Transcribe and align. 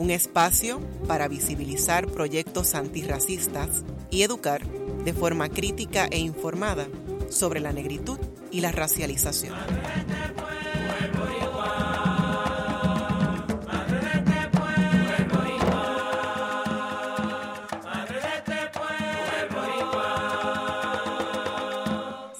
un 0.00 0.10
espacio 0.10 0.80
para 1.06 1.28
visibilizar 1.28 2.06
proyectos 2.06 2.74
antirracistas 2.74 3.84
y 4.10 4.22
educar 4.22 4.62
de 4.64 5.12
forma 5.12 5.50
crítica 5.50 6.06
e 6.10 6.18
informada 6.18 6.86
sobre 7.28 7.60
la 7.60 7.70
negritud 7.70 8.18
y 8.50 8.62
la 8.62 8.72
racialización. 8.72 9.54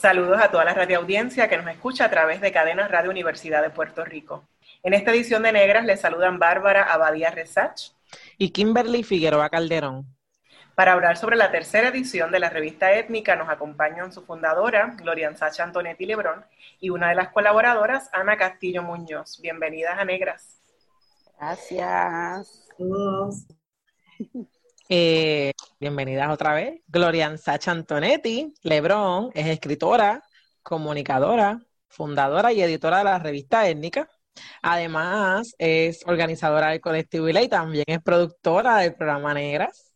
Saludos 0.01 0.39
a 0.41 0.51
toda 0.51 0.65
la 0.65 0.73
radioaudiencia 0.73 1.47
que 1.47 1.59
nos 1.59 1.67
escucha 1.69 2.07
a 2.07 2.11
través 2.11 2.41
de 2.41 2.53
Cadenas 2.53 2.91
Radio 2.91 3.11
Universidad 3.11 3.61
de 3.61 3.69
Puerto 3.69 4.03
Rico. 4.03 4.45
En 4.83 4.95
esta 4.95 5.11
edición 5.11 5.43
de 5.43 5.53
Negras 5.53 5.85
les 5.85 6.01
saludan 6.01 6.39
Bárbara 6.39 6.83
Abadía 6.85 7.31
Resach 7.31 7.91
y 8.39 8.51
Kimberly 8.51 9.03
Figueroa 9.03 9.51
Calderón. 9.51 10.07
Para 10.75 10.93
hablar 10.93 11.19
sobre 11.19 11.37
la 11.37 11.51
tercera 11.51 11.89
edición 11.89 12.33
de 12.33 12.41
la 12.41 12.49
revista 12.49 12.91
Étnica 12.95 13.37
nos 13.37 13.51
acompañan 13.51 14.11
su 14.11 14.23
fundadora, 14.23 14.95
Gloria 14.97 15.37
Sacha 15.37 15.65
Antonetti 15.65 16.07
Lebrón, 16.07 16.47
y 16.81 16.89
una 16.89 17.11
de 17.11 17.15
las 17.15 17.29
colaboradoras, 17.29 18.09
Ana 18.15 18.39
Castillo 18.39 18.83
Muñoz. 18.83 19.39
Bienvenidas 19.43 19.99
a 19.99 20.05
Negras. 20.05 20.61
Gracias. 21.39 22.67
Eh, 24.93 25.53
bienvenidas 25.79 26.29
otra 26.31 26.53
vez. 26.53 26.81
Gloria 26.89 27.37
Sacha 27.39 27.71
Antonetti 27.71 28.53
Lebrón 28.63 29.31
es 29.35 29.47
escritora, 29.47 30.25
comunicadora, 30.65 31.61
fundadora 31.87 32.53
y 32.53 32.61
editora 32.61 32.99
de 32.99 33.05
la 33.05 33.21
revista 33.21 33.69
Étnica. 33.69 34.11
Además, 34.63 35.55
es 35.59 36.03
organizadora 36.07 36.71
del 36.71 36.81
colectivo 36.81 37.29
y 37.29 37.49
también 37.49 37.85
es 37.87 38.01
productora 38.03 38.79
del 38.79 38.95
programa 38.95 39.35
Negras 39.35 39.91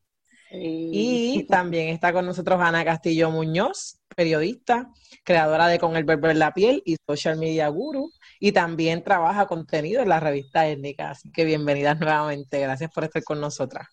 y 0.57 1.47
también 1.49 1.89
está 1.89 2.13
con 2.13 2.27
nosotros 2.27 2.61
Ana 2.61 2.85
Castillo 2.85 3.31
Muñoz, 3.31 3.99
periodista, 4.15 4.89
creadora 5.25 5.67
de 5.67 5.79
Con 5.79 5.97
el 5.97 6.05
Verbo 6.05 6.29
en 6.29 6.39
la 6.39 6.53
Piel 6.53 6.83
y 6.85 6.97
Social 7.07 7.39
Media 7.39 7.69
Guru, 7.69 8.11
y 8.39 8.53
también 8.53 9.03
trabaja 9.03 9.47
contenido 9.47 10.03
en 10.03 10.09
la 10.09 10.21
revista 10.21 10.67
Étnica. 10.67 11.11
Así 11.11 11.31
que 11.33 11.45
bienvenidas 11.45 11.99
nuevamente. 11.99 12.61
Gracias 12.61 12.91
por 12.93 13.05
estar 13.05 13.25
con 13.25 13.41
nosotras. 13.41 13.89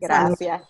Gracias. 0.00 0.62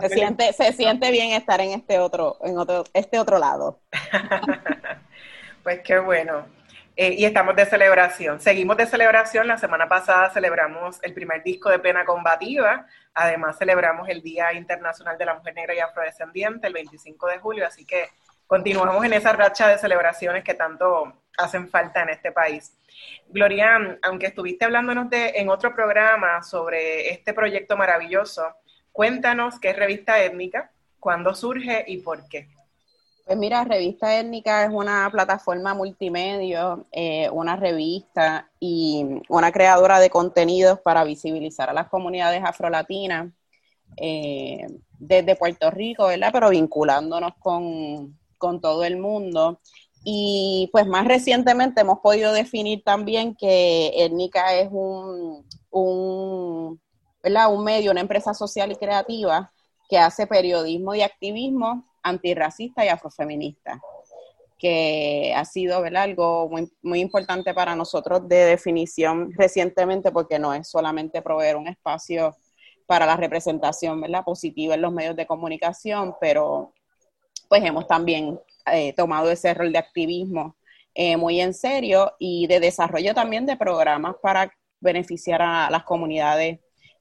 Se 0.00 0.08
siente, 0.08 0.52
se 0.52 0.72
siente 0.72 1.10
bien 1.10 1.30
estar 1.30 1.60
en 1.60 1.70
este 1.70 1.98
otro, 1.98 2.38
en 2.42 2.58
otro, 2.58 2.84
este 2.92 3.18
otro 3.18 3.38
lado. 3.38 3.80
pues 5.62 5.80
qué 5.84 5.98
bueno. 6.00 6.59
Eh, 7.02 7.14
y 7.16 7.24
estamos 7.24 7.56
de 7.56 7.64
celebración. 7.64 8.42
Seguimos 8.42 8.76
de 8.76 8.84
celebración. 8.84 9.46
La 9.46 9.56
semana 9.56 9.88
pasada 9.88 10.28
celebramos 10.28 10.98
el 11.02 11.14
primer 11.14 11.42
disco 11.42 11.70
de 11.70 11.78
Pena 11.78 12.04
Combativa. 12.04 12.86
Además, 13.14 13.56
celebramos 13.56 14.06
el 14.10 14.20
Día 14.20 14.52
Internacional 14.52 15.16
de 15.16 15.24
la 15.24 15.32
Mujer 15.32 15.54
Negra 15.54 15.74
y 15.74 15.78
Afrodescendiente 15.78 16.66
el 16.66 16.74
25 16.74 17.26
de 17.28 17.38
julio. 17.38 17.66
Así 17.66 17.86
que 17.86 18.10
continuamos 18.46 19.02
en 19.02 19.14
esa 19.14 19.32
racha 19.32 19.66
de 19.68 19.78
celebraciones 19.78 20.44
que 20.44 20.52
tanto 20.52 21.22
hacen 21.38 21.70
falta 21.70 22.02
en 22.02 22.10
este 22.10 22.32
país. 22.32 22.76
Gloria, 23.28 23.98
aunque 24.02 24.26
estuviste 24.26 24.66
hablándonos 24.66 25.08
de, 25.08 25.32
en 25.36 25.48
otro 25.48 25.74
programa 25.74 26.42
sobre 26.42 27.08
este 27.08 27.32
proyecto 27.32 27.78
maravilloso, 27.78 28.56
cuéntanos 28.92 29.58
qué 29.58 29.70
es 29.70 29.76
Revista 29.76 30.22
Étnica, 30.22 30.70
cuándo 30.98 31.34
surge 31.34 31.82
y 31.86 32.02
por 32.02 32.28
qué. 32.28 32.50
Pues 33.30 33.38
mira, 33.38 33.62
Revista 33.62 34.18
Étnica 34.18 34.64
es 34.64 34.72
una 34.72 35.08
plataforma 35.08 35.72
multimedia, 35.72 36.76
eh, 36.90 37.30
una 37.30 37.54
revista 37.54 38.50
y 38.58 39.06
una 39.28 39.52
creadora 39.52 40.00
de 40.00 40.10
contenidos 40.10 40.80
para 40.80 41.04
visibilizar 41.04 41.70
a 41.70 41.72
las 41.72 41.88
comunidades 41.88 42.42
afrolatinas 42.44 43.32
eh, 43.98 44.66
desde 44.98 45.36
Puerto 45.36 45.70
Rico, 45.70 46.08
¿verdad? 46.08 46.30
Pero 46.32 46.50
vinculándonos 46.50 47.34
con, 47.38 48.18
todo 48.60 48.82
el 48.82 48.96
mundo. 48.96 49.60
Y 50.02 50.68
pues 50.72 50.88
más 50.88 51.06
recientemente 51.06 51.82
hemos 51.82 52.00
podido 52.00 52.32
definir 52.32 52.82
también 52.82 53.36
que 53.36 53.92
Étnica 53.94 54.54
es 54.54 54.70
un, 54.72 55.46
un, 55.70 56.80
un 57.22 57.64
medio, 57.64 57.92
una 57.92 58.00
empresa 58.00 58.34
social 58.34 58.72
y 58.72 58.76
creativa 58.76 59.52
que 59.88 59.98
hace 59.98 60.26
periodismo 60.26 60.96
y 60.96 61.02
activismo 61.02 61.84
antirracista 62.02 62.84
y 62.84 62.88
afrofeminista, 62.88 63.80
que 64.58 65.32
ha 65.34 65.44
sido 65.44 65.82
algo 65.82 66.50
muy, 66.82 67.00
importante 67.00 67.54
para 67.54 67.74
nosotros 67.74 68.28
de 68.28 68.44
definición 68.44 69.32
recientemente, 69.36 70.12
porque 70.12 70.38
no 70.38 70.52
es 70.52 70.68
solamente 70.68 71.22
proveer 71.22 71.56
un 71.56 71.68
espacio 71.68 72.36
para 72.86 73.06
la 73.06 73.16
representación 73.16 74.00
¿verdad? 74.00 74.24
positiva 74.24 74.74
en 74.74 74.82
los 74.82 74.92
medios 74.92 75.16
de 75.16 75.26
comunicación, 75.26 76.14
pero 76.20 76.74
pues 77.48 77.64
hemos 77.64 77.86
también 77.86 78.38
eh, 78.72 78.92
tomado 78.92 79.30
ese 79.30 79.54
rol 79.54 79.72
de 79.72 79.78
activismo 79.78 80.56
eh, 80.94 81.16
muy 81.16 81.40
en 81.40 81.54
serio 81.54 82.12
y 82.18 82.46
de 82.46 82.60
desarrollo 82.60 83.14
también 83.14 83.46
de 83.46 83.56
programas 83.56 84.16
para 84.20 84.52
beneficiar 84.80 85.40
a 85.40 85.70
las 85.70 85.84
comunidades 85.84 86.58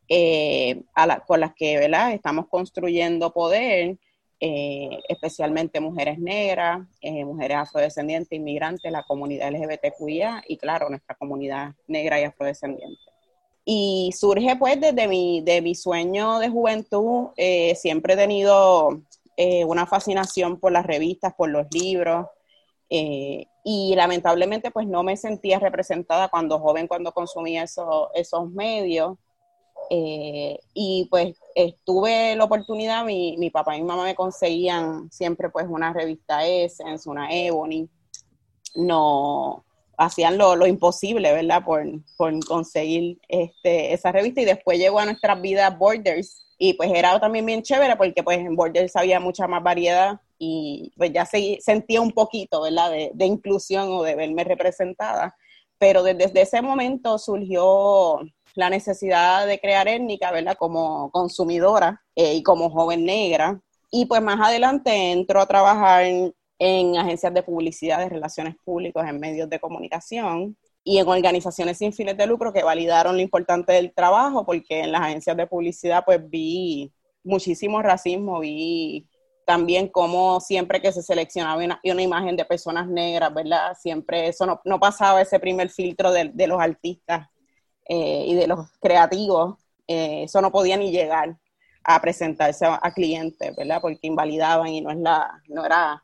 eh, 0.08 0.84
con 1.28 1.40
las 1.40 1.54
que 1.56 1.78
¿verdad? 1.78 2.14
estamos 2.14 2.48
construyendo 2.50 3.34
poder 3.34 3.98
eh, 4.42 5.02
especialmente 5.10 5.82
mujeres 5.82 6.18
negras, 6.18 6.88
eh, 7.02 7.26
mujeres 7.26 7.58
afrodescendientes, 7.58 8.32
inmigrantes, 8.32 8.90
la 8.90 9.04
comunidad 9.04 9.52
LGBTQIA 9.52 10.44
y 10.48 10.56
claro, 10.56 10.90
nuestra 10.90 11.16
comunidad 11.16 11.74
negra 11.88 12.22
y 12.22 12.24
afrodescendiente. 12.24 13.02
Y 13.66 14.12
surge 14.18 14.56
pues 14.56 14.80
desde 14.80 15.10
mi, 15.10 15.42
de 15.42 15.62
mi 15.62 15.76
sueño 15.76 16.40
de 16.40 16.48
juventud, 16.48 17.30
eh, 17.36 17.76
siempre 17.76 18.14
he 18.14 18.18
tenido 18.18 19.02
una 19.68 19.86
fascinación 19.86 20.60
por 20.60 20.74
las 20.74 20.86
revistas, 20.86 21.34
por 21.34 21.50
los 21.50 21.66
libros, 21.72 22.28
y 22.90 23.94
lamentablemente 23.96 24.70
pues 24.70 24.86
no 24.86 25.02
me 25.02 25.16
sentía 25.16 25.60
representada 25.60 26.28
cuando 26.28 26.60
joven, 26.60 26.90
cuando 26.90 27.14
consumía 27.14 27.64
esos 27.64 28.52
medios. 28.52 29.18
Eh, 29.92 30.60
y 30.74 31.08
pues 31.10 31.36
tuve 31.84 32.36
la 32.36 32.44
oportunidad, 32.44 33.04
mi, 33.06 33.36
mi, 33.38 33.50
papá 33.50 33.76
y 33.76 33.82
mi 33.82 33.88
mamá 33.88 34.04
me 34.04 34.14
conseguían 34.14 35.12
siempre 35.12 35.50
pues 35.50 35.66
una 35.68 35.92
revista 35.92 36.46
Essence, 36.46 37.10
una 37.10 37.34
Ebony, 37.34 37.90
no 38.76 39.66
hacían 39.98 40.38
lo, 40.38 40.56
lo 40.56 40.68
imposible, 40.68 41.34
¿verdad? 41.34 41.64
Por, 41.66 41.84
por, 42.18 42.46
conseguir 42.46 43.20
este, 43.28 43.94
esa 43.94 44.12
revista 44.12 44.42
y 44.42 44.46
después 44.46 44.78
llegó 44.78 45.00
a 45.00 45.06
nuestras 45.06 45.42
vidas 45.42 45.78
Borders 45.78 46.46
y 46.58 46.74
pues 46.74 46.92
era 46.94 47.20
también 47.20 47.46
bien 47.46 47.64
chévere 47.64 47.96
porque 47.96 48.24
pues 48.24 48.38
en 48.38 48.56
Borders 48.56 48.96
había 48.96 49.20
mucha 49.20 49.48
más 49.48 49.64
variedad 49.64 50.20
y 50.38 50.94
pues 50.98 51.12
ya 51.12 51.26
sentía 51.26 52.00
un 52.00 52.12
poquito, 52.12 52.62
¿verdad? 52.62 52.92
De, 52.92 53.12
de 53.14 53.26
inclusión 53.26 53.90
o 53.90 54.04
de 54.04 54.16
verme 54.16 54.44
representada, 54.44 55.36
pero 55.78 56.04
desde 56.04 56.42
ese 56.42 56.62
momento 56.62 57.18
surgió 57.18 58.20
la 58.60 58.70
necesidad 58.70 59.48
de 59.48 59.58
crear 59.58 59.88
étnica, 59.88 60.32
¿verdad? 60.32 60.58
Como 60.58 61.10
consumidora 61.12 62.04
eh, 62.14 62.34
y 62.36 62.44
como 62.44 62.70
joven 62.70 63.06
negra. 63.06 63.62
Y 63.90 64.06
pues 64.06 64.22
más 64.22 64.40
adelante 64.40 65.12
entro 65.12 65.40
a 65.42 65.48
trabajar 65.48 66.04
en, 66.04 66.98
agencias 66.98 67.34
de 67.34 67.42
publicidad, 67.42 68.00
de 68.00 68.10
relaciones 68.10 68.56
públicas, 68.66 69.10
en 69.10 69.18
medios 69.18 69.50
de 69.50 69.62
comunicación 69.62 70.58
y 70.84 70.98
en 70.98 71.08
organizaciones 71.08 71.78
sin 71.78 71.94
fines 71.94 72.18
de 72.18 72.28
lucro 72.28 72.52
que 72.52 72.64
validaron 72.64 73.16
lo 73.16 73.22
importante 73.22 73.72
del 73.72 73.94
trabajo, 73.94 74.46
porque 74.46 74.82
en 74.82 74.92
las 74.92 75.04
agencias 75.04 75.38
de 75.38 75.48
publicidad 75.48 76.04
pues 76.06 76.20
vi 76.30 76.92
muchísimo 77.24 77.82
racismo, 77.82 78.42
vi 78.42 79.08
también 79.46 79.88
como 79.88 80.42
siempre 80.42 80.82
que 80.82 80.92
se 80.92 81.02
seleccionaba 81.02 81.64
una, 81.64 81.80
una, 81.82 82.02
imagen 82.02 82.36
de 82.36 82.44
personas 82.44 82.88
negras, 82.90 83.34
¿verdad? 83.34 83.74
Siempre 83.80 84.28
eso 84.28 84.46
no, 84.46 84.60
no 84.66 84.80
pasaba 84.80 85.22
ese 85.22 85.40
primer 85.40 85.70
filtro 85.70 86.12
de, 86.12 86.30
de 86.34 86.48
los 86.48 86.60
artistas 86.60 87.30
eh, 87.90 88.24
y 88.28 88.36
de 88.36 88.46
los 88.46 88.70
creativos, 88.80 89.58
eh, 89.88 90.24
eso 90.24 90.42
no 90.42 90.52
podía 90.52 90.78
ni 90.78 90.92
llegar 90.92 91.36
a 91.84 92.00
presentarse 92.00 92.68
a, 92.68 92.94
clientes, 92.94 93.56
¿verdad? 93.56 93.82
Porque 93.82 94.06
invalidaban 94.06 94.68
y 94.68 94.82
no, 94.82 94.92
es 94.92 94.98
la, 94.98 95.42
no 95.48 95.66
era 95.66 96.04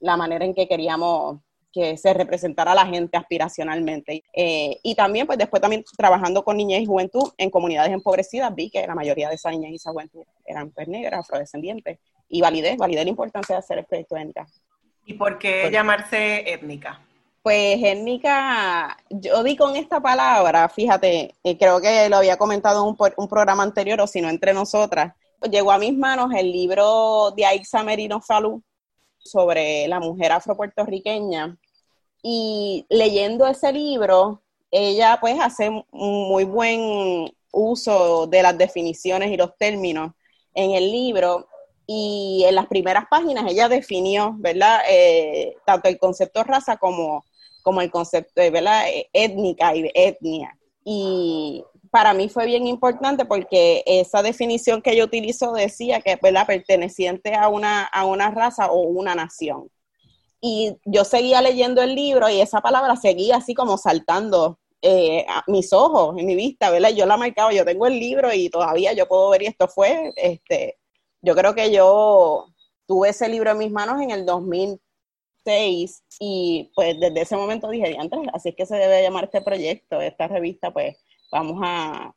la 0.00 0.16
manera 0.16 0.46
en 0.46 0.54
que 0.54 0.66
queríamos 0.66 1.40
que 1.70 1.98
se 1.98 2.14
representara 2.14 2.72
a 2.72 2.74
la 2.74 2.86
gente 2.86 3.18
aspiracionalmente. 3.18 4.24
Eh, 4.32 4.78
y 4.82 4.94
también, 4.94 5.26
pues 5.26 5.36
después 5.36 5.60
también 5.60 5.84
trabajando 5.94 6.42
con 6.42 6.56
niñas 6.56 6.80
y 6.80 6.86
juventud 6.86 7.30
en 7.36 7.50
comunidades 7.50 7.92
empobrecidas, 7.92 8.54
vi 8.54 8.70
que 8.70 8.86
la 8.86 8.94
mayoría 8.94 9.28
de 9.28 9.34
esas 9.34 9.52
niñas 9.52 9.72
y 9.72 9.74
esa 9.74 9.90
juventud 9.90 10.24
eran 10.46 10.70
pues 10.70 10.88
negras, 10.88 11.20
afrodescendientes, 11.20 11.98
y 12.30 12.40
validé, 12.40 12.76
validé 12.78 13.04
la 13.04 13.10
importancia 13.10 13.56
de 13.56 13.58
hacer 13.58 13.76
el 13.76 13.84
proyecto 13.84 14.16
étnica. 14.16 14.46
¿Y 15.04 15.14
por 15.14 15.38
qué 15.38 15.68
llamarse 15.70 16.50
étnica? 16.50 17.05
Pues 17.46 17.80
étnica, 17.80 18.96
yo 19.08 19.44
di 19.44 19.54
con 19.54 19.76
esta 19.76 20.00
palabra, 20.00 20.68
fíjate, 20.68 21.36
eh, 21.44 21.56
creo 21.56 21.80
que 21.80 22.08
lo 22.08 22.16
había 22.16 22.36
comentado 22.36 22.82
en 22.82 22.88
un, 22.88 23.12
un, 23.16 23.28
programa 23.28 23.62
anterior, 23.62 24.00
o 24.00 24.08
si 24.08 24.20
no, 24.20 24.28
entre 24.28 24.52
nosotras, 24.52 25.14
llegó 25.48 25.70
a 25.70 25.78
mis 25.78 25.96
manos 25.96 26.32
el 26.36 26.50
libro 26.50 27.30
de 27.36 27.46
Aixa 27.46 27.84
Merino 27.84 28.20
Falú 28.20 28.64
sobre 29.18 29.86
la 29.86 30.00
mujer 30.00 30.32
afropuertorriqueña, 30.32 31.56
y 32.20 32.84
leyendo 32.88 33.46
ese 33.46 33.72
libro, 33.72 34.42
ella 34.72 35.18
pues 35.20 35.38
hace 35.40 35.70
muy 35.92 36.42
buen 36.42 37.32
uso 37.52 38.26
de 38.26 38.42
las 38.42 38.58
definiciones 38.58 39.30
y 39.30 39.36
los 39.36 39.56
términos 39.56 40.10
en 40.52 40.72
el 40.72 40.90
libro 40.90 41.46
y 41.86 42.44
en 42.44 42.56
las 42.56 42.66
primeras 42.66 43.04
páginas 43.08 43.44
ella 43.48 43.68
definió, 43.68 44.34
¿verdad? 44.38 44.80
Eh, 44.90 45.54
tanto 45.64 45.88
el 45.88 45.96
concepto 46.00 46.42
raza 46.42 46.76
como, 46.76 47.24
como 47.66 47.80
el 47.80 47.90
concepto 47.90 48.40
de, 48.40 48.50
¿verdad? 48.50 48.84
Étnica 49.12 49.74
y 49.74 49.90
etnia. 49.92 50.56
Y 50.84 51.64
para 51.90 52.14
mí 52.14 52.28
fue 52.28 52.46
bien 52.46 52.68
importante 52.68 53.24
porque 53.24 53.82
esa 53.86 54.22
definición 54.22 54.82
que 54.82 54.92
ella 54.92 55.02
utilizó 55.02 55.50
decía 55.52 56.00
que, 56.00 56.16
¿verdad? 56.22 56.46
Perteneciente 56.46 57.34
a 57.34 57.48
una, 57.48 57.82
a 57.82 58.04
una 58.04 58.30
raza 58.30 58.70
o 58.70 58.82
una 58.82 59.16
nación. 59.16 59.68
Y 60.40 60.76
yo 60.84 61.04
seguía 61.04 61.42
leyendo 61.42 61.82
el 61.82 61.96
libro 61.96 62.28
y 62.28 62.40
esa 62.40 62.60
palabra 62.60 62.94
seguía 62.94 63.38
así 63.38 63.52
como 63.52 63.78
saltando 63.78 64.60
eh, 64.80 65.26
a 65.28 65.42
mis 65.48 65.72
ojos, 65.72 66.14
en 66.18 66.24
mi 66.24 66.36
vista, 66.36 66.70
¿verdad? 66.70 66.90
Yo 66.90 67.04
la 67.04 67.16
marcaba, 67.16 67.52
yo 67.52 67.64
tengo 67.64 67.88
el 67.88 67.98
libro 67.98 68.32
y 68.32 68.48
todavía 68.48 68.92
yo 68.92 69.08
puedo 69.08 69.30
ver 69.30 69.42
y 69.42 69.46
esto 69.46 69.66
fue, 69.66 70.12
este, 70.14 70.78
yo 71.20 71.34
creo 71.34 71.52
que 71.52 71.72
yo 71.72 72.46
tuve 72.86 73.08
ese 73.08 73.28
libro 73.28 73.50
en 73.50 73.58
mis 73.58 73.72
manos 73.72 74.00
en 74.00 74.12
el 74.12 74.24
2006 75.46 76.02
y 76.20 76.70
pues 76.74 76.98
desde 76.98 77.22
ese 77.22 77.36
momento 77.36 77.70
dije, 77.70 77.96
así 78.32 78.50
es 78.50 78.56
que 78.56 78.66
se 78.66 78.76
debe 78.76 79.02
llamar 79.02 79.24
este 79.24 79.40
proyecto, 79.40 80.00
esta 80.00 80.28
revista, 80.28 80.72
pues 80.72 80.96
vamos 81.30 81.60
a, 81.62 82.12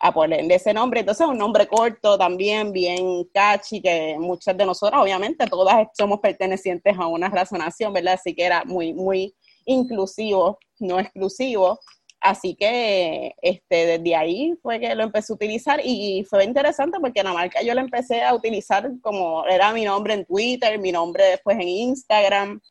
a 0.00 0.12
ponerle 0.12 0.54
ese 0.54 0.74
nombre. 0.74 1.00
Entonces, 1.00 1.26
un 1.26 1.38
nombre 1.38 1.66
corto 1.66 2.18
también, 2.18 2.72
bien 2.72 3.24
catchy, 3.32 3.80
que 3.80 4.16
muchas 4.18 4.56
de 4.56 4.66
nosotras, 4.66 5.00
obviamente, 5.00 5.46
todas 5.46 5.88
somos 5.96 6.20
pertenecientes 6.20 6.96
a 6.98 7.06
una 7.06 7.28
razonación, 7.28 7.92
¿verdad? 7.92 8.14
Así 8.14 8.34
que 8.34 8.44
era 8.44 8.64
muy, 8.64 8.92
muy 8.92 9.34
inclusivo, 9.64 10.58
no 10.78 11.00
exclusivo. 11.00 11.80
Así 12.20 12.54
que 12.54 13.34
este, 13.42 13.98
desde 13.98 14.16
ahí 14.16 14.54
fue 14.62 14.80
que 14.80 14.94
lo 14.94 15.02
empecé 15.02 15.32
a 15.32 15.36
utilizar 15.36 15.80
y 15.84 16.24
fue 16.24 16.42
interesante 16.44 16.98
porque 16.98 17.22
la 17.22 17.34
marca 17.34 17.60
yo 17.62 17.74
la 17.74 17.82
empecé 17.82 18.22
a 18.22 18.34
utilizar 18.34 18.90
como 19.02 19.44
era 19.46 19.74
mi 19.74 19.84
nombre 19.84 20.14
en 20.14 20.24
Twitter, 20.24 20.78
mi 20.78 20.90
nombre 20.90 21.22
después 21.24 21.58
en 21.58 21.68
Instagram. 21.68 22.62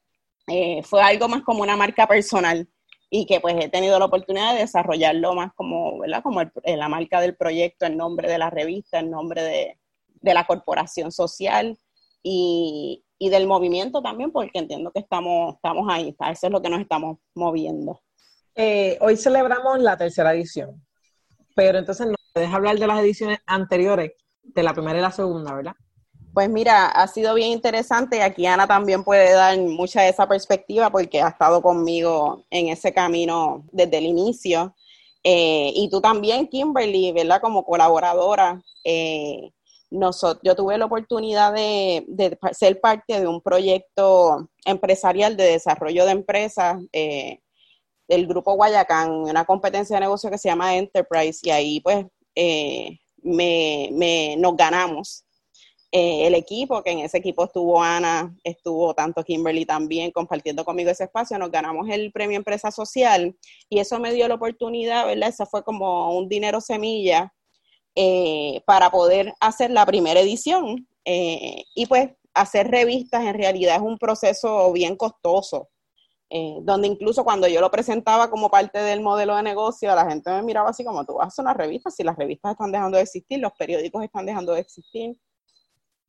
Eh, 0.47 0.83
fue 0.83 1.01
algo 1.01 1.27
más 1.29 1.43
como 1.43 1.61
una 1.63 1.77
marca 1.77 2.07
personal 2.07 2.67
y 3.09 3.25
que 3.25 3.39
pues 3.39 3.55
he 3.59 3.69
tenido 3.69 3.99
la 3.99 4.05
oportunidad 4.05 4.53
de 4.53 4.61
desarrollarlo 4.61 5.35
más 5.35 5.53
como, 5.53 5.99
¿verdad? 5.99 6.23
Como 6.23 6.41
la 6.65 6.89
marca 6.89 7.21
del 7.21 7.35
proyecto, 7.35 7.85
el 7.85 7.95
nombre 7.95 8.29
de 8.29 8.37
la 8.39 8.49
revista, 8.49 8.99
el 8.99 9.11
nombre 9.11 9.43
de, 9.43 9.79
de 10.07 10.33
la 10.33 10.47
corporación 10.47 11.11
social 11.11 11.77
y, 12.23 13.03
y, 13.19 13.29
del 13.29 13.45
movimiento 13.45 14.01
también, 14.01 14.31
porque 14.31 14.57
entiendo 14.57 14.91
que 14.91 15.01
estamos, 15.01 15.55
estamos 15.55 15.85
ahí, 15.89 16.15
eso 16.31 16.47
es 16.47 16.51
lo 16.51 16.61
que 16.61 16.69
nos 16.69 16.81
estamos 16.81 17.19
moviendo. 17.35 18.01
Eh, 18.55 18.97
hoy 19.01 19.17
celebramos 19.17 19.79
la 19.79 19.97
tercera 19.97 20.33
edición, 20.33 20.83
pero 21.55 21.77
entonces 21.77 22.07
nos 22.07 22.15
puedes 22.33 22.51
hablar 22.51 22.79
de 22.79 22.87
las 22.87 22.99
ediciones 22.99 23.39
anteriores, 23.45 24.13
de 24.41 24.63
la 24.63 24.73
primera 24.73 24.97
y 24.97 25.01
la 25.01 25.11
segunda, 25.11 25.53
¿verdad? 25.53 25.75
Pues 26.33 26.49
mira, 26.49 26.87
ha 26.87 27.07
sido 27.07 27.35
bien 27.35 27.51
interesante 27.51 28.23
aquí 28.23 28.47
Ana 28.47 28.65
también 28.67 29.03
puede 29.03 29.33
dar 29.33 29.55
mucha 29.59 30.01
de 30.01 30.09
esa 30.09 30.27
perspectiva 30.27 30.89
porque 30.89 31.21
ha 31.21 31.29
estado 31.29 31.61
conmigo 31.61 32.43
en 32.49 32.69
ese 32.69 32.91
camino 32.91 33.63
desde 33.71 33.99
el 33.99 34.05
inicio. 34.05 34.75
Eh, 35.23 35.71
y 35.75 35.89
tú 35.89 36.01
también, 36.01 36.47
Kimberly, 36.47 37.11
¿verdad? 37.11 37.39
Como 37.39 37.63
colaboradora. 37.63 38.61
Eh, 38.83 39.51
nosotros, 39.91 40.41
yo 40.43 40.55
tuve 40.55 40.77
la 40.79 40.85
oportunidad 40.85 41.53
de, 41.53 42.03
ser 42.51 42.81
parte 42.81 43.19
de 43.19 43.27
un 43.27 43.39
proyecto 43.39 44.49
empresarial 44.65 45.37
de 45.37 45.43
desarrollo 45.43 46.05
de 46.05 46.11
empresas 46.13 46.81
eh, 46.93 47.41
del 48.07 48.25
Grupo 48.25 48.55
Guayacán, 48.55 49.11
una 49.11 49.45
competencia 49.45 49.97
de 49.97 50.01
negocio 50.01 50.31
que 50.31 50.39
se 50.39 50.49
llama 50.49 50.75
Enterprise, 50.75 51.39
y 51.43 51.51
ahí 51.51 51.79
pues 51.81 52.05
eh, 52.33 52.97
me, 53.21 54.35
nos 54.37 54.57
ganamos 54.57 55.25
eh, 55.95 56.25
el 56.27 56.33
equipo, 56.33 56.81
que 56.81 56.91
en 56.91 56.99
ese 56.99 57.19
equipo 57.19 57.43
estuvo 57.43 57.81
Ana, 57.81 58.35
estuvo 58.43 58.95
tanto 58.95 59.23
Kimberly 59.23 59.65
también 59.65 60.09
compartiendo 60.09 60.65
conmigo 60.65 60.89
ese 60.89 61.03
espacio, 61.03 61.37
nos 61.37 61.51
ganamos 61.51 61.87
el 61.89 62.11
premio 62.11 62.37
Empresa 62.37 62.71
Social 62.71 63.37
y 63.69 63.77
eso 63.77 63.99
me 63.99 64.11
dio 64.11 64.27
la 64.27 64.35
oportunidad, 64.35 65.05
¿verdad? 65.05 65.29
Esa 65.29 65.45
fue 65.45 65.63
como 65.63 66.17
un 66.17 66.27
dinero 66.27 66.61
semilla 66.61 67.31
eh, 67.95 68.61
para 68.65 68.89
poder 68.89 69.33
hacer 69.39 69.69
la 69.69 69.85
primera 69.85 70.19
edición 70.19 70.87
y 71.05 71.85
pues 71.87 72.09
hacer 72.33 72.71
revistas 72.71 73.25
en 73.25 73.33
realidad 73.35 73.75
es 73.75 73.81
un 73.81 73.97
proceso 73.97 74.71
bien 74.71 74.95
costoso. 74.95 75.69
Eh, 76.35 76.57
donde 76.63 76.87
incluso 76.87 77.23
cuando 77.23 77.47
yo 77.47 77.61
lo 77.61 77.69
presentaba 77.69 78.31
como 78.31 78.49
parte 78.49 78.79
del 78.79 79.01
modelo 79.01 79.35
de 79.35 79.43
negocio, 79.43 79.93
la 79.93 80.09
gente 80.09 80.31
me 80.31 80.41
miraba 80.41 80.71
así 80.71 80.83
como, 80.83 81.05
tú 81.05 81.21
hacer 81.21 81.43
una 81.43 81.53
revista, 81.53 81.91
si 81.91 82.01
las 82.01 82.15
revistas 82.17 82.53
están 82.53 82.71
dejando 82.71 82.97
de 82.97 83.03
existir, 83.03 83.37
los 83.37 83.51
periódicos 83.53 84.03
están 84.03 84.25
dejando 84.25 84.53
de 84.53 84.61
existir. 84.61 85.15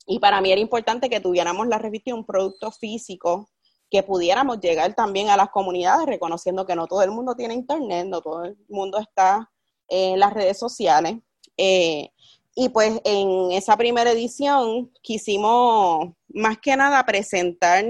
Y 0.06 0.18
para 0.18 0.40
mí 0.40 0.52
era 0.52 0.60
importante 0.60 1.08
que 1.08 1.20
tuviéramos 1.20 1.66
la 1.66 1.78
revista 1.78 2.14
un 2.14 2.24
producto 2.24 2.70
físico 2.70 3.48
que 3.90 4.02
pudiéramos 4.02 4.60
llegar 4.60 4.94
también 4.94 5.28
a 5.28 5.36
las 5.36 5.50
comunidades, 5.50 6.06
reconociendo 6.06 6.66
que 6.66 6.74
no 6.74 6.86
todo 6.86 7.02
el 7.02 7.10
mundo 7.10 7.34
tiene 7.36 7.54
internet, 7.54 8.06
no 8.08 8.20
todo 8.20 8.44
el 8.44 8.56
mundo 8.68 8.98
está 8.98 9.50
en 9.88 10.18
las 10.18 10.32
redes 10.32 10.58
sociales. 10.58 11.16
Eh, 11.56 12.10
y 12.56 12.68
pues 12.68 13.00
en 13.04 13.52
esa 13.52 13.76
primera 13.76 14.10
edición 14.10 14.92
quisimos 15.02 16.08
más 16.28 16.58
que 16.58 16.76
nada 16.76 17.04
presentar 17.04 17.84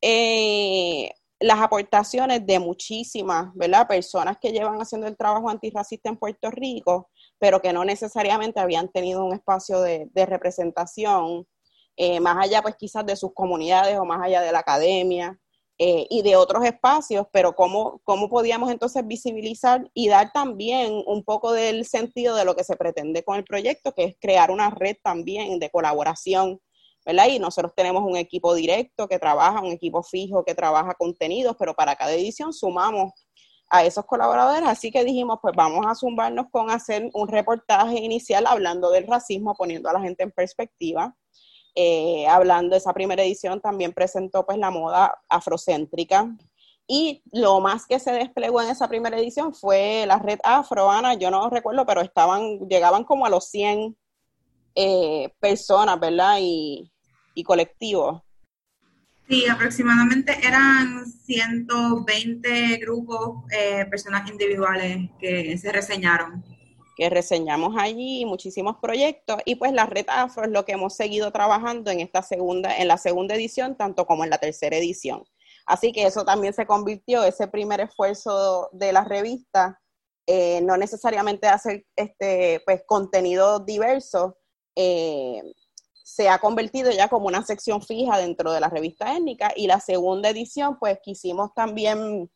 eh, 0.00 1.12
las 1.38 1.60
aportaciones 1.60 2.44
de 2.46 2.58
muchísimas, 2.58 3.54
¿verdad? 3.54 3.86
Personas 3.86 4.38
que 4.40 4.52
llevan 4.52 4.80
haciendo 4.80 5.06
el 5.06 5.16
trabajo 5.16 5.48
antirracista 5.48 6.08
en 6.08 6.16
Puerto 6.16 6.50
Rico, 6.50 7.10
pero 7.42 7.60
que 7.60 7.72
no 7.72 7.84
necesariamente 7.84 8.60
habían 8.60 8.88
tenido 8.88 9.24
un 9.24 9.34
espacio 9.34 9.80
de, 9.80 10.08
representación, 10.14 11.44
eh, 11.96 12.20
más 12.20 12.36
allá 12.38 12.62
pues 12.62 12.76
quizás 12.76 13.04
de 13.04 13.16
sus 13.16 13.34
comunidades 13.34 13.98
o 13.98 14.04
más 14.04 14.22
allá 14.22 14.42
de 14.42 14.52
la 14.52 14.60
academia 14.60 15.36
eh, 15.76 16.06
y 16.08 16.22
de 16.22 16.36
otros 16.36 16.64
espacios, 16.64 17.26
pero 17.32 17.56
cómo, 17.56 18.00
cómo 18.04 18.28
podíamos 18.28 18.70
entonces 18.70 19.04
visibilizar 19.04 19.90
y 19.92 20.06
dar 20.06 20.30
también 20.30 21.02
un 21.04 21.24
poco 21.24 21.50
del 21.50 21.84
sentido 21.84 22.36
de 22.36 22.44
lo 22.44 22.54
que 22.54 22.62
se 22.62 22.76
pretende 22.76 23.24
con 23.24 23.36
el 23.36 23.42
proyecto, 23.42 23.92
que 23.92 24.04
es 24.04 24.16
crear 24.20 24.52
una 24.52 24.70
red 24.70 24.94
también 25.02 25.58
de 25.58 25.68
colaboración 25.68 26.60
¿verdad? 27.04 27.26
Y 27.28 27.40
nosotros 27.40 27.72
tenemos 27.74 28.04
un 28.04 28.16
equipo 28.16 28.54
directo 28.54 29.08
que 29.08 29.18
trabaja, 29.18 29.60
un 29.60 29.72
equipo 29.72 30.04
fijo 30.04 30.44
que 30.44 30.54
trabaja 30.54 30.94
contenidos, 30.94 31.56
pero 31.58 31.74
para 31.74 31.96
cada 31.96 32.12
edición 32.12 32.52
sumamos 32.52 33.10
a 33.72 33.84
esos 33.86 34.04
colaboradores, 34.04 34.68
así 34.68 34.90
que 34.90 35.02
dijimos, 35.02 35.38
pues 35.40 35.54
vamos 35.56 35.86
a 35.86 35.94
zumbarnos 35.94 36.46
con 36.50 36.70
hacer 36.70 37.08
un 37.14 37.26
reportaje 37.26 37.98
inicial 37.98 38.46
hablando 38.46 38.90
del 38.90 39.06
racismo, 39.06 39.54
poniendo 39.54 39.88
a 39.88 39.94
la 39.94 40.00
gente 40.00 40.22
en 40.22 40.30
perspectiva. 40.30 41.16
Eh, 41.74 42.26
hablando 42.28 42.76
esa 42.76 42.92
primera 42.92 43.22
edición, 43.22 43.62
también 43.62 43.94
presentó 43.94 44.44
pues 44.44 44.58
la 44.58 44.70
moda 44.70 45.18
afrocéntrica. 45.26 46.36
Y 46.86 47.22
lo 47.32 47.60
más 47.60 47.86
que 47.86 47.98
se 47.98 48.12
desplegó 48.12 48.60
en 48.60 48.68
esa 48.68 48.88
primera 48.88 49.18
edición 49.18 49.54
fue 49.54 50.04
la 50.06 50.18
red 50.18 50.38
afro, 50.44 50.90
Ana, 50.90 51.14
yo 51.14 51.30
no 51.30 51.48
recuerdo, 51.48 51.86
pero 51.86 52.02
estaban, 52.02 52.68
llegaban 52.68 53.04
como 53.04 53.24
a 53.24 53.30
los 53.30 53.48
100 53.48 53.96
eh, 54.74 55.32
personas, 55.40 55.98
¿verdad? 55.98 56.36
Y, 56.42 56.92
y 57.34 57.42
colectivos. 57.42 58.20
Sí, 59.32 59.48
aproximadamente 59.48 60.36
eran 60.46 61.06
120 61.06 62.76
grupos, 62.76 63.50
eh, 63.50 63.86
personas 63.86 64.28
individuales 64.28 65.08
que 65.18 65.56
se 65.56 65.72
reseñaron. 65.72 66.44
Que 66.98 67.08
reseñamos 67.08 67.74
allí 67.78 68.26
muchísimos 68.26 68.76
proyectos 68.76 69.38
y 69.46 69.54
pues 69.54 69.72
la 69.72 69.86
red 69.86 70.04
Afro 70.08 70.44
es 70.44 70.50
lo 70.50 70.66
que 70.66 70.72
hemos 70.72 70.94
seguido 70.96 71.32
trabajando 71.32 71.90
en 71.90 72.00
esta 72.00 72.20
segunda, 72.20 72.76
en 72.76 72.88
la 72.88 72.98
segunda 72.98 73.34
edición, 73.34 73.74
tanto 73.74 74.04
como 74.04 74.22
en 74.22 74.28
la 74.28 74.36
tercera 74.36 74.76
edición. 74.76 75.24
Así 75.64 75.92
que 75.92 76.04
eso 76.04 76.26
también 76.26 76.52
se 76.52 76.66
convirtió, 76.66 77.24
ese 77.24 77.48
primer 77.48 77.80
esfuerzo 77.80 78.68
de 78.72 78.92
la 78.92 79.02
revista, 79.02 79.80
eh, 80.26 80.60
no 80.60 80.76
necesariamente 80.76 81.46
hacer 81.46 81.86
este 81.96 82.60
pues 82.66 82.82
contenido 82.86 83.60
diverso, 83.60 84.36
eh, 84.76 85.40
se 86.14 86.28
ha 86.28 86.38
convertido 86.38 86.90
ya 86.90 87.08
como 87.08 87.28
una 87.28 87.42
sección 87.42 87.80
fija 87.80 88.18
dentro 88.18 88.52
de 88.52 88.60
la 88.60 88.68
revista 88.68 89.16
étnica 89.16 89.50
y 89.56 89.66
la 89.66 89.80
segunda 89.80 90.28
edición 90.28 90.78
pues 90.78 90.98
quisimos 91.02 91.54
también 91.54 92.30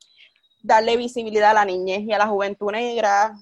darle 0.62 0.96
visibilidad 0.96 1.50
a 1.50 1.54
la 1.54 1.66
niñez 1.66 2.00
y 2.00 2.12
a 2.14 2.16
la 2.16 2.26
juventud 2.26 2.72
negra, 2.72 3.34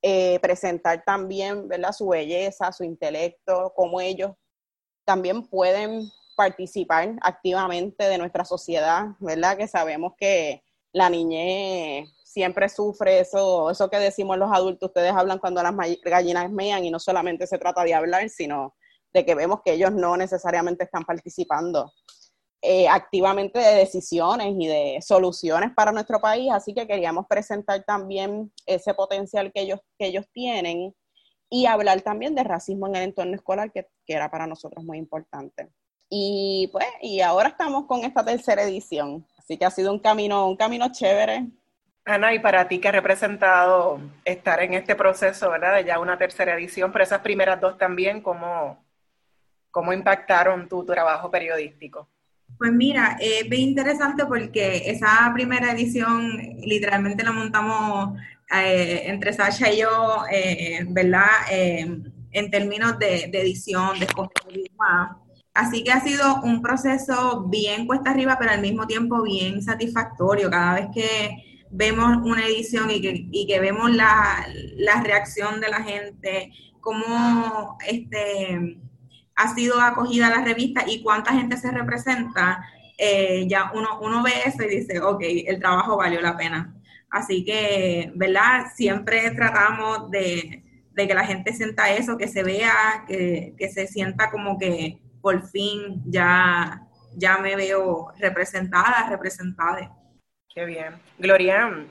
eh, 0.00 0.38
presentar 0.40 1.02
también 1.04 1.66
¿verdad? 1.66 1.90
su 1.90 2.06
belleza, 2.06 2.70
su 2.70 2.84
intelecto, 2.84 3.72
cómo 3.74 4.00
ellos 4.00 4.30
también 5.04 5.44
pueden 5.48 6.08
participar 6.36 7.16
activamente 7.20 8.04
de 8.04 8.18
nuestra 8.18 8.44
sociedad, 8.44 9.06
¿verdad? 9.18 9.56
Que 9.56 9.66
sabemos 9.66 10.12
que 10.16 10.62
la 10.92 11.10
niñez 11.10 12.08
siempre 12.22 12.68
sufre 12.68 13.18
eso, 13.18 13.68
eso 13.68 13.90
que 13.90 13.98
decimos 13.98 14.38
los 14.38 14.52
adultos, 14.52 14.90
ustedes 14.90 15.12
hablan 15.12 15.40
cuando 15.40 15.60
las 15.60 15.74
gallinas 16.04 16.52
mean 16.52 16.84
y 16.84 16.90
no 16.92 17.00
solamente 17.00 17.48
se 17.48 17.58
trata 17.58 17.82
de 17.82 17.94
hablar, 17.94 18.28
sino 18.28 18.76
de 19.12 19.24
que 19.24 19.34
vemos 19.34 19.60
que 19.64 19.72
ellos 19.72 19.92
no 19.92 20.16
necesariamente 20.16 20.84
están 20.84 21.04
participando 21.04 21.92
eh, 22.62 22.88
activamente 22.88 23.58
de 23.58 23.74
decisiones 23.74 24.54
y 24.58 24.66
de 24.68 24.98
soluciones 25.02 25.72
para 25.74 25.90
nuestro 25.92 26.20
país, 26.20 26.50
así 26.52 26.72
que 26.72 26.86
queríamos 26.86 27.26
presentar 27.26 27.82
también 27.84 28.52
ese 28.66 28.94
potencial 28.94 29.52
que 29.52 29.62
ellos, 29.62 29.80
que 29.98 30.06
ellos 30.06 30.26
tienen 30.32 30.94
y 31.50 31.66
hablar 31.66 32.00
también 32.02 32.34
de 32.34 32.44
racismo 32.44 32.86
en 32.86 32.96
el 32.96 33.02
entorno 33.02 33.34
escolar, 33.34 33.72
que, 33.72 33.88
que 34.06 34.14
era 34.14 34.30
para 34.30 34.46
nosotros 34.46 34.84
muy 34.84 34.96
importante. 34.98 35.70
Y 36.08 36.68
pues, 36.72 36.86
y 37.00 37.20
ahora 37.20 37.48
estamos 37.48 37.86
con 37.86 38.04
esta 38.04 38.24
tercera 38.24 38.62
edición, 38.62 39.26
así 39.38 39.56
que 39.56 39.64
ha 39.64 39.70
sido 39.70 39.92
un 39.92 39.98
camino, 39.98 40.46
un 40.48 40.56
camino 40.56 40.92
chévere, 40.92 41.50
Ana, 42.04 42.34
y 42.34 42.40
para 42.40 42.66
ti 42.66 42.80
que 42.80 42.88
ha 42.88 42.92
representado 42.92 44.00
estar 44.24 44.60
en 44.62 44.74
este 44.74 44.96
proceso, 44.96 45.50
¿verdad? 45.50 45.76
De 45.76 45.84
ya 45.84 46.00
una 46.00 46.18
tercera 46.18 46.54
edición, 46.54 46.90
pero 46.90 47.04
esas 47.04 47.20
primeras 47.20 47.60
dos 47.60 47.78
también, 47.78 48.20
¿cómo, 48.20 48.81
cómo 49.72 49.92
impactaron 49.92 50.68
tu, 50.68 50.84
trabajo 50.84 51.30
periodístico? 51.30 52.08
Pues 52.56 52.70
mira, 52.70 53.16
es 53.18 53.48
bien 53.48 53.70
interesante 53.70 54.24
porque 54.26 54.84
esa 54.86 55.28
primera 55.34 55.72
edición 55.72 56.38
literalmente 56.60 57.24
la 57.24 57.32
montamos 57.32 58.16
eh, 58.54 59.02
entre 59.06 59.32
Sasha 59.32 59.72
y 59.72 59.80
yo, 59.80 60.22
eh, 60.30 60.84
¿verdad? 60.88 61.26
Eh, 61.50 61.98
en 62.30 62.50
términos 62.50 62.98
de, 62.98 63.24
edición, 63.24 63.98
de 63.98 64.04
escoger 64.04 64.30
Así 65.54 65.84
que 65.84 65.92
ha 65.92 66.00
sido 66.00 66.40
un 66.42 66.62
proceso 66.62 67.44
bien 67.48 67.86
cuesta 67.86 68.10
arriba, 68.10 68.36
pero 68.38 68.52
al 68.52 68.62
mismo 68.62 68.86
tiempo 68.86 69.22
bien 69.22 69.60
satisfactorio. 69.62 70.50
Cada 70.50 70.74
vez 70.74 70.86
que 70.94 71.66
vemos 71.70 72.18
una 72.24 72.46
edición 72.46 72.90
y 72.90 73.00
que, 73.00 73.28
y 73.30 73.46
que 73.46 73.60
vemos 73.60 73.90
la, 73.90 74.46
la, 74.76 75.02
reacción 75.02 75.60
de 75.60 75.68
la 75.68 75.82
gente, 75.82 76.52
cómo 76.80 77.76
este, 77.86 78.78
ha 79.36 79.54
sido 79.54 79.80
acogida 79.80 80.30
la 80.30 80.44
revista 80.44 80.84
y 80.86 81.02
cuánta 81.02 81.32
gente 81.32 81.56
se 81.56 81.70
representa, 81.70 82.64
eh, 82.98 83.46
ya 83.48 83.72
uno, 83.74 83.98
uno 84.00 84.22
ve 84.22 84.32
eso 84.44 84.62
y 84.62 84.68
dice, 84.68 85.00
ok, 85.00 85.22
el 85.46 85.58
trabajo 85.58 85.96
valió 85.96 86.20
la 86.20 86.36
pena. 86.36 86.74
Así 87.10 87.44
que, 87.44 88.12
¿verdad? 88.14 88.66
Siempre 88.74 89.30
tratamos 89.32 90.10
de, 90.10 90.62
de 90.92 91.08
que 91.08 91.14
la 91.14 91.26
gente 91.26 91.52
sienta 91.52 91.90
eso, 91.90 92.16
que 92.16 92.28
se 92.28 92.42
vea, 92.42 93.04
que, 93.06 93.54
que 93.58 93.68
se 93.68 93.86
sienta 93.86 94.30
como 94.30 94.58
que 94.58 95.00
por 95.20 95.46
fin 95.48 96.02
ya, 96.06 96.82
ya 97.14 97.38
me 97.38 97.56
veo 97.56 98.12
representada, 98.18 99.08
representada. 99.08 99.94
Qué 100.54 100.64
bien. 100.64 100.94
Gloria, 101.18 101.86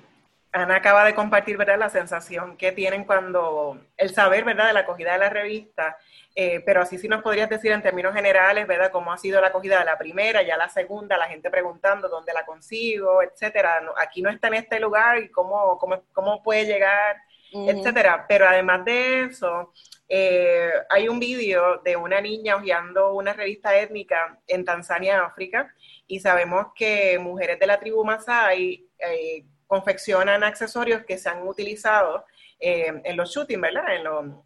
Ana 0.51 0.75
acaba 0.75 1.05
de 1.05 1.15
compartir, 1.15 1.57
¿verdad?, 1.57 1.79
la 1.79 1.89
sensación 1.89 2.57
que 2.57 2.71
tienen 2.71 3.05
cuando, 3.05 3.79
el 3.98 4.13
saber, 4.13 4.43
¿verdad?, 4.43 4.67
de 4.67 4.74
la 4.74 4.81
acogida 4.81 5.13
de 5.13 5.19
la 5.19 5.29
revista, 5.29 5.98
eh, 6.34 6.62
pero 6.66 6.82
así 6.82 6.98
sí 6.98 7.08
nos 7.08 7.22
podrías 7.22 7.50
decir 7.50 7.72
en 7.72 7.82
términos 7.82 8.14
generales, 8.14 8.66
¿verdad?, 8.66 8.92
cómo 8.92 9.12
ha 9.12 9.18
sido 9.18 9.42
la 9.42 9.48
acogida 9.48 9.80
de 9.80 9.86
la 9.86 9.98
primera, 9.98 10.42
ya 10.42 10.56
la 10.56 10.70
segunda, 10.70 11.18
la 11.18 11.28
gente 11.28 11.50
preguntando 11.50 12.08
dónde 12.08 12.34
la 12.34 12.46
consigo, 12.46 13.22
etcétera. 13.22 13.82
aquí 13.98 14.22
no 14.22 14.30
está 14.30 14.48
en 14.48 14.56
este 14.56 14.80
lugar 14.80 15.20
y 15.20 15.30
cómo, 15.30 15.78
cómo, 15.78 16.04
cómo 16.14 16.42
puede 16.42 16.66
llegar, 16.66 17.18
etcétera. 17.52 18.26
Pero 18.30 18.48
además 18.48 18.86
de 18.86 19.24
eso, 19.26 19.74
eh, 20.08 20.72
hay 20.90 21.10
un 21.10 21.20
vídeo 21.20 21.82
de 21.84 21.96
una 21.96 22.22
niña 22.22 22.56
hojeando 22.56 23.14
una 23.14 23.34
revista 23.34 23.78
étnica 23.78 24.40
en 24.48 24.64
Tanzania, 24.64 25.26
África, 25.26 25.74
y 26.08 26.20
sabemos 26.20 26.68
que 26.76 27.20
mujeres 27.20 27.60
de 27.60 27.68
la 27.68 27.80
tribu 27.80 28.04
Masai 28.04 28.88
eh, 29.00 29.46
confeccionan 29.68 30.44
accesorios 30.44 31.06
que 31.06 31.18
se 31.18 31.30
han 31.30 31.48
utilizado 31.48 32.26
eh, 32.62 33.01
en 33.03 33.18
los 33.18 33.34
shootings, 33.34 33.60
¿verdad? 33.60 33.84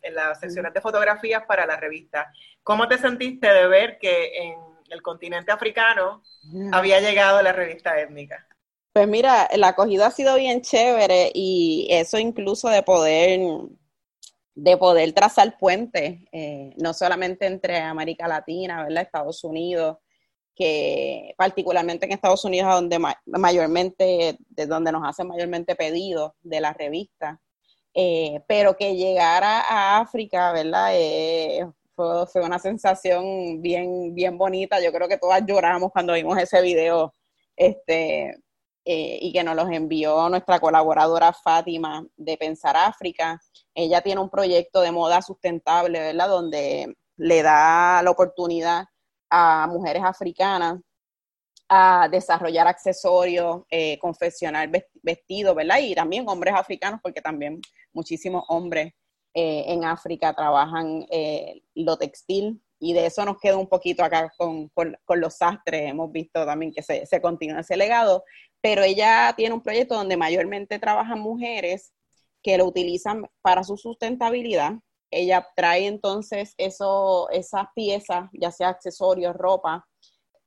En, 0.02 0.16
las 0.16 0.40
sesiones 0.40 0.74
de 0.74 0.80
fotografías 0.80 1.44
para 1.46 1.66
la 1.66 1.76
revista. 1.76 2.32
¿Cómo 2.64 2.88
te 2.88 2.98
sentiste 2.98 3.48
de 3.52 3.68
ver 3.68 3.98
que 4.00 4.38
en 4.38 4.56
el 4.90 5.02
continente 5.02 5.52
africano 5.52 6.24
había 6.72 7.02
llegado 7.02 7.42
la 7.42 7.52
revista 7.52 8.00
étnica? 8.00 8.48
Pues 8.94 9.08
mira, 9.10 9.50
la 9.58 9.70
acogida 9.70 10.08
ha 10.08 10.12
sido 10.12 10.36
bien 10.36 10.62
chévere 10.62 11.30
y 11.34 11.88
eso 11.92 12.18
incluso 12.18 12.70
de 12.70 12.82
poder 12.84 13.42
de 14.58 14.78
poder 14.78 15.12
trazar 15.12 15.58
puentes, 15.58 16.22
eh, 16.32 16.74
no 16.78 16.94
solamente 16.94 17.46
entre 17.46 17.78
América 17.80 18.26
Latina, 18.26 18.86
¿verdad? 18.86 19.04
Estados 19.04 19.44
Unidos, 19.44 19.98
que 20.56 21.34
particularmente 21.38 22.06
en 22.06 22.14
Estados 22.14 22.46
Unidos, 22.46 22.74
donde 22.74 22.98
mayormente, 23.26 24.38
de 24.48 24.66
donde 24.66 24.94
nos 24.94 25.06
hacen 25.06 25.28
mayormente 25.28 25.76
pedidos 25.76 26.32
de 26.42 26.62
la 26.62 26.72
revista, 26.72 27.42
eh, 27.96 28.44
pero 28.48 28.76
que 28.76 28.96
llegara 28.96 29.62
a 29.62 30.00
África, 30.02 30.52
¿verdad? 30.52 30.90
Eh, 30.94 31.66
fue, 31.96 32.26
una 32.44 32.60
sensación 32.60 33.62
bien, 33.62 34.14
bien 34.14 34.38
bonita. 34.38 34.82
Yo 34.82 34.92
creo 34.92 35.08
que 35.08 35.18
todas 35.18 35.44
lloramos 35.46 35.92
cuando 35.92 36.14
vimos 36.14 36.38
ese 36.38 36.62
video, 36.62 37.16
este, 37.56 38.32
eh, 38.86 39.20
y 39.22 39.32
que 39.34 39.44
nos 39.44 39.56
los 39.56 39.70
envió 39.72 40.28
nuestra 40.30 40.60
colaboradora 40.60 41.32
Fátima 41.34 42.06
de 42.18 42.38
Pensar 42.38 42.76
África. 42.76 43.42
Ella 43.74 44.02
tiene 44.02 44.22
un 44.22 44.30
proyecto 44.30 44.82
de 44.82 44.92
moda 44.92 45.22
sustentable, 45.22 46.00
¿verdad? 46.00 46.28
Donde 46.28 46.96
le 47.18 47.44
da 47.44 48.02
la 48.04 48.12
oportunidad 48.12 48.86
a 49.30 49.68
mujeres 49.68 50.04
africanas 50.04 50.80
a 51.68 52.08
desarrollar 52.12 52.68
accesorios, 52.68 53.64
eh, 53.70 53.98
confeccionar 54.00 54.70
vestidos, 55.02 55.56
¿verdad? 55.56 55.80
Y 55.80 55.96
también 55.96 56.28
hombres 56.28 56.54
africanos, 56.54 57.00
porque 57.02 57.22
también 57.22 57.60
muchísimos 57.94 58.44
hombres 58.50 58.94
eh, 59.34 59.66
en 59.68 59.84
África 59.84 60.34
trabajan 60.34 61.06
eh, 61.12 61.62
lo 61.74 61.98
textil. 61.98 62.62
Y 62.80 62.94
de 62.94 63.08
eso 63.08 63.26
nos 63.26 63.40
queda 63.40 63.58
un 63.58 63.68
poquito 63.68 64.04
acá 64.04 64.32
con, 64.38 64.70
los 65.16 65.38
sastres, 65.38 65.90
hemos 65.90 66.12
visto 66.12 66.46
también 66.46 66.72
que 66.74 66.84
se, 66.84 67.06
se, 67.06 67.22
continúa 67.22 67.62
ese 67.62 67.78
legado, 67.78 68.24
pero 68.62 68.84
ella 68.84 69.34
tiene 69.36 69.56
un 69.56 69.62
proyecto 69.62 69.96
donde 69.96 70.18
mayormente 70.18 70.78
trabajan 70.78 71.20
mujeres 71.20 71.94
que 72.44 72.58
lo 72.58 72.66
utilizan 72.66 73.26
para 73.42 73.64
su 73.64 73.78
sustentabilidad. 73.78 74.74
Ella 75.10 75.48
trae 75.56 75.88
entonces 75.88 76.54
eso, 76.58 77.30
esas 77.32 77.68
piezas, 77.74 78.30
ya 78.34 78.52
sea 78.52 78.70
accesorios, 78.70 79.36
ropa, 79.36 79.88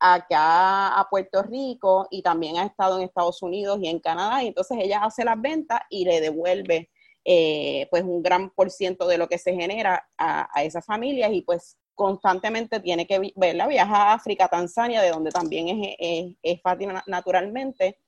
acá 0.00 0.98
a 0.98 1.08
Puerto 1.08 1.42
Rico 1.42 2.06
y 2.10 2.22
también 2.22 2.56
ha 2.58 2.64
estado 2.64 2.98
en 2.98 3.04
Estados 3.04 3.42
Unidos 3.42 3.78
y 3.82 3.88
en 3.88 4.00
Canadá. 4.00 4.42
Entonces 4.42 4.78
ella 4.80 5.04
hace 5.04 5.24
las 5.24 5.40
ventas 5.40 5.80
y 5.90 6.04
le 6.04 6.20
devuelve 6.20 6.90
eh, 7.24 7.88
pues 7.90 8.04
un 8.04 8.22
gran 8.22 8.50
por 8.50 8.70
ciento 8.70 9.06
de 9.06 9.18
lo 9.18 9.28
que 9.28 9.38
se 9.38 9.54
genera 9.54 10.08
a, 10.16 10.62
esas 10.62 10.86
familias 10.86 11.30
y 11.32 11.42
pues 11.42 11.76
constantemente 11.94 12.80
tiene 12.80 13.06
que 13.06 13.32
verla, 13.36 13.66
viaja 13.66 13.96
a 13.96 14.14
África, 14.14 14.48
Tanzania, 14.48 15.02
de 15.02 15.10
donde 15.10 15.30
también 15.30 15.68
es, 15.68 16.36
es, 16.42 16.62
Fátima 16.62 17.02
naturalmente, 17.06 17.98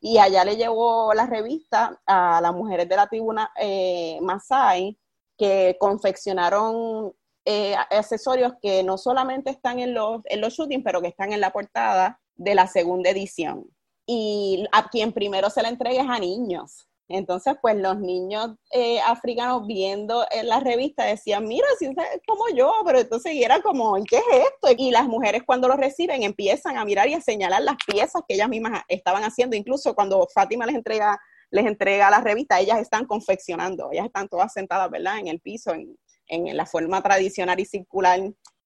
y 0.00 0.18
allá 0.18 0.44
le 0.44 0.56
llevó 0.56 1.12
la 1.12 1.26
revista 1.26 2.00
a 2.06 2.40
las 2.40 2.54
mujeres 2.54 2.88
de 2.88 2.96
la 2.96 3.08
tribuna 3.08 3.52
eh, 3.60 4.18
Masai, 4.22 4.98
que 5.36 5.76
confeccionaron 5.78 7.12
eh, 7.44 7.74
accesorios 7.90 8.52
que 8.60 8.82
no 8.82 8.98
solamente 8.98 9.50
están 9.50 9.78
en 9.78 9.94
los, 9.94 10.22
en 10.26 10.40
los 10.40 10.54
shootings, 10.54 10.84
pero 10.84 11.00
que 11.00 11.08
están 11.08 11.32
en 11.32 11.40
la 11.40 11.52
portada 11.52 12.20
de 12.36 12.54
la 12.54 12.66
segunda 12.66 13.10
edición. 13.10 13.66
Y 14.06 14.66
a 14.72 14.88
quien 14.88 15.12
primero 15.12 15.50
se 15.50 15.62
la 15.62 15.68
entrega 15.68 16.02
es 16.02 16.08
a 16.08 16.18
niños. 16.18 16.88
Entonces, 17.08 17.54
pues 17.60 17.76
los 17.76 17.98
niños 17.98 18.56
eh, 18.72 19.00
africanos 19.00 19.66
viendo 19.66 20.24
en 20.30 20.48
la 20.48 20.60
revista 20.60 21.04
decían, 21.04 21.46
mira, 21.46 21.66
si 21.78 21.86
es 21.86 21.94
como 22.26 22.48
yo, 22.54 22.72
pero 22.86 23.00
entonces 23.00 23.32
era 23.36 23.60
como, 23.60 23.94
¿qué 24.04 24.16
es 24.16 24.46
esto? 24.46 24.74
Y 24.78 24.90
las 24.90 25.06
mujeres 25.06 25.42
cuando 25.44 25.68
lo 25.68 25.76
reciben 25.76 26.22
empiezan 26.22 26.78
a 26.78 26.84
mirar 26.84 27.08
y 27.08 27.14
a 27.14 27.20
señalar 27.20 27.62
las 27.62 27.76
piezas 27.86 28.22
que 28.26 28.34
ellas 28.34 28.48
mismas 28.48 28.82
estaban 28.88 29.24
haciendo. 29.24 29.56
Incluso 29.56 29.94
cuando 29.94 30.26
Fátima 30.32 30.64
les 30.64 30.76
entrega 30.76 31.20
les 31.52 31.66
entrega 31.66 32.10
la 32.10 32.20
revista, 32.20 32.58
ellas 32.58 32.80
están 32.80 33.04
confeccionando, 33.04 33.90
ellas 33.92 34.06
están 34.06 34.26
todas 34.26 34.52
sentadas, 34.52 34.90
¿verdad? 34.90 35.18
En 35.18 35.28
el 35.28 35.38
piso, 35.38 35.72
en, 35.74 35.98
en 36.32 36.56
la 36.56 36.66
forma 36.66 37.02
tradicional 37.02 37.60
y 37.60 37.66
circular 37.66 38.20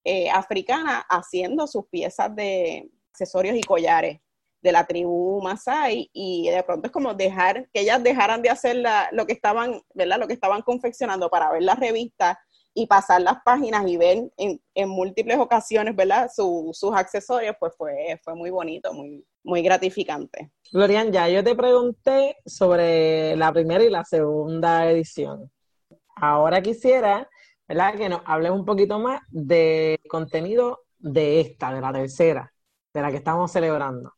eh, 0.04 0.30
africana, 0.30 1.04
haciendo 1.08 1.66
sus 1.66 1.86
piezas 1.88 2.34
de 2.36 2.88
accesorios 3.10 3.56
y 3.56 3.62
collares 3.62 4.20
de 4.62 4.72
la 4.72 4.86
tribu 4.86 5.40
Masai 5.42 6.08
y 6.12 6.48
de 6.48 6.62
pronto 6.62 6.86
es 6.86 6.92
como 6.92 7.14
dejar 7.14 7.68
que 7.72 7.80
ellas 7.80 8.02
dejaran 8.02 8.42
de 8.42 8.50
hacer 8.50 8.82
lo 9.12 9.26
que 9.26 9.32
estaban, 9.32 9.82
¿verdad? 9.94 10.18
Lo 10.18 10.26
que 10.26 10.34
estaban 10.34 10.62
confeccionando 10.62 11.28
para 11.28 11.50
ver 11.50 11.62
la 11.62 11.74
revista 11.74 12.38
y 12.72 12.86
pasar 12.86 13.22
las 13.22 13.38
páginas 13.44 13.86
y 13.88 13.96
ver 13.96 14.30
en, 14.36 14.88
múltiples 14.88 15.38
ocasiones, 15.38 15.96
¿verdad? 15.96 16.30
sus 16.34 16.94
accesorios, 16.94 17.56
pues 17.58 17.72
fue, 17.76 18.20
fue 18.22 18.34
muy 18.34 18.50
bonito, 18.50 18.92
muy, 18.92 19.24
muy 19.42 19.62
gratificante. 19.62 20.52
Glorian, 20.70 21.10
ya 21.10 21.28
yo 21.28 21.42
te 21.42 21.54
pregunté 21.54 22.36
sobre 22.44 23.34
la 23.36 23.52
primera 23.52 23.82
y 23.82 23.90
la 23.90 24.04
segunda 24.04 24.90
edición. 24.90 25.50
Ahora 26.16 26.60
quisiera, 26.60 27.28
¿verdad? 27.68 27.94
Que 27.94 28.08
nos 28.08 28.22
hables 28.24 28.52
un 28.52 28.64
poquito 28.64 28.98
más 28.98 29.22
de 29.30 30.00
contenido 30.08 30.80
de 30.98 31.40
esta, 31.40 31.72
de 31.72 31.80
la 31.80 31.92
tercera, 31.92 32.52
de 32.92 33.02
la 33.02 33.10
que 33.10 33.18
estamos 33.18 33.50
celebrando? 33.50 34.12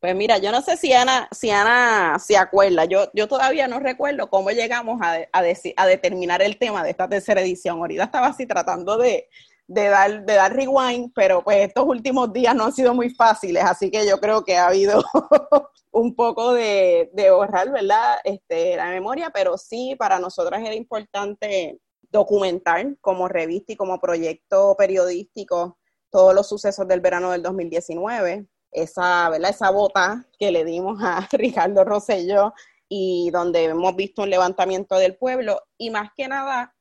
Pues 0.00 0.14
mira, 0.14 0.36
yo 0.36 0.52
no 0.52 0.60
sé 0.60 0.76
si 0.76 0.92
Ana, 0.92 1.28
si 1.32 1.50
Ana 1.50 2.18
se 2.18 2.36
acuerda, 2.36 2.84
yo, 2.84 3.10
yo 3.14 3.26
todavía 3.26 3.68
no 3.68 3.80
recuerdo 3.80 4.28
cómo 4.28 4.50
llegamos 4.50 5.00
a, 5.00 5.14
a, 5.32 5.42
a 5.76 5.86
determinar 5.86 6.42
el 6.42 6.58
tema 6.58 6.84
de 6.84 6.90
esta 6.90 7.08
tercera 7.08 7.40
edición. 7.40 7.78
Ahorita 7.78 8.04
estaba 8.04 8.26
así 8.26 8.46
tratando 8.46 8.98
de, 8.98 9.28
de 9.66 9.88
dar, 9.88 10.24
de 10.24 10.34
dar 10.34 10.54
rewind, 10.54 11.12
pero 11.14 11.42
pues 11.42 11.68
estos 11.68 11.86
últimos 11.86 12.32
días 12.32 12.54
no 12.54 12.66
han 12.66 12.72
sido 12.72 12.94
muy 12.94 13.10
fáciles, 13.10 13.64
así 13.64 13.90
que 13.90 14.06
yo 14.06 14.20
creo 14.20 14.44
que 14.44 14.56
ha 14.56 14.66
habido 14.66 15.02
un 15.90 16.14
poco 16.14 16.52
de, 16.52 17.08
de 17.14 17.30
borrar, 17.30 17.70
¿verdad? 17.70 18.18
Este, 18.24 18.76
la 18.76 18.90
memoria, 18.90 19.30
pero 19.32 19.56
sí, 19.56 19.96
para 19.98 20.18
nosotras 20.18 20.60
era 20.60 20.74
importante 20.74 21.78
documentar 22.14 22.96
como 23.00 23.26
revista 23.26 23.72
y 23.72 23.76
como 23.76 23.98
proyecto 23.98 24.76
periodístico 24.78 25.78
todos 26.10 26.32
los 26.32 26.48
sucesos 26.48 26.86
del 26.86 27.00
verano 27.00 27.32
del 27.32 27.42
2019, 27.42 28.46
esa, 28.70 29.28
¿verdad? 29.30 29.50
esa 29.50 29.70
bota 29.70 30.24
que 30.38 30.52
le 30.52 30.64
dimos 30.64 31.02
a 31.02 31.28
Ricardo 31.32 31.82
Rosselló 31.82 32.54
y 32.88 33.30
donde 33.32 33.64
hemos 33.64 33.96
visto 33.96 34.22
un 34.22 34.30
levantamiento 34.30 34.96
del 34.96 35.16
pueblo 35.16 35.60
y 35.76 35.90
más 35.90 36.10
que 36.16 36.28
nada 36.28 36.76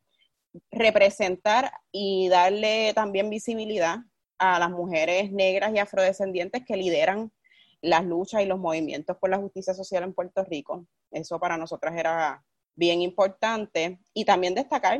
representar 0.70 1.72
y 1.92 2.30
darle 2.30 2.94
también 2.94 3.32
visibilidad 3.32 3.98
a 4.38 4.60
las 4.60 4.70
mujeres 4.70 5.32
negras 5.32 5.74
y 5.74 5.80
afrodescendientes 5.80 6.64
que 6.64 6.78
lideran 6.78 7.32
las 7.82 8.06
luchas 8.06 8.44
y 8.44 8.46
los 8.46 8.60
movimientos 8.60 9.18
por 9.18 9.32
la 9.32 9.40
justicia 9.40 9.74
social 9.74 10.04
en 10.04 10.14
Puerto 10.14 10.44
Rico. 10.44 10.86
Eso 11.10 11.40
para 11.40 11.58
nosotras 11.58 11.96
era 11.98 12.44
bien 12.76 13.02
importante. 13.02 14.00
Y 14.14 14.26
también 14.26 14.56
destacar 14.56 15.00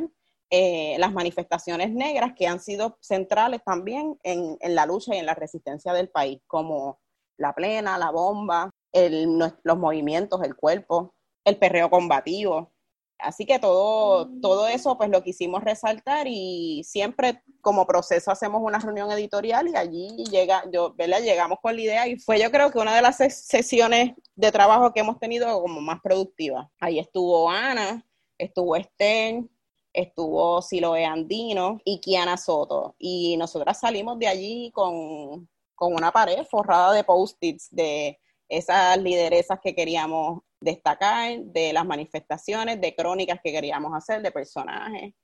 eh, 0.50 0.96
las 0.98 1.12
manifestaciones 1.12 1.90
negras 1.90 2.32
que 2.36 2.46
han 2.46 2.60
sido 2.60 2.98
centrales 3.00 3.62
también 3.64 4.18
en, 4.22 4.56
la 4.74 4.86
lucha 4.86 5.14
y 5.14 5.18
en 5.18 5.26
la 5.26 5.34
resistencia 5.34 5.92
del 5.92 6.08
país, 6.08 6.40
como 6.46 7.00
la 7.36 7.54
plena, 7.54 7.98
la 7.98 8.10
bomba, 8.10 8.70
los 8.92 9.78
movimientos, 9.78 10.42
el 10.42 10.54
cuerpo, 10.54 11.14
el 11.44 11.56
perreo 11.56 11.90
combativo, 11.90 12.74
Así 13.18 13.46
que 13.46 13.58
todo, 13.58 14.28
todo 14.42 14.66
eso 14.68 14.98
pues 14.98 15.08
lo 15.08 15.22
quisimos 15.22 15.62
resaltar 15.62 16.26
y 16.28 16.82
siempre 16.84 17.42
como 17.60 17.86
proceso 17.86 18.30
hacemos 18.30 18.60
una 18.62 18.78
reunión 18.78 19.10
editorial 19.12 19.68
y 19.68 19.76
allí 19.76 20.08
llega, 20.30 20.64
yo, 20.70 20.94
llegamos 20.96 21.58
con 21.62 21.76
la 21.76 21.82
idea 21.82 22.08
y 22.08 22.18
fue 22.18 22.40
yo 22.40 22.50
creo 22.50 22.70
que 22.70 22.78
una 22.78 22.94
de 22.94 23.02
las 23.02 23.16
sesiones 23.16 24.12
de 24.34 24.52
trabajo 24.52 24.92
que 24.92 25.00
hemos 25.00 25.18
tenido 25.18 25.60
como 25.62 25.80
más 25.80 26.00
productiva. 26.02 26.70
Ahí 26.80 26.98
estuvo 26.98 27.48
Ana, 27.48 28.04
estuvo 28.36 28.76
Estén, 28.76 29.48
estuvo 29.94 30.60
Siloe 30.60 31.06
Andino 31.06 31.80
y 31.84 32.00
Kiana 32.00 32.36
Soto. 32.36 32.96
Y 32.98 33.36
nosotras 33.38 33.80
salimos 33.80 34.18
de 34.18 34.26
allí 34.28 34.70
con, 34.74 35.48
con 35.74 35.94
una 35.94 36.10
pared 36.10 36.44
forrada 36.44 36.92
de 36.92 37.04
post-its 37.04 37.68
de 37.70 38.20
esas 38.48 38.98
lideresas 38.98 39.58
que 39.62 39.74
queríamos 39.74 40.42
destacar, 40.60 41.38
de 41.38 41.72
las 41.72 41.86
manifestaciones, 41.86 42.80
de 42.80 42.94
crónicas 42.94 43.38
que 43.42 43.52
queríamos 43.52 43.94
hacer, 43.94 44.20
de 44.20 44.32
personajes. 44.32 45.14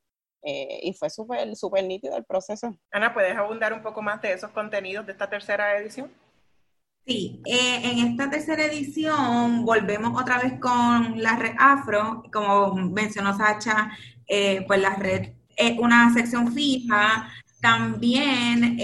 Eh, 0.43 0.81
y 0.85 0.95
fue 0.95 1.11
súper, 1.11 1.55
súper 1.57 1.85
nítido 1.85 2.17
el 2.17 2.25
proceso. 2.25 2.75
Ana, 2.91 3.13
¿puedes 3.13 3.37
abundar 3.37 3.73
un 3.73 3.83
poco 3.83 4.01
más 4.01 4.23
de 4.23 4.33
esos 4.33 4.51
contenidos 4.53 5.05
de 5.05 5.13
esta 5.13 5.29
tercera 5.29 5.77
edición? 5.77 6.11
Sí, 7.07 7.43
eh, 7.47 7.81
en 7.83 7.99
esta 8.11 8.31
tercera 8.31 8.65
edición 8.65 9.65
volvemos 9.65 10.21
otra 10.21 10.39
vez 10.39 10.61
con 10.61 11.21
la 11.21 11.37
red 11.37 11.55
afro, 11.59 12.23
como 12.33 12.75
mencionó 12.75 13.37
Sacha, 13.37 13.91
eh, 14.31 14.65
pues 14.67 14.81
la 14.81 14.95
red 14.95 15.33
es 15.57 15.79
una 15.79 16.13
sección 16.15 16.53
fija. 16.55 17.31
También 17.61 18.79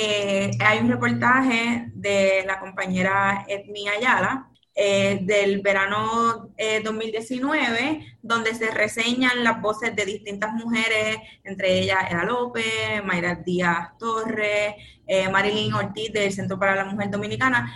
hay 0.61 0.79
un 0.81 0.91
reportaje 0.91 1.87
de 1.95 2.45
la 2.47 2.61
compañera 2.61 3.47
Edmi 3.49 3.88
Ayala, 3.88 4.50
eh, 4.79 5.21
del 5.23 5.62
verano 5.62 6.51
2019, 6.85 7.81
eh, 7.81 8.18
donde 8.20 8.55
se 8.55 8.70
reseñan 8.70 9.42
las 9.42 9.62
voces 9.62 9.97
de 9.97 10.05
distintas 10.05 10.53
mujeres, 10.53 11.16
entre 11.44 11.79
ellas 11.79 11.97
Eda 12.11 12.25
López, 12.25 13.03
Mayra 13.03 13.37
Díaz 13.37 13.97
Torres, 13.99 14.75
eh, 15.07 15.31
Marilyn 15.31 15.73
Ortiz 15.73 16.12
del 16.12 16.31
Centro 16.31 16.59
para 16.59 16.77
la 16.77 16.85
Mujer 16.85 17.09
Dominicana 17.11 17.75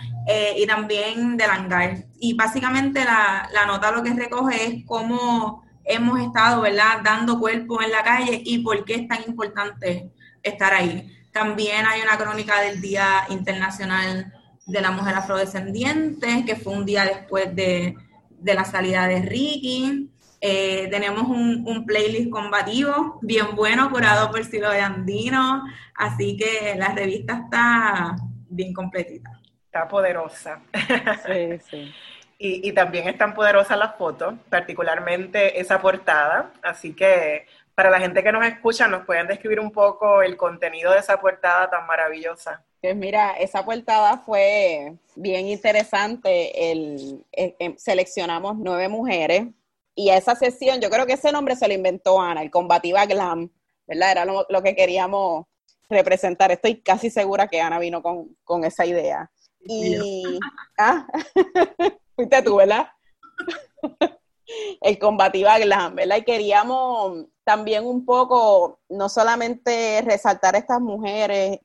y 0.55 0.67
también 0.67 1.37
de 1.37 1.47
Langar. 1.47 2.05
Y 2.19 2.35
básicamente 2.35 3.03
la, 3.03 3.49
la 3.51 3.65
nota 3.65 3.89
lo 3.89 4.03
que 4.03 4.13
recoge 4.13 4.63
es 4.63 4.85
cómo 4.85 5.63
hemos 5.83 6.19
estado, 6.19 6.61
¿verdad?, 6.61 7.01
dando 7.03 7.39
cuerpo 7.39 7.81
en 7.81 7.91
la 7.91 8.03
calle 8.03 8.41
y 8.43 8.59
por 8.59 8.85
qué 8.85 8.95
es 8.95 9.07
tan 9.07 9.23
importante 9.27 10.11
estar 10.43 10.73
ahí. 10.73 11.11
También 11.31 11.85
hay 11.85 12.01
una 12.01 12.17
crónica 12.17 12.61
del 12.61 12.81
Día 12.81 13.25
Internacional 13.29 14.33
de 14.65 14.81
la 14.81 14.91
mujer 14.91 15.15
afrodescendiente, 15.15 16.43
que 16.45 16.55
fue 16.55 16.73
un 16.73 16.85
día 16.85 17.05
después 17.05 17.55
de, 17.55 17.95
la 18.43 18.65
salida 18.65 19.07
de 19.07 19.21
Ricky. 19.21 20.09
Eh, 20.39 20.87
tenemos 20.89 21.27
un, 21.27 21.85
playlist 21.85 22.29
combativo 22.29 23.19
bien 23.21 23.55
bueno, 23.55 23.89
curado 23.91 24.31
por 24.31 24.43
Silo 24.43 24.71
de 24.71 24.81
Andino, 24.81 25.63
así 25.95 26.35
que 26.35 26.75
la 26.75 26.89
revista 26.89 27.43
está 27.43 28.15
bien 28.49 28.73
completita. 28.73 29.39
Está 29.65 29.87
poderosa. 29.87 30.61
Sí, 31.25 31.59
sí. 31.69 31.93
Y, 32.43 32.67
y 32.67 32.71
también 32.71 33.07
están 33.07 33.35
poderosas 33.35 33.77
las 33.77 33.95
fotos, 33.97 34.33
particularmente 34.49 35.59
esa 35.59 35.79
portada, 35.79 36.51
así 36.63 36.95
que 36.95 37.45
para 37.75 37.89
la 37.89 37.99
gente 37.99 38.23
que 38.23 38.31
nos 38.31 38.45
escucha, 38.45 38.87
¿nos 38.87 39.05
pueden 39.05 39.27
describir 39.27 39.59
un 39.59 39.71
poco 39.71 40.21
el 40.21 40.37
contenido 40.37 40.91
de 40.91 40.99
esa 40.99 41.19
portada 41.19 41.69
tan 41.69 41.87
maravillosa? 41.87 42.63
Pues 42.81 42.95
mira, 42.95 43.33
esa 43.33 43.63
portada 43.63 44.17
fue 44.17 44.95
bien 45.15 45.47
interesante. 45.47 46.71
El, 46.71 47.23
seleccionamos 47.77 48.57
nueve 48.57 48.87
mujeres 48.87 49.47
y 49.95 50.09
a 50.09 50.17
esa 50.17 50.35
sesión, 50.35 50.81
yo 50.81 50.89
creo 50.89 51.05
que 51.05 51.13
ese 51.13 51.31
nombre 51.31 51.55
se 51.55 51.67
lo 51.67 51.73
inventó 51.73 52.19
Ana, 52.19 52.41
el 52.41 52.51
Combativa 52.51 53.05
Glam, 53.05 53.49
¿verdad? 53.87 54.11
Era 54.11 54.25
lo, 54.25 54.63
que 54.63 54.75
queríamos 54.75 55.45
representar. 55.89 56.51
Estoy 56.51 56.81
casi 56.81 57.09
segura 57.09 57.47
que 57.47 57.61
Ana 57.61 57.79
vino 57.79 58.01
con, 58.01 58.63
esa 58.63 58.85
idea. 58.85 59.31
Y, 59.59 60.39
ah, 60.77 61.07
fuiste 62.21 62.41
tú, 62.43 62.57
¿verdad? 62.57 62.87
el 64.81 64.99
Combativa 64.99 65.57
Glam, 65.57 65.95
¿verdad? 65.95 66.17
Y 66.17 66.23
queríamos 66.23 67.25
también 67.43 67.85
un 67.85 68.05
poco, 68.05 68.79
no 68.89 69.09
solamente 69.09 70.01
resaltar 70.05 70.55
a 70.55 70.59
estas 70.59 70.79
mujeres 70.79 71.59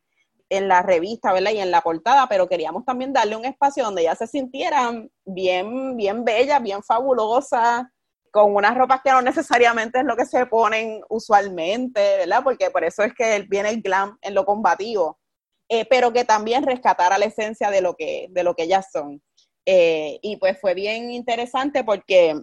en 0.48 0.68
la 0.68 0.82
revista, 0.82 1.32
¿verdad? 1.32 1.50
Y 1.50 1.58
en 1.58 1.70
la 1.70 1.82
portada, 1.82 2.26
pero 2.28 2.48
queríamos 2.48 2.84
también 2.84 3.12
darle 3.12 3.36
un 3.36 3.44
espacio 3.44 3.84
donde 3.84 4.02
ellas 4.02 4.18
se 4.18 4.26
sintieran 4.26 5.10
bien, 5.24 5.96
bien 5.96 6.24
bellas, 6.24 6.62
bien 6.62 6.82
fabulosas, 6.82 7.84
con 8.30 8.54
unas 8.54 8.76
ropas 8.76 9.00
que 9.04 9.10
no 9.10 9.20
necesariamente 9.22 9.98
es 9.98 10.04
lo 10.04 10.16
que 10.16 10.24
se 10.24 10.46
ponen 10.46 11.02
usualmente, 11.08 12.00
¿verdad? 12.18 12.42
Porque 12.42 12.70
por 12.70 12.84
eso 12.84 13.02
es 13.02 13.12
que 13.14 13.44
viene 13.48 13.70
el 13.70 13.82
glam 13.82 14.16
en 14.22 14.34
lo 14.34 14.46
combativo, 14.46 15.18
eh, 15.68 15.84
pero 15.84 16.12
que 16.12 16.24
también 16.24 16.64
rescatara 16.64 17.18
la 17.18 17.26
esencia 17.26 17.70
de 17.70 17.80
lo 17.80 17.94
que, 17.94 18.28
de 18.30 18.42
lo 18.42 18.54
que 18.54 18.62
ellas 18.62 18.86
son. 18.90 19.20
Eh, 19.66 20.20
y 20.22 20.36
pues 20.36 20.60
fue 20.60 20.74
bien 20.74 21.10
interesante 21.10 21.82
porque 21.82 22.40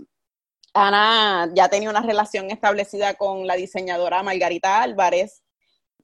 Ana 0.74 1.50
ya 1.56 1.70
tenía 1.70 1.90
una 1.90 2.02
relación 2.02 2.52
establecida 2.52 3.14
con 3.14 3.48
la 3.48 3.56
diseñadora 3.56 4.24
Margarita 4.24 4.82
Álvarez, 4.82 5.42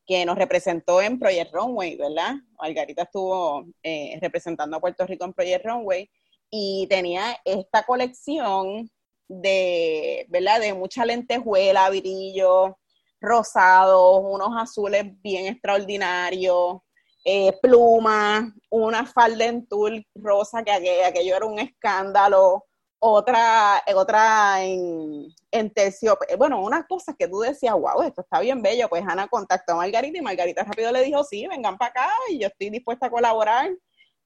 que 0.06 0.26
nos 0.26 0.38
representó 0.38 1.02
en 1.02 1.20
Project 1.20 1.54
Runway, 1.54 1.98
¿verdad? 1.98 2.36
Margarita 2.58 3.04
estuvo 3.04 3.66
eh, 3.84 4.18
representando 4.22 4.78
a 4.78 4.80
Puerto 4.80 5.06
Rico 5.06 5.26
en 5.26 5.34
Project 5.34 5.66
Runway 5.66 6.10
y 6.50 6.88
tenía 6.90 7.38
esta 7.46 7.84
colección 7.84 8.90
de, 9.28 10.26
¿verdad? 10.30 10.62
De 10.62 10.74
mucha 10.74 11.06
lentejuela, 11.06 11.90
brillo, 11.90 12.80
rosados, 13.22 14.22
unos 14.24 14.50
azules 14.58 15.04
bien 15.22 15.48
extraordinarios, 15.48 16.78
eh, 17.24 17.58
plumas, 17.62 18.46
una 18.70 19.06
falda 19.06 19.46
en 19.46 19.68
tul 19.68 20.06
rosa 20.16 20.64
que 20.64 20.72
aquello 20.72 21.36
era 21.36 21.46
un 21.46 21.60
escándalo, 21.60 22.66
otra, 23.00 23.82
otra 23.96 24.64
en, 24.64 25.28
en 25.52 25.74
terciopelo, 25.74 26.38
bueno, 26.38 26.62
unas 26.62 26.86
cosas 26.86 27.16
que 27.18 27.28
tú 27.28 27.40
decías, 27.40 27.74
wow, 27.74 28.02
esto 28.04 28.22
está 28.22 28.40
bien 28.42 28.62
bello, 28.62 28.90
pues 28.90 29.04
Ana 29.08 29.28
contactó 29.28 29.74
a 29.74 29.78
Margarita 29.78 30.18
y 30.18 30.22
Margarita 30.22 30.64
rápido 30.64 30.92
le 30.92 31.04
dijo, 31.04 31.24
sí, 31.24 31.48
vengan 31.48 31.78
para 31.78 31.92
acá 31.92 32.10
y 32.30 32.40
yo 32.40 32.48
estoy 32.48 32.70
dispuesta 32.70 33.08
a 33.08 33.12
colaborar, 33.12 33.70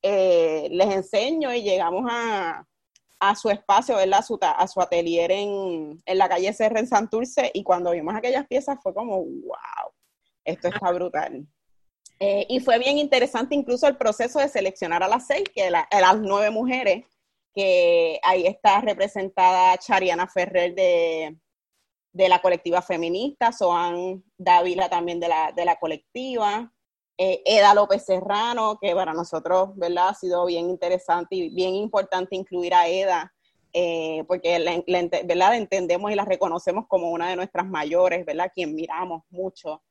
eh, 0.01 0.67
les 0.71 0.93
enseño 0.93 1.53
y 1.53 1.61
llegamos 1.61 2.03
a, 2.09 2.65
a 3.19 3.35
su 3.35 3.49
espacio, 3.49 3.95
¿verdad? 3.95 4.19
A 4.19 4.23
su, 4.23 4.39
a 4.41 4.67
su 4.67 4.81
atelier 4.81 5.31
en, 5.31 6.01
en 6.05 6.17
la 6.17 6.27
calle 6.27 6.51
Serra 6.51 6.79
en 6.79 6.87
Santurce 6.87 7.51
y 7.53 7.63
cuando 7.63 7.91
vimos 7.91 8.15
aquellas 8.15 8.47
piezas 8.47 8.79
fue 8.81 8.93
como, 8.93 9.17
wow, 9.17 9.93
esto 10.43 10.67
está 10.67 10.91
brutal. 10.91 11.47
Eh, 12.19 12.45
y 12.49 12.59
fue 12.59 12.79
bien 12.79 12.97
interesante 12.97 13.55
incluso 13.55 13.87
el 13.87 13.97
proceso 13.97 14.39
de 14.39 14.47
seleccionar 14.47 15.03
a 15.03 15.07
las 15.07 15.27
seis, 15.27 15.43
que 15.53 15.67
a 15.67 16.01
las 16.01 16.17
nueve 16.19 16.51
mujeres 16.51 17.05
que 17.53 18.19
ahí 18.23 18.47
está 18.47 18.81
representada 18.81 19.77
Chariana 19.77 20.27
Ferrer 20.27 20.73
de, 20.73 21.37
la 22.13 22.41
colectiva 22.41 22.81
feminista, 22.81 23.51
Soan 23.51 24.23
Dávila 24.37 24.89
también 24.89 25.19
de 25.19 25.27
la, 25.27 25.51
de 25.51 25.65
la 25.65 25.77
colectiva, 25.77 26.71
eh, 27.17 27.41
Eda 27.45 27.75
López 27.75 28.05
Serrano, 28.05 28.77
que 28.81 28.93
para 28.95 29.13
nosotros, 29.13 29.75
¿verdad? 29.75 30.09
Ha 30.09 30.13
sido 30.15 30.45
bien 30.45 30.69
interesante 30.69 31.35
y 31.35 31.49
bien 31.49 31.75
importante 31.75 32.35
incluir 32.35 32.73
a 32.73 32.87
Eda, 32.87 33.33
eh, 33.71 34.23
porque 34.27 34.57
la, 34.59 34.83
¿verdad? 35.23 35.55
entendemos 35.55 36.11
y 36.11 36.15
la 36.15 36.25
reconocemos 36.25 36.85
como 36.87 37.11
una 37.11 37.29
de 37.29 37.35
nuestras 37.35 37.67
mayores, 37.67 38.25
¿verdad? 38.25 38.51
Quien 38.53 38.73
miramos 38.73 39.23
mucho. 39.29 39.83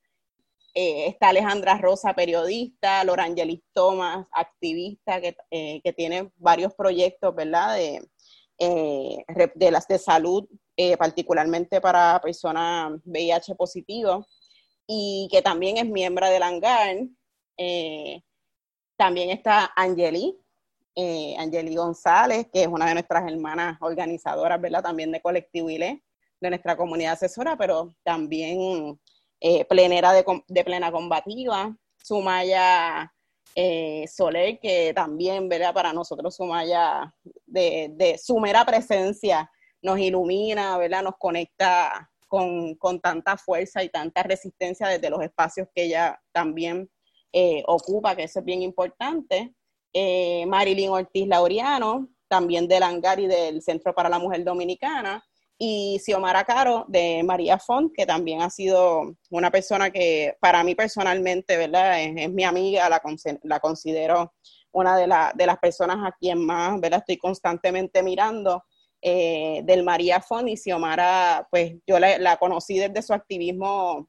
Eh, 0.75 1.07
está 1.07 1.29
Alejandra 1.29 1.77
Rosa, 1.77 2.13
periodista, 2.13 3.03
Lorangelis 3.03 3.61
Thomas, 3.73 4.27
activista, 4.31 5.21
que, 5.21 5.35
que 5.51 5.93
tiene 5.93 6.31
varios 6.37 6.73
proyectos, 6.73 7.35
¿verdad? 7.35 7.75
De, 7.75 8.01
de 8.59 9.71
las 9.71 9.87
de 9.87 9.99
salud, 9.99 10.47
particularmente 10.97 11.81
para 11.81 12.19
personas 12.21 12.93
VIH 13.03 13.55
positivos 13.55 14.25
y 14.87 15.27
que 15.31 15.41
también 15.41 15.77
es 15.77 15.85
miembro 15.85 16.29
del 16.29 16.43
hangar. 16.43 16.97
Eh, 17.57 18.21
también 18.97 19.29
está 19.29 19.71
Angeli, 19.75 20.37
eh, 20.95 21.35
Angeli 21.37 21.75
González, 21.75 22.47
que 22.51 22.63
es 22.63 22.67
una 22.67 22.87
de 22.87 22.95
nuestras 22.95 23.29
hermanas 23.31 23.77
organizadoras, 23.81 24.61
¿verdad? 24.61 24.83
También 24.83 25.11
de 25.11 25.21
Colectivo 25.21 25.69
ILE, 25.69 26.03
de 26.39 26.49
nuestra 26.49 26.75
comunidad 26.75 27.13
asesora, 27.13 27.57
pero 27.57 27.95
también 28.03 28.99
eh, 29.43 29.65
plenera 29.65 30.13
de, 30.13 30.63
plena 30.63 30.91
combativa. 30.91 31.75
Sumaya 32.01 33.13
eh, 33.53 34.05
Soler, 34.07 34.57
que 34.59 34.93
también, 34.95 35.47
¿verdad? 35.49 35.73
Para 35.73 35.93
nosotros 35.93 36.35
Sumaya, 36.35 37.13
de, 37.45 37.91
de 37.93 38.17
su 38.17 38.39
mera 38.39 38.65
presencia, 38.65 39.51
nos 39.81 39.99
ilumina, 39.99 40.77
¿verdad? 40.77 41.03
Nos 41.03 41.17
conecta 41.17 42.09
con, 42.79 42.99
tanta 42.99 43.37
fuerza 43.37 43.83
y 43.83 43.89
tanta 43.89 44.23
resistencia 44.23 44.87
desde 44.87 45.11
los 45.11 45.21
espacios 45.21 45.67
que 45.75 45.83
ella 45.83 46.19
también 46.31 46.89
eh, 47.31 47.63
ocupa, 47.67 48.15
que 48.15 48.23
eso 48.23 48.39
es 48.39 48.45
bien 48.45 48.63
importante. 48.63 49.53
Eh, 49.93 50.43
Marilyn 50.47 50.89
Ortiz 50.89 51.27
Laureano, 51.27 52.09
también 52.27 52.67
del 52.67 52.81
Hangar 52.81 53.19
y 53.19 53.27
del 53.27 53.61
Centro 53.61 53.93
para 53.93 54.09
la 54.09 54.17
Mujer 54.17 54.43
Dominicana, 54.43 55.23
y 55.57 55.99
Xiomara 56.03 56.43
Caro 56.43 56.85
de 56.87 57.23
María 57.23 57.57
Font, 57.57 57.93
que 57.95 58.05
también 58.05 58.41
ha 58.41 58.49
sido 58.49 59.15
una 59.29 59.51
persona 59.51 59.91
que 59.91 60.35
para 60.39 60.63
mí 60.63 60.75
personalmente, 60.75 61.57
¿verdad? 61.57 62.01
Es, 62.01 62.31
mi 62.31 62.43
amiga, 62.43 62.89
la, 62.89 63.01
la 63.43 63.59
considero 63.59 64.33
una 64.71 64.97
de, 64.97 65.07
de, 65.35 65.45
las 65.45 65.57
personas 65.59 65.97
a 66.03 66.15
quien 66.19 66.43
más, 66.43 66.79
¿verdad? 66.81 66.99
Estoy 66.99 67.17
constantemente 67.17 68.01
mirando 68.01 68.63
eh, 69.05 69.61
del 69.65 69.83
María 69.83 70.21
Font 70.21 70.47
y 70.47 70.55
Xiomara, 70.55 71.45
pues 71.51 71.75
yo 71.85 71.99
la, 71.99 72.37
conocí 72.37 72.79
desde 72.79 73.01
su 73.01 73.13
activismo 73.13 74.07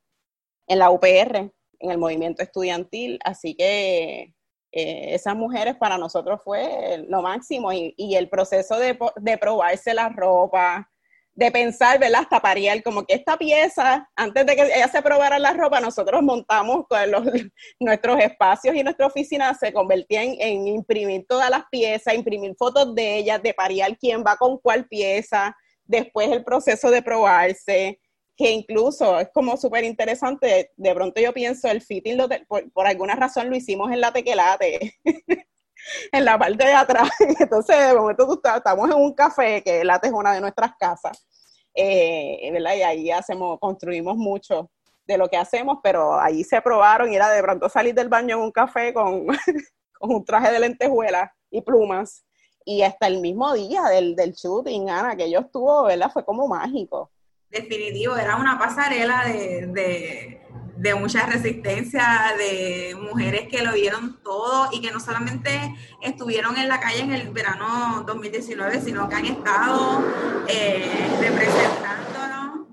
en 0.69 0.79
la 0.79 0.91
UPR, 0.91 1.53
en 1.81 1.91
el 1.91 1.99
movimiento 1.99 2.43
estudiantil, 2.43 3.19
así 3.25 3.57
que 3.57 4.33
eh, 4.71 5.15
esas 5.15 5.35
mujeres 5.35 5.75
para 5.77 5.99
nosotros 5.99 6.41
fue 6.45 7.05
lo 7.09 7.23
máximo 7.23 7.73
y, 7.73 8.15
el 8.15 8.29
proceso 8.29 8.79
de, 8.79 8.97
de 9.17 9.37
probarse 9.37 9.95
la 9.95 10.11
ropa, 10.11 10.89
de 11.35 11.51
pensar, 11.51 11.99
¿verdad? 11.99 12.23
Hasta 12.23 12.41
Pariel, 12.41 12.83
como 12.83 13.05
que 13.05 13.15
esta 13.15 13.37
pieza, 13.37 14.09
antes 14.15 14.47
de 14.47 14.55
que 14.55 14.63
ella 14.63 14.89
se 14.89 15.03
probara 15.03 15.39
la 15.39 15.53
ropa, 15.53 15.81
nosotros 15.81 16.23
montamos 16.23 16.87
con 16.89 17.11
los, 17.11 17.25
nuestros 17.81 18.21
espacios 18.21 18.75
y 18.77 18.85
nuestra 18.85 19.07
oficina 19.07 19.53
se 19.55 19.73
convertía 19.73 20.23
en, 20.23 20.69
imprimir 20.69 21.27
todas 21.29 21.51
las 21.51 21.65
piezas, 21.71 22.15
imprimir 22.15 22.55
fotos 22.57 22.95
de 22.95 23.19
ellas, 23.19 23.43
de 23.43 23.53
Pariel, 23.53 23.99
quién 23.99 24.23
va 24.25 24.37
con 24.37 24.59
cuál 24.59 24.87
pieza, 24.87 25.57
después 25.85 26.31
el 26.31 26.45
proceso 26.45 26.91
de 26.91 27.03
probarse, 27.03 28.01
que 28.37 28.51
incluso 28.51 29.19
es 29.19 29.29
como 29.33 29.57
súper 29.57 29.85
interesante, 29.85 30.71
de 30.77 30.95
pronto 30.95 31.21
yo 31.21 31.33
pienso, 31.33 31.69
el 31.69 31.83
fitting, 31.83 32.19
por, 32.49 32.71
por, 32.73 32.87
alguna 32.87 33.15
razón 33.17 33.51
lo 33.51 33.57
hicimos 33.57 33.93
en 33.93 34.01
la 34.01 34.13
tequelate. 34.13 34.95
en 36.13 36.25
la 36.25 36.39
parte 36.39 36.67
de 36.67 36.73
atrás. 36.73 37.09
Entonces, 37.41 37.89
de 37.89 37.95
momento 37.95 38.41
estamos 38.57 38.91
en 38.91 38.97
un 38.97 39.13
café, 39.15 39.63
que 39.63 39.85
Late 39.85 40.09
es 40.09 40.13
una 40.13 40.33
de 40.35 40.41
nuestras 40.41 40.73
casas, 40.79 41.27
eh, 41.75 42.49
¿verdad? 42.53 42.75
Y 42.75 42.83
ahí 42.83 43.11
hacemos, 43.11 43.59
construimos 43.61 44.17
mucho 44.17 44.71
de 45.07 45.19
lo 45.19 45.29
que 45.29 45.37
hacemos, 45.37 45.79
pero 45.83 46.19
ahí 46.19 46.45
se 46.45 46.61
probaron 46.63 47.13
y 47.13 47.17
era 47.17 47.31
de 47.31 47.43
pronto 47.43 47.69
salir 47.69 47.95
del 47.95 48.09
baño 48.09 48.37
en 48.37 48.43
un 48.43 48.53
café 48.53 48.95
con, 48.95 49.27
con 49.99 50.15
un 50.15 50.25
traje 50.25 50.53
de 50.53 50.61
lentejuelas 50.61 51.31
y 51.51 51.61
plumas. 51.61 52.25
Y 52.67 52.83
hasta 52.83 53.07
el 53.07 53.21
mismo 53.21 53.53
día 53.53 53.83
del, 53.85 54.17
del 54.17 54.33
shooting, 54.33 54.89
Ana, 54.89 55.15
que 55.15 55.31
yo 55.31 55.41
estuvo, 55.41 55.85
¿verdad? 55.85 56.11
Fue 56.11 56.25
como 56.25 56.49
mágico. 56.49 57.11
Definitivo, 57.51 58.17
era 58.17 58.37
una 58.37 58.59
pasarela 58.59 59.23
de 59.27 60.41
mucha 60.97 61.27
resistencia, 61.27 62.35
de 62.37 62.97
mujeres 63.01 63.49
que 63.49 63.63
lo 63.63 63.73
vieron 63.73 64.19
todo 64.23 64.69
y 64.73 64.81
que 64.81 64.91
no 64.91 65.01
solamente 65.01 65.75
estuvieron 66.03 66.57
en 66.57 66.69
la 66.69 66.81
calle 66.81 67.01
en 67.01 67.13
el 67.13 67.31
verano 67.31 68.05
2019, 68.07 68.81
sino 68.81 69.09
que 69.09 69.15
han 69.15 69.27
estado 69.27 70.05
eh, 70.49 71.17
representándonos 71.21 72.67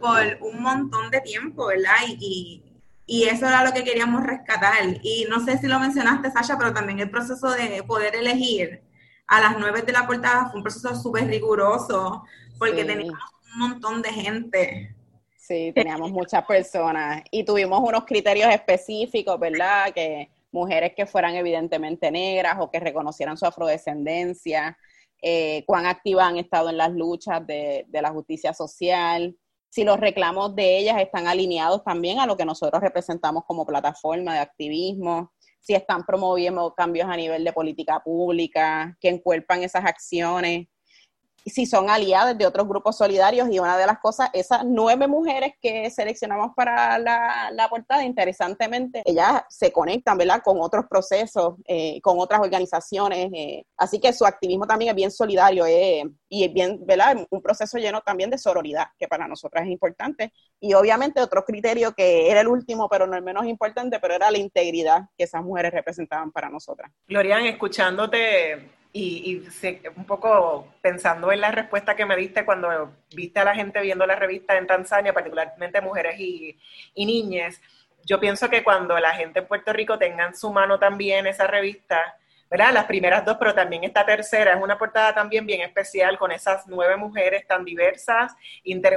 por 0.00 0.38
un 0.40 0.62
montón 0.62 1.10
de 1.10 1.20
tiempo, 1.20 1.66
¿verdad? 1.66 1.96
Y, 2.08 2.62
y, 3.06 3.24
eso 3.24 3.46
era 3.46 3.64
lo 3.64 3.72
que 3.72 3.84
queríamos 3.84 4.24
rescatar. 4.24 4.74
Y 5.02 5.26
no 5.28 5.44
sé 5.44 5.58
si 5.58 5.66
lo 5.66 5.78
mencionaste, 5.78 6.30
Sasha, 6.30 6.58
pero 6.58 6.72
también 6.72 6.98
el 7.00 7.10
proceso 7.10 7.50
de 7.50 7.82
poder 7.86 8.16
elegir 8.16 8.82
a 9.28 9.40
las 9.40 9.58
nueve 9.58 9.82
de 9.82 9.92
la 9.92 10.06
portada 10.06 10.46
fue 10.46 10.58
un 10.58 10.62
proceso 10.62 10.94
súper 10.94 11.26
riguroso, 11.26 12.24
porque 12.58 12.84
teníamos 12.84 13.20
un 13.52 13.58
montón 13.58 14.02
de 14.02 14.12
gente 14.12 14.95
Sí, 15.46 15.70
teníamos 15.72 16.10
muchas 16.10 16.44
personas 16.44 17.22
y 17.30 17.44
tuvimos 17.44 17.78
unos 17.80 18.04
criterios 18.04 18.52
específicos, 18.52 19.38
¿verdad? 19.38 19.92
Que 19.94 20.28
mujeres 20.50 20.92
que 20.96 21.06
fueran 21.06 21.36
evidentemente 21.36 22.10
negras 22.10 22.56
o 22.58 22.68
que 22.68 22.80
reconocieran 22.80 23.36
su 23.36 23.46
afrodescendencia, 23.46 24.76
eh, 25.22 25.62
cuán 25.64 25.86
activas 25.86 26.26
han 26.26 26.38
estado 26.38 26.70
en 26.70 26.78
las 26.78 26.90
luchas 26.90 27.46
de, 27.46 27.84
de 27.86 28.02
la 28.02 28.10
justicia 28.10 28.52
social, 28.52 29.36
si 29.68 29.84
los 29.84 30.00
reclamos 30.00 30.56
de 30.56 30.78
ellas 30.78 31.00
están 31.00 31.28
alineados 31.28 31.84
también 31.84 32.18
a 32.18 32.26
lo 32.26 32.36
que 32.36 32.44
nosotros 32.44 32.82
representamos 32.82 33.44
como 33.46 33.64
plataforma 33.64 34.34
de 34.34 34.40
activismo, 34.40 35.32
si 35.60 35.74
están 35.74 36.04
promoviendo 36.04 36.74
cambios 36.74 37.08
a 37.08 37.16
nivel 37.16 37.44
de 37.44 37.52
política 37.52 38.00
pública, 38.04 38.96
que 39.00 39.10
encuerpan 39.10 39.62
esas 39.62 39.84
acciones 39.84 40.66
si 41.50 41.66
son 41.66 41.88
aliadas 41.90 42.36
de 42.36 42.46
otros 42.46 42.66
grupos 42.66 42.96
solidarios 42.96 43.48
y 43.50 43.58
una 43.58 43.78
de 43.78 43.86
las 43.86 43.98
cosas, 43.98 44.30
esas 44.32 44.64
nueve 44.64 45.06
mujeres 45.06 45.54
que 45.60 45.90
seleccionamos 45.90 46.52
para 46.54 46.98
la, 46.98 47.50
la 47.52 47.68
portada, 47.68 48.04
interesantemente, 48.04 49.02
ellas 49.04 49.42
se 49.48 49.70
conectan, 49.72 50.18
¿verdad?, 50.18 50.42
con 50.42 50.60
otros 50.60 50.86
procesos, 50.88 51.54
eh, 51.66 52.00
con 52.00 52.18
otras 52.18 52.40
organizaciones, 52.40 53.30
eh, 53.32 53.64
así 53.76 54.00
que 54.00 54.12
su 54.12 54.26
activismo 54.26 54.66
también 54.66 54.90
es 54.90 54.96
bien 54.96 55.10
solidario 55.10 55.66
eh, 55.66 56.04
y 56.28 56.44
es 56.44 56.52
bien, 56.52 56.80
¿verdad?, 56.84 57.26
un 57.30 57.42
proceso 57.42 57.78
lleno 57.78 58.00
también 58.00 58.30
de 58.30 58.38
sororidad, 58.38 58.86
que 58.98 59.06
para 59.06 59.28
nosotras 59.28 59.64
es 59.64 59.70
importante, 59.70 60.32
y 60.60 60.74
obviamente 60.74 61.20
otro 61.20 61.44
criterio 61.44 61.92
que 61.92 62.30
era 62.30 62.40
el 62.40 62.48
último, 62.48 62.88
pero 62.88 63.06
no 63.06 63.16
el 63.16 63.22
menos 63.22 63.46
importante, 63.46 64.00
pero 64.00 64.14
era 64.14 64.30
la 64.30 64.38
integridad 64.38 65.02
que 65.16 65.24
esas 65.24 65.42
mujeres 65.42 65.72
representaban 65.72 66.32
para 66.32 66.50
nosotras. 66.50 66.90
Glorian, 67.06 67.46
escuchándote 67.46 68.75
y, 68.98 69.42
un 69.96 70.04
poco 70.04 70.74
pensando 70.80 71.30
en 71.30 71.40
la 71.40 71.50
respuesta 71.50 71.94
que 71.94 72.06
me 72.06 72.16
diste 72.16 72.44
cuando 72.44 72.94
viste 73.14 73.40
a 73.40 73.44
la 73.44 73.54
gente 73.54 73.80
viendo 73.80 74.06
la 74.06 74.16
revista 74.16 74.56
en 74.56 74.66
Tanzania, 74.66 75.12
particularmente 75.12 75.80
mujeres 75.80 76.18
y, 76.18 76.58
y 76.94 77.06
niñas, 77.06 77.60
yo 78.04 78.20
pienso 78.20 78.48
que 78.48 78.62
cuando 78.64 78.98
la 78.98 79.12
gente 79.14 79.40
en 79.40 79.46
Puerto 79.46 79.72
Rico 79.72 79.98
tenga 79.98 80.26
en 80.26 80.36
su 80.36 80.52
mano 80.52 80.78
también 80.78 81.26
esa 81.26 81.46
revista, 81.46 82.16
¿verdad? 82.48 82.72
Las 82.72 82.84
primeras 82.84 83.24
dos, 83.24 83.36
pero 83.38 83.54
también 83.54 83.82
esta 83.84 84.06
tercera 84.06 84.54
es 84.54 84.62
una 84.62 84.78
portada 84.78 85.12
también 85.12 85.44
bien 85.44 85.60
especial 85.62 86.16
con 86.16 86.30
esas 86.30 86.66
nueve 86.68 86.96
mujeres 86.96 87.46
tan 87.46 87.64
diversas, 87.64 88.32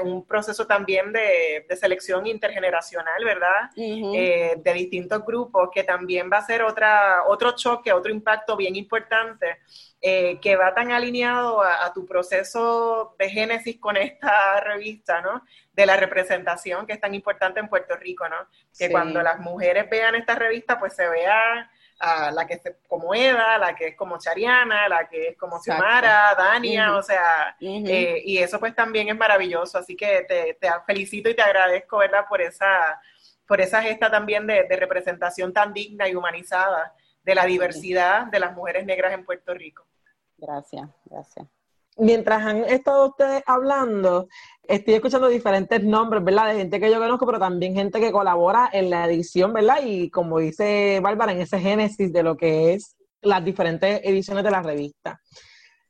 un 0.04 0.26
proceso 0.26 0.68
también 0.68 1.12
de, 1.12 1.66
selección 1.76 2.28
intergeneracional, 2.28 3.24
¿verdad? 3.24 3.72
Eh, 3.76 4.56
de 4.58 4.74
distintos 4.74 5.26
grupos, 5.26 5.70
que 5.74 5.84
también 5.84 6.30
va 6.32 6.38
a 6.38 6.46
ser 6.46 6.62
otra, 6.62 7.24
otro 7.28 7.56
choque, 7.56 7.92
otro 7.92 8.12
impacto 8.12 8.56
bien 8.56 8.76
importante. 8.76 9.58
Eh, 10.02 10.40
que 10.42 10.56
va 10.56 10.74
tan 10.74 10.94
alineado 10.94 11.62
a, 11.62 11.92
tu 11.94 12.06
proceso 12.06 13.16
de 13.20 13.30
génesis 13.30 13.80
con 13.82 13.98
esta 13.98 14.62
revista, 14.62 15.20
¿no? 15.20 15.44
De 15.74 15.86
la 15.86 15.98
representación 15.98 16.88
que 16.88 16.94
es 16.94 17.02
tan 17.02 17.14
importante 17.14 17.60
en 17.60 17.68
Puerto 17.68 17.98
Rico, 17.98 18.30
¿no? 18.30 18.38
Que 18.78 18.90
cuando 18.90 19.22
las 19.22 19.40
mujeres 19.40 19.90
vean 19.90 20.16
esta 20.16 20.36
revista, 20.36 20.80
pues 20.80 20.96
se 20.96 21.06
vea 21.10 21.70
a 22.00 22.32
la 22.32 22.48
que 22.48 22.54
es 22.54 22.62
como 22.88 23.14
Eda, 23.14 23.58
la 23.58 23.76
que 23.76 23.88
es 23.90 23.96
como 23.98 24.18
Chariana, 24.18 24.88
la 24.88 25.08
que 25.08 25.30
es 25.30 25.38
como 25.38 25.60
Xiomara, 25.60 26.34
Dania, 26.34 26.96
o 26.96 27.04
sea, 27.04 27.58
eh, 27.60 28.22
y 28.24 28.38
eso 28.38 28.58
pues 28.58 28.74
también 28.74 29.10
es 29.10 29.18
maravilloso, 29.18 29.78
así 29.78 29.98
que 29.98 30.26
te, 30.28 30.58
felicito 30.86 31.30
y 31.30 31.36
te 31.36 31.42
agradezco, 31.42 31.98
¿verdad? 31.98 32.26
Por 32.30 32.42
esa, 32.42 33.02
por 33.46 33.60
esa 33.60 33.82
gesta 33.82 34.10
también 34.10 34.48
de, 34.48 34.66
representación 34.78 35.52
tan 35.52 35.74
digna 35.74 36.08
y 36.08 36.16
humanizada 36.16 36.94
de 37.30 37.36
la 37.36 37.46
diversidad 37.46 38.26
de 38.26 38.40
las 38.40 38.56
mujeres 38.56 38.88
negras 38.88 39.14
en 39.14 39.24
Puerto 39.24 39.54
Rico. 39.54 39.86
Gracias, 40.36 40.90
gracias. 41.06 41.48
mientras 41.96 42.42
han 42.44 42.64
estado 42.64 43.10
ustedes 43.10 43.44
hablando, 43.46 44.28
estoy 44.64 44.96
escuchando 44.96 45.28
diferentes 45.28 45.84
nombres, 45.84 46.24
¿verdad? 46.24 46.48
De 46.48 46.56
gente 46.56 46.80
que 46.80 46.90
yo 46.90 47.00
conozco, 47.00 47.26
pero 47.26 47.38
también 47.38 47.76
gente 47.76 48.00
que 48.00 48.12
colabora 48.12 48.70
en 48.72 48.90
la 48.90 49.06
edición, 49.06 49.54
¿verdad? 49.54 49.80
Y 49.84 50.10
como 50.10 50.40
dice 50.40 51.00
Bárbara, 51.04 51.34
en 51.34 51.42
ese 51.42 51.60
génesis 51.60 52.12
de 52.12 52.24
lo 52.24 52.36
que 52.36 52.74
es 52.74 52.96
las 53.22 53.44
diferentes 53.44 54.02
ediciones 54.04 54.44
de 54.44 54.52
la 54.52 54.64
revista. 54.64 55.20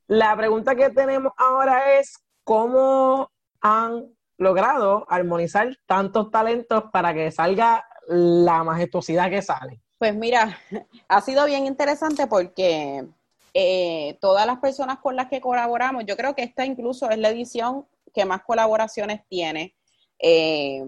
La 0.07 0.35
pregunta 0.35 0.75
que 0.75 0.89
tenemos 0.89 1.31
ahora 1.37 1.99
es, 1.99 2.17
¿cómo 2.43 3.31
han 3.61 4.07
logrado 4.37 5.05
armonizar 5.07 5.77
tantos 5.85 6.31
talentos 6.31 6.85
para 6.91 7.13
que 7.13 7.31
salga 7.31 7.85
la 8.07 8.63
majestuosidad 8.63 9.29
que 9.29 9.43
sale? 9.43 9.81
Pues 9.99 10.15
mira, 10.15 10.57
ha 11.09 11.21
sido 11.21 11.45
bien 11.45 11.67
interesante 11.67 12.25
porque 12.25 13.05
eh, 13.53 14.17
todas 14.21 14.47
las 14.47 14.59
personas 14.59 14.99
con 14.99 15.15
las 15.15 15.27
que 15.27 15.41
colaboramos, 15.41 16.05
yo 16.07 16.15
creo 16.15 16.33
que 16.33 16.43
esta 16.43 16.65
incluso 16.65 17.09
es 17.09 17.17
la 17.19 17.29
edición 17.29 17.85
que 18.13 18.25
más 18.25 18.41
colaboraciones 18.43 19.21
tiene 19.27 19.75
eh, 20.17 20.81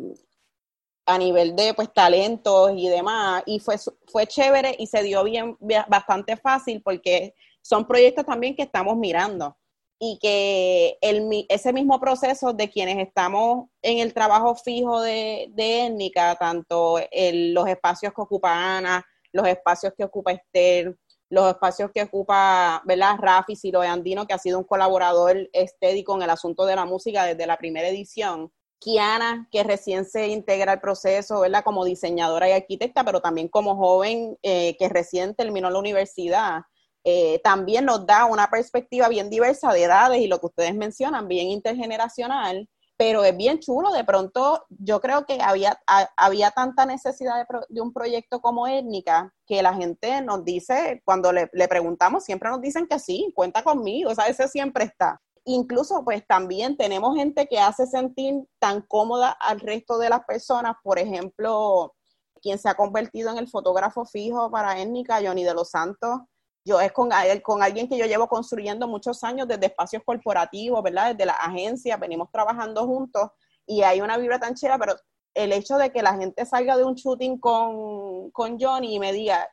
a 1.05 1.17
nivel 1.17 1.55
de 1.57 1.73
pues 1.73 1.93
talentos 1.93 2.71
y 2.73 2.87
demás, 2.87 3.43
y 3.45 3.59
fue, 3.59 3.75
fue 4.07 4.27
chévere 4.27 4.75
y 4.79 4.87
se 4.87 5.03
dio 5.03 5.25
bien, 5.25 5.57
bastante 5.89 6.37
fácil 6.37 6.81
porque 6.81 7.35
son 7.61 7.85
proyectos 7.85 8.25
también 8.25 8.55
que 8.55 8.63
estamos 8.63 8.95
mirando 8.95 9.57
y 10.03 10.17
que 10.19 10.97
el, 10.99 11.45
ese 11.47 11.71
mismo 11.71 11.99
proceso 11.99 12.53
de 12.53 12.71
quienes 12.71 12.97
estamos 12.97 13.67
en 13.83 13.99
el 13.99 14.15
trabajo 14.15 14.55
fijo 14.55 14.99
de, 14.99 15.51
de 15.53 15.85
étnica, 15.85 16.35
tanto 16.37 16.99
en 17.11 17.53
los 17.53 17.67
espacios 17.67 18.11
que 18.11 18.21
ocupa 18.21 18.77
Ana, 18.77 19.05
los 19.31 19.47
espacios 19.47 19.93
que 19.95 20.03
ocupa 20.03 20.31
Esther, 20.31 20.97
los 21.29 21.47
espacios 21.47 21.91
que 21.93 22.01
ocupa, 22.01 22.81
¿verdad? 22.83 23.15
Rafi 23.19 23.55
Ciro 23.55 23.81
Andino, 23.81 24.25
que 24.25 24.33
ha 24.33 24.39
sido 24.39 24.57
un 24.57 24.63
colaborador 24.63 25.47
estético 25.53 26.15
en 26.15 26.23
el 26.23 26.31
asunto 26.31 26.65
de 26.65 26.75
la 26.75 26.85
música 26.85 27.23
desde 27.25 27.45
la 27.45 27.57
primera 27.57 27.87
edición. 27.87 28.51
Kiana, 28.79 29.47
que 29.51 29.63
recién 29.63 30.05
se 30.05 30.29
integra 30.29 30.71
al 30.71 30.81
proceso, 30.81 31.41
¿verdad? 31.41 31.63
Como 31.63 31.85
diseñadora 31.85 32.49
y 32.49 32.53
arquitecta, 32.53 33.03
pero 33.03 33.21
también 33.21 33.49
como 33.49 33.75
joven 33.75 34.35
eh, 34.41 34.75
que 34.79 34.89
recién 34.89 35.35
terminó 35.35 35.69
la 35.69 35.77
universidad. 35.77 36.63
Eh, 37.03 37.39
también 37.43 37.85
nos 37.85 38.05
da 38.05 38.25
una 38.25 38.49
perspectiva 38.49 39.07
bien 39.07 39.29
diversa 39.29 39.73
de 39.73 39.83
edades 39.83 40.21
y 40.21 40.27
lo 40.27 40.39
que 40.39 40.47
ustedes 40.47 40.75
mencionan, 40.75 41.27
bien 41.27 41.47
intergeneracional, 41.47 42.69
pero 42.95 43.23
es 43.23 43.35
bien 43.35 43.59
chulo. 43.59 43.91
De 43.91 44.03
pronto, 44.03 44.65
yo 44.69 45.01
creo 45.01 45.25
que 45.25 45.41
había, 45.41 45.81
había 46.15 46.51
tanta 46.51 46.85
necesidad 46.85 47.47
de, 47.69 47.81
un 47.81 47.91
proyecto 47.91 48.39
como 48.41 48.67
étnica 48.67 49.33
que 49.47 49.63
la 49.63 49.73
gente 49.73 50.21
nos 50.21 50.45
dice, 50.45 51.01
cuando 51.03 51.31
le, 51.31 51.47
preguntamos, 51.67 52.23
siempre 52.23 52.49
nos 52.49 52.61
dicen 52.61 52.85
que 52.87 52.99
sí, 52.99 53.31
cuenta 53.35 53.63
conmigo, 53.63 54.11
o 54.11 54.15
sea, 54.15 54.27
ese 54.27 54.47
siempre 54.47 54.83
está. 54.83 55.19
Incluso, 55.45 56.03
pues 56.03 56.23
también 56.27 56.77
tenemos 56.77 57.15
gente 57.15 57.47
que 57.47 57.57
hace 57.57 57.87
sentir 57.87 58.35
tan 58.59 58.81
cómoda 58.83 59.31
al 59.31 59.59
resto 59.59 59.97
de 59.97 60.09
las 60.09 60.23
personas, 60.25 60.75
por 60.83 60.99
ejemplo, 60.99 61.95
quien 62.39 62.59
se 62.59 62.69
ha 62.69 62.75
convertido 62.75 63.31
en 63.31 63.39
el 63.39 63.47
fotógrafo 63.47 64.05
fijo 64.05 64.51
para 64.51 64.79
étnica, 64.79 65.19
Johnny 65.23 65.43
de 65.43 65.55
los 65.55 65.71
Santos, 65.71 66.19
yo 66.63 66.79
es 66.79 66.91
con, 66.91 67.09
con 67.43 67.63
alguien 67.63 67.87
que 67.87 67.97
yo 67.97 68.05
llevo 68.05 68.27
construyendo 68.27 68.87
muchos 68.87 69.23
años 69.23 69.47
desde 69.47 69.67
espacios 69.67 70.03
corporativos, 70.05 70.83
¿verdad? 70.83 71.11
Desde 71.11 71.25
la 71.25 71.33
agencia, 71.33 71.97
venimos 71.97 72.29
trabajando 72.31 72.85
juntos 72.85 73.29
y 73.65 73.81
hay 73.81 74.01
una 74.01 74.17
vibra 74.17 74.39
tan 74.39 74.55
chera, 74.55 74.77
pero 74.77 74.95
el 75.33 75.53
hecho 75.53 75.77
de 75.77 75.91
que 75.91 76.01
la 76.01 76.15
gente 76.15 76.45
salga 76.45 76.77
de 76.77 76.83
un 76.83 76.95
shooting 76.95 77.39
con, 77.39 78.31
con 78.31 78.59
Johnny 78.59 78.95
y 78.95 78.99
me 78.99 79.13
diga, 79.13 79.47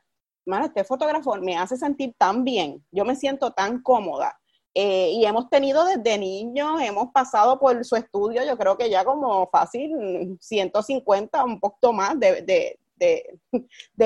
mano, 0.45 0.65
este 0.65 0.83
fotógrafo 0.83 1.35
me 1.35 1.57
hace 1.57 1.77
sentir 1.77 2.13
tan 2.17 2.43
bien, 2.43 2.85
yo 2.91 3.05
me 3.05 3.15
siento 3.15 3.51
tan 3.51 3.81
cómoda. 3.81 4.39
Eh, 4.75 5.11
y 5.13 5.25
hemos 5.25 5.49
tenido 5.49 5.83
desde 5.83 6.17
niños, 6.17 6.79
hemos 6.81 7.11
pasado 7.11 7.59
por 7.59 7.83
su 7.83 7.95
estudio, 7.95 8.45
yo 8.45 8.57
creo 8.57 8.77
que 8.77 8.89
ya 8.89 9.03
como 9.03 9.47
fácil 9.49 10.37
150, 10.39 11.43
un 11.43 11.59
poco 11.59 11.91
más 11.91 12.19
de, 12.19 12.79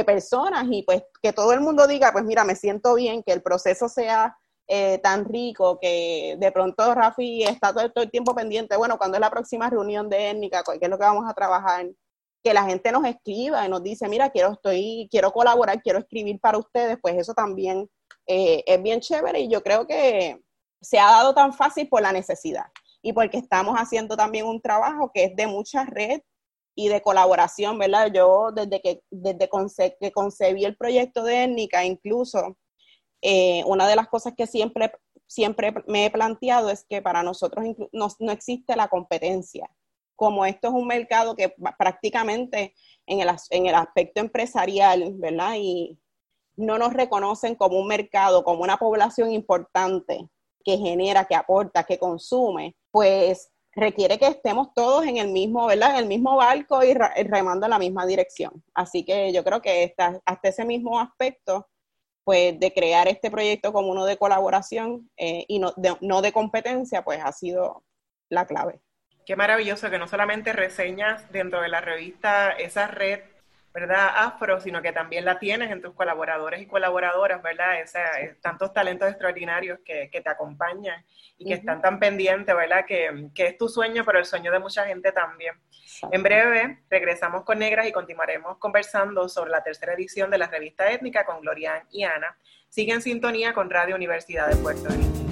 personas 0.06 0.66
y 0.70 0.84
pues 0.84 1.04
que 1.22 1.34
todo 1.34 1.54
el 1.54 1.62
mundo 1.62 1.88
diga, 1.88 2.12
pues 2.12 2.24
mira, 2.24 2.44
me 2.44 2.56
siento 2.56 2.96
bien, 2.96 3.24
que 3.24 3.34
el 3.34 3.42
proceso 3.42 3.90
sea 3.90 4.38
eh, 4.68 5.00
tan 5.00 5.26
rico 5.26 5.78
que 5.82 6.38
de 6.40 6.52
pronto 6.52 6.96
Rafi 6.96 7.44
está 7.44 7.74
todo, 7.74 7.92
el 7.96 8.12
tiempo 8.12 8.34
pendiente, 8.34 8.78
bueno, 8.78 8.98
cuando 8.98 9.18
es 9.18 9.22
la 9.22 9.30
próxima 9.30 9.70
reunión 9.70 10.10
de 10.10 10.30
étnica, 10.30 10.64
qué 10.64 10.80
es 10.82 10.90
lo 10.90 10.98
que 10.98 11.04
vamos 11.04 11.26
a 11.30 11.34
trabajar, 11.34 11.86
que 12.42 12.54
la 12.54 12.64
gente 12.64 12.92
nos 12.92 13.06
escriba 13.06 13.66
y 13.66 13.70
nos 13.70 13.84
dice, 13.84 14.08
mira, 14.08 14.30
quiero, 14.30 14.54
estoy, 14.54 15.08
quiero 15.12 15.32
colaborar, 15.32 15.82
quiero 15.82 16.00
escribir 16.00 16.40
para 16.40 16.58
ustedes, 16.58 16.98
pues 17.02 17.16
eso 17.18 17.34
también 17.34 17.90
eh, 18.28 18.64
es 18.66 18.82
bien 18.82 19.00
chévere 19.00 19.42
y 19.42 19.50
yo 19.50 19.64
creo 19.64 19.86
que 19.88 20.42
se 20.82 21.00
ha 21.00 21.06
dado 21.12 21.34
tan 21.34 21.54
fácil 21.54 21.88
por 21.88 22.02
la 22.02 22.12
necesidad 22.12 22.66
y 23.02 23.14
porque 23.14 23.38
estamos 23.38 23.76
haciendo 23.76 24.16
también 24.16 24.46
un 24.46 24.62
trabajo 24.62 25.12
que 25.14 25.26
es 25.26 25.36
de 25.36 25.48
mucha 25.48 25.86
red 25.86 26.22
y 26.76 26.88
de 26.88 27.02
colaboración, 27.02 27.78
¿verdad? 27.78 28.12
Yo 28.14 28.52
desde 28.52 28.82
que, 28.82 29.02
desde 29.12 29.50
que 30.00 30.12
concebí 30.12 30.66
el 30.66 30.76
proyecto 30.76 31.24
de 31.24 31.44
étnica, 31.44 31.86
incluso, 31.86 32.58
eh, 33.22 33.64
una 33.66 33.88
de 33.88 33.96
las 33.96 34.10
cosas 34.10 34.34
que 34.36 34.48
siempre, 34.48 34.92
siempre 35.28 35.74
me 35.88 36.06
he 36.06 36.12
planteado 36.12 36.70
es 36.70 36.86
que 36.90 37.02
para 37.02 37.24
nosotros 37.24 37.66
no, 37.94 38.10
no, 38.20 38.32
existe 38.32 38.76
la 38.76 38.90
competencia. 38.90 39.70
Como 40.16 40.46
esto 40.46 40.68
es 40.68 40.74
un 40.74 40.88
mercado 40.88 41.36
que 41.36 41.56
prácticamente 41.78 42.76
en 43.06 43.22
el, 43.22 43.30
en 43.50 43.66
el 43.68 43.76
aspecto 43.76 44.20
empresarial, 44.20 45.14
¿verdad? 45.16 45.56
Y 45.58 45.98
no 46.58 46.78
nos 46.78 46.94
reconocen 46.94 47.56
como 47.56 47.80
un 47.80 47.88
mercado, 47.88 48.44
como 48.44 48.62
una 48.62 48.78
población 48.78 49.32
importante 49.32 50.30
que 50.66 50.78
genera, 50.78 51.26
que 51.26 51.36
aporta, 51.36 51.86
que 51.86 51.98
consume, 51.98 52.76
pues 52.92 53.53
requiere 53.76 54.20
que 54.20 54.28
estemos 54.28 54.74
todos 54.74 55.06
en 55.06 55.18
el 55.18 55.30
mismo, 55.30 55.66
¿verdad? 55.66 55.92
En 55.92 55.98
el 55.98 56.06
mismo 56.06 56.36
barco 56.36 56.84
y 56.84 56.94
remando 56.94 57.66
en 57.66 57.72
la 57.72 57.80
misma 57.80 58.06
dirección. 58.06 58.64
Así 58.74 59.04
que 59.04 59.34
yo 59.34 59.44
creo 59.44 59.62
que 59.62 59.94
hasta 59.98 60.50
ese 60.50 60.66
mismo 60.66 61.00
aspecto, 61.00 61.70
pues 62.24 62.60
de 62.60 62.74
crear 62.74 63.08
este 63.08 63.32
proyecto 63.32 63.74
como 63.74 63.92
uno 63.92 64.06
de 64.06 64.18
colaboración 64.18 65.10
eh, 65.18 65.46
y 65.48 65.60
no 65.60 65.74
de, 65.76 65.96
no 66.02 66.22
de 66.22 66.32
competencia, 66.32 67.04
pues 67.04 67.20
ha 67.24 67.32
sido 67.32 67.84
la 68.30 68.46
clave. 68.46 68.82
Qué 69.26 69.36
maravilloso 69.36 69.90
que 69.90 70.00
no 70.00 70.08
solamente 70.08 70.54
reseñas 70.54 71.32
dentro 71.32 71.62
de 71.62 71.70
la 71.70 71.82
revista 71.82 72.52
esa 72.52 72.88
red 72.88 73.22
¿verdad? 73.74 74.12
Afro, 74.16 74.62
sino 74.62 74.82
que 74.84 74.92
también 74.92 75.26
la 75.26 75.40
tienes 75.40 75.72
en 75.72 75.82
tus 75.82 75.94
colaboradores 75.94 76.62
y 76.62 76.68
colaboradoras, 76.68 77.42
¿verdad? 77.42 77.82
Eh, 77.82 78.38
tantos 78.40 78.72
talentos 78.72 79.10
extraordinarios 79.10 79.80
que, 79.84 80.10
te 80.12 80.30
acompañan 80.30 81.04
y 81.40 81.48
que 81.48 81.56
están 81.56 81.82
tan 81.82 82.00
pendientes, 82.00 82.56
¿verdad? 82.56 82.86
Que, 82.86 83.32
es 83.36 83.58
tu 83.58 83.68
sueño, 83.68 84.06
pero 84.06 84.20
el 84.20 84.26
sueño 84.26 84.52
de 84.52 84.60
mucha 84.60 84.86
gente 84.86 85.12
también. 85.12 85.56
En 86.12 86.22
breve 86.22 86.84
regresamos 86.90 87.44
con 87.44 87.60
Negras 87.60 87.88
y 87.88 87.92
continuaremos 87.92 88.58
conversando 88.58 89.28
sobre 89.28 89.50
la 89.50 89.64
tercera 89.64 89.94
edición 89.94 90.30
de 90.30 90.38
la 90.38 90.48
revista 90.48 90.92
étnica 90.92 91.26
con 91.26 91.42
Glorian 91.42 91.84
y 91.92 92.04
Ana. 92.04 92.38
Sigue 92.70 92.94
en 92.94 93.02
sintonía 93.02 93.54
con 93.54 93.70
Radio 93.70 93.96
Universidad 93.96 94.50
de 94.50 94.56
Puerto 94.58 94.90
Rico. 94.90 95.24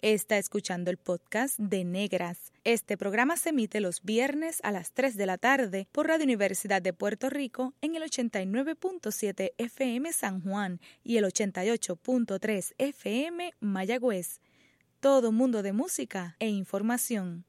Está 0.00 0.38
escuchando 0.38 0.90
el 0.90 0.96
podcast 0.96 1.58
de 1.58 1.84
Negras. 1.84 2.51
Este 2.64 2.96
programa 2.96 3.36
se 3.36 3.48
emite 3.48 3.80
los 3.80 4.04
viernes 4.04 4.60
a 4.62 4.70
las 4.70 4.92
3 4.92 5.16
de 5.16 5.26
la 5.26 5.36
tarde 5.36 5.88
por 5.90 6.06
Radio 6.06 6.22
Universidad 6.22 6.80
de 6.80 6.92
Puerto 6.92 7.28
Rico 7.28 7.74
en 7.80 7.96
el 7.96 8.04
89.7 8.04 9.54
FM 9.58 10.12
San 10.12 10.40
Juan 10.42 10.80
y 11.02 11.16
el 11.16 11.24
88.3 11.24 12.74
FM 12.78 13.54
Mayagüez. 13.58 14.40
Todo 15.00 15.32
mundo 15.32 15.64
de 15.64 15.72
música 15.72 16.36
e 16.38 16.50
información. 16.50 17.46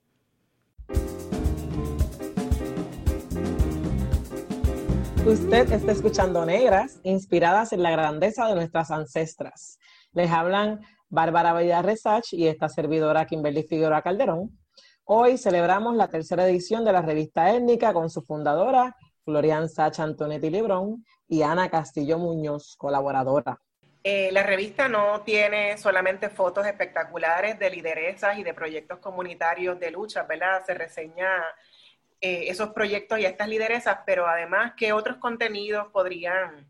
Usted 5.27 5.71
está 5.71 5.91
escuchando 5.91 6.43
Negras, 6.43 6.99
inspiradas 7.03 7.71
en 7.71 7.83
la 7.83 7.91
grandeza 7.91 8.47
de 8.47 8.55
nuestras 8.55 8.89
ancestras. 8.89 9.77
Les 10.13 10.31
hablan 10.31 10.79
Bárbara 11.09 11.53
Bella 11.53 11.83
Resach 11.83 12.33
y 12.33 12.47
esta 12.47 12.67
servidora 12.67 13.27
Kimberly 13.27 13.61
Figueroa 13.61 14.01
Calderón. 14.01 14.62
Hoy 15.05 15.37
celebramos 15.37 15.95
la 15.95 16.07
tercera 16.07 16.47
edición 16.47 16.85
de 16.85 16.93
la 16.93 17.01
revista 17.01 17.53
étnica 17.53 17.93
con 17.93 18.09
su 18.09 18.21
fundadora, 18.21 18.95
Florian 19.23 19.69
Sacha 19.69 20.03
Antonetti 20.03 20.49
Librón, 20.49 21.05
y 21.27 21.41
Ana 21.41 21.69
Castillo 21.69 22.17
Muñoz, 22.17 22.75
colaboradora. 22.77 23.59
Eh, 24.03 24.29
la 24.31 24.43
revista 24.43 24.89
no 24.89 25.21
tiene 25.21 25.77
solamente 25.77 26.29
fotos 26.29 26.65
espectaculares 26.65 27.57
de 27.57 27.69
lideresas 27.69 28.37
y 28.37 28.43
de 28.43 28.53
proyectos 28.53 28.99
comunitarios 28.99 29.79
de 29.79 29.91
lucha, 29.91 30.23
¿verdad? 30.23 30.63
Se 30.65 30.73
reseña 30.73 31.29
eh, 32.19 32.45
esos 32.47 32.69
proyectos 32.69 33.19
y 33.19 33.25
estas 33.25 33.47
lideresas, 33.47 33.99
pero 34.05 34.27
además, 34.27 34.73
¿qué 34.77 34.93
otros 34.93 35.17
contenidos 35.17 35.87
podrían 35.91 36.67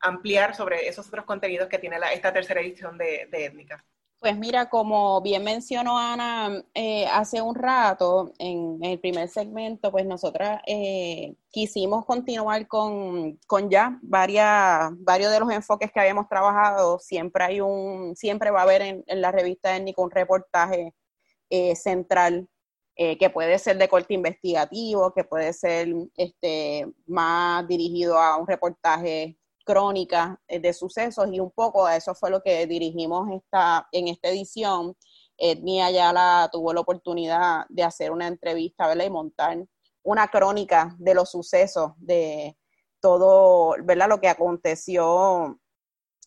ampliar 0.00 0.54
sobre 0.54 0.88
esos 0.88 1.06
otros 1.08 1.24
contenidos 1.24 1.68
que 1.68 1.78
tiene 1.78 1.98
esta 2.12 2.32
tercera 2.32 2.60
edición 2.60 2.96
de, 2.98 3.28
Étnica. 3.32 3.84
Pues 4.20 4.36
mira, 4.36 4.68
como 4.68 5.22
bien 5.22 5.42
mencionó 5.44 5.98
Ana 5.98 6.62
eh, 6.74 7.06
hace 7.06 7.40
un 7.40 7.54
rato 7.54 8.34
en, 8.38 8.78
el 8.84 9.00
primer 9.00 9.30
segmento, 9.30 9.90
pues 9.90 10.04
nosotras 10.04 10.60
eh, 10.66 11.36
quisimos 11.50 12.04
continuar 12.04 12.68
con, 12.68 13.38
ya 13.70 13.98
varias, 14.02 14.90
varios 14.98 15.32
de 15.32 15.40
los 15.40 15.50
enfoques 15.50 15.90
que 15.90 16.00
habíamos 16.00 16.28
trabajado. 16.28 16.98
Siempre 16.98 17.44
hay 17.44 17.60
un, 17.62 18.14
siempre 18.14 18.50
va 18.50 18.60
a 18.60 18.62
haber 18.64 18.82
en, 18.82 19.04
la 19.06 19.32
revista 19.32 19.74
étnica 19.74 20.02
un 20.02 20.10
reportaje 20.10 20.94
eh, 21.48 21.74
central 21.76 22.48
que 22.96 23.30
puede 23.30 23.58
ser 23.58 23.78
de 23.78 23.88
corte 23.88 24.12
investigativo, 24.12 25.14
que 25.14 25.24
puede 25.24 25.54
ser 25.54 25.88
este, 26.18 26.86
más 27.06 27.66
dirigido 27.66 28.18
a 28.18 28.36
un 28.36 28.46
reportaje 28.46 29.39
crónica 29.70 30.40
eh, 30.48 30.58
de 30.58 30.72
sucesos 30.72 31.28
y 31.30 31.38
un 31.38 31.52
poco 31.52 31.86
a 31.86 31.96
eso 31.96 32.12
fue 32.14 32.30
lo 32.30 32.42
que 32.42 32.66
dirigimos 32.66 33.30
esta, 33.30 33.88
en 33.92 34.08
esta 34.08 34.28
edición. 34.28 34.96
Etnia 35.36 36.12
la 36.12 36.48
tuvo 36.52 36.72
la 36.72 36.80
oportunidad 36.80 37.66
de 37.68 37.84
hacer 37.84 38.10
una 38.10 38.26
entrevista 38.26 38.88
¿verdad? 38.88 39.04
y 39.04 39.10
montar 39.10 39.64
una 40.02 40.28
crónica 40.28 40.96
de 40.98 41.14
los 41.14 41.30
sucesos, 41.30 41.92
de 41.98 42.56
todo 43.00 43.76
¿verdad? 43.84 44.08
lo 44.08 44.20
que 44.20 44.28
aconteció 44.28 45.58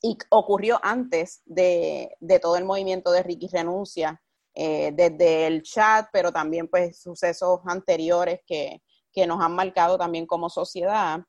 y 0.02 0.18
ocurrió 0.30 0.80
antes 0.82 1.42
de, 1.46 2.16
todo 2.42 2.56
el 2.56 2.66
movimiento 2.66 3.12
de 3.12 3.24
Ricky 3.24 3.48
Renuncia, 3.48 4.22
eh, 4.56 4.92
desde 4.94 5.48
el 5.48 5.64
chat, 5.64 6.08
pero 6.14 6.32
también 6.32 6.68
pues 6.68 7.02
sucesos 7.02 7.60
anteriores 7.66 8.40
que, 8.46 8.82
que 9.12 9.28
nos 9.28 9.42
han 9.42 9.54
marcado 9.54 9.98
también 9.98 10.26
como 10.26 10.50
sociedad. 10.50 11.20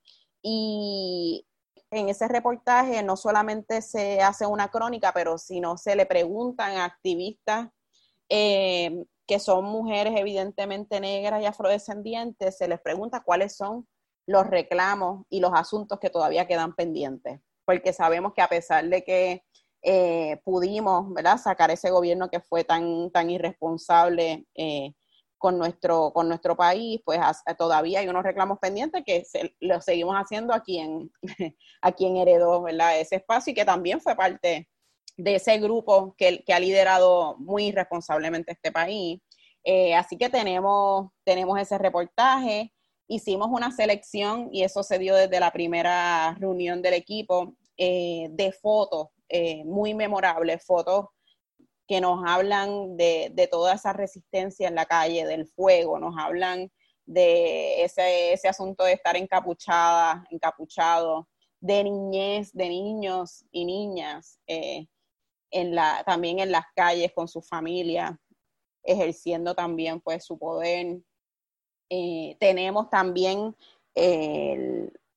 Y 0.42 1.46
en 1.94 2.08
ese 2.08 2.26
reportaje 2.28 3.02
no 3.02 3.16
solamente 3.16 3.80
se 3.80 4.20
hace 4.20 4.46
una 4.46 4.68
crónica, 4.68 5.12
pero 5.12 5.38
sino 5.38 5.76
se 5.76 5.94
le 5.94 6.06
preguntan 6.06 6.76
a 6.76 6.84
activistas 6.84 7.68
eh, 8.28 9.04
que 9.26 9.38
son 9.38 9.64
mujeres 9.64 10.14
evidentemente 10.16 11.00
negras 11.00 11.40
y 11.40 11.46
afrodescendientes, 11.46 12.58
se 12.58 12.68
les 12.68 12.80
pregunta 12.80 13.22
cuáles 13.24 13.56
son 13.56 13.86
los 14.26 14.46
reclamos 14.46 15.24
y 15.30 15.40
los 15.40 15.52
asuntos 15.54 15.98
que 16.00 16.10
todavía 16.10 16.46
quedan 16.46 16.74
pendientes, 16.74 17.40
porque 17.64 17.92
sabemos 17.92 18.32
que 18.34 18.42
a 18.42 18.48
pesar 18.48 18.88
de 18.88 19.04
que 19.04 19.44
eh, 19.82 20.40
pudimos 20.44 21.12
¿verdad? 21.12 21.38
sacar 21.38 21.70
ese 21.70 21.90
gobierno 21.90 22.28
que 22.28 22.40
fue 22.40 22.64
tan, 22.64 23.10
tan 23.10 23.30
irresponsable 23.30 24.46
eh, 24.54 24.94
con 25.44 25.58
nuestro, 25.58 26.10
con 26.14 26.26
nuestro 26.26 26.56
país, 26.56 27.02
pues 27.04 27.20
todavía 27.58 28.00
hay 28.00 28.08
unos 28.08 28.22
reclamos 28.22 28.58
pendientes 28.58 29.04
que 29.04 29.24
lo 29.60 29.78
seguimos 29.82 30.14
haciendo 30.16 30.54
a 30.54 30.60
quien, 30.60 31.12
a 31.82 31.92
quien 31.92 32.16
heredó 32.16 32.62
¿verdad? 32.62 32.98
ese 32.98 33.16
espacio 33.16 33.50
y 33.50 33.54
que 33.54 33.66
también 33.66 34.00
fue 34.00 34.16
parte 34.16 34.70
de 35.18 35.34
ese 35.34 35.58
grupo 35.58 36.14
que, 36.16 36.42
que 36.44 36.54
ha 36.54 36.58
liderado 36.58 37.36
muy 37.36 37.66
irresponsablemente 37.66 38.52
este 38.52 38.72
país. 38.72 39.20
Eh, 39.64 39.94
así 39.94 40.16
que 40.16 40.30
tenemos, 40.30 41.10
tenemos 41.24 41.60
ese 41.60 41.76
reportaje, 41.76 42.72
hicimos 43.06 43.48
una 43.50 43.70
selección 43.70 44.48
y 44.50 44.62
eso 44.62 44.82
se 44.82 44.98
dio 44.98 45.14
desde 45.14 45.40
la 45.40 45.52
primera 45.52 46.34
reunión 46.40 46.80
del 46.80 46.94
equipo 46.94 47.54
eh, 47.76 48.28
de 48.30 48.50
fotos 48.50 49.08
eh, 49.28 49.62
muy 49.66 49.92
memorables, 49.92 50.64
fotos 50.64 51.08
que 51.86 52.00
nos 52.00 52.22
hablan 52.26 52.96
de, 52.96 53.30
de, 53.34 53.46
toda 53.46 53.74
esa 53.74 53.92
resistencia 53.92 54.68
en 54.68 54.74
la 54.74 54.86
calle, 54.86 55.26
del 55.26 55.46
fuego, 55.46 55.98
nos 55.98 56.14
hablan 56.18 56.70
de 57.06 57.84
ese, 57.84 58.32
ese 58.32 58.48
asunto 58.48 58.84
de 58.84 58.92
estar 58.92 59.16
encapuchada, 59.16 60.24
encapuchado, 60.30 61.28
de 61.60 61.84
niñez, 61.84 62.52
de 62.52 62.68
niños 62.68 63.44
y 63.50 63.64
niñas, 63.64 64.38
eh, 64.46 64.86
en 65.50 65.74
la, 65.74 66.02
también 66.04 66.38
en 66.38 66.52
las 66.52 66.64
calles 66.74 67.12
con 67.14 67.28
su 67.28 67.40
familia, 67.42 68.18
ejerciendo 68.82 69.54
también 69.54 70.00
pues 70.00 70.24
su 70.24 70.38
poder. 70.38 70.98
Eh, 71.90 72.36
tenemos 72.40 72.90
también 72.90 73.54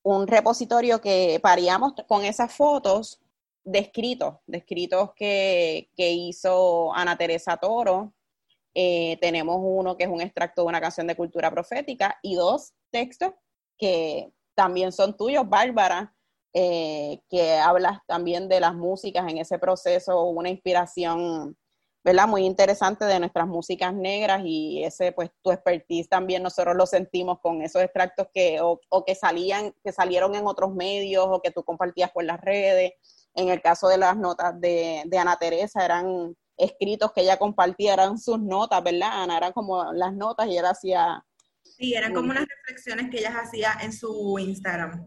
un 0.04 0.28
repositorio 0.28 1.02
que 1.02 1.40
paríamos 1.42 1.94
con 2.08 2.24
esas 2.24 2.54
fotos 2.54 3.20
descritos, 3.68 4.36
descritos 4.48 5.12
que, 5.14 5.90
que 5.96 6.12
hizo 6.12 6.94
Ana 6.94 7.18
Teresa 7.18 7.58
Toro. 7.58 8.14
Eh, 8.74 9.18
tenemos 9.20 9.58
uno 9.60 9.98
que 9.98 10.06
es 10.06 10.10
un 10.10 10.22
extracto 10.22 10.62
de 10.62 10.68
una 10.68 10.80
canción 10.82 11.08
de 11.08 11.16
cultura 11.16 11.52
profética 11.52 12.18
y 12.22 12.36
dos 12.36 12.74
textos 12.92 13.34
que 13.78 14.32
también 14.56 14.92
son 14.92 15.18
tuyos, 15.18 15.48
Bárbara, 15.48 16.16
eh, 16.54 17.20
que 17.30 17.56
hablas 17.56 18.00
también 18.08 18.48
de 18.48 18.60
las 18.60 18.74
músicas 18.74 19.30
en 19.30 19.38
ese 19.38 19.60
proceso, 19.60 20.24
una 20.24 20.50
inspiración, 20.50 21.58
¿verdad? 22.04 22.28
Muy 22.28 22.46
interesante 22.46 23.06
de 23.06 23.20
nuestras 23.20 23.48
músicas 23.48 23.94
negras 23.94 24.42
y 24.46 24.84
ese, 24.84 25.12
pues, 25.12 25.30
tu 25.44 25.52
expertise 25.52 26.08
también 26.08 26.42
nosotros 26.42 26.76
lo 26.76 26.86
sentimos 26.86 27.40
con 27.42 27.62
esos 27.62 27.82
extractos 27.82 28.28
que, 28.34 28.62
o, 28.62 28.80
o 28.90 29.04
que 29.04 29.14
salían, 29.14 29.74
que 29.84 29.92
salieron 29.92 30.36
en 30.36 30.48
otros 30.48 30.74
medios 30.74 31.26
o 31.28 31.42
que 31.42 31.52
tú 31.52 31.64
compartías 31.64 32.12
por 32.12 32.24
las 32.24 32.40
redes. 32.40 32.94
En 33.38 33.50
el 33.50 33.62
caso 33.62 33.88
de 33.88 34.00
las 34.00 34.18
notas 34.18 34.60
de, 34.60 35.08
Ana 35.16 35.38
Teresa, 35.38 35.86
eran 35.86 36.36
escritos 36.58 37.12
que 37.14 37.22
ella 37.22 37.38
compartía, 37.38 37.94
eran 37.94 38.18
sus 38.18 38.40
notas, 38.40 38.84
¿verdad, 38.84 39.24
Ana? 39.24 39.38
Eran 39.38 39.54
como 39.54 39.94
las 39.94 40.12
notas 40.12 40.48
y 40.48 40.58
ella 40.58 40.72
hacía... 40.72 41.24
Sí, 41.64 41.94
eran 41.94 42.16
como 42.16 42.32
unas 42.32 42.48
reflexiones 42.48 43.12
que 43.12 43.20
ella 43.20 43.38
hacía 43.40 43.78
en 43.82 43.94
su 43.94 44.40
Instagram. 44.40 45.06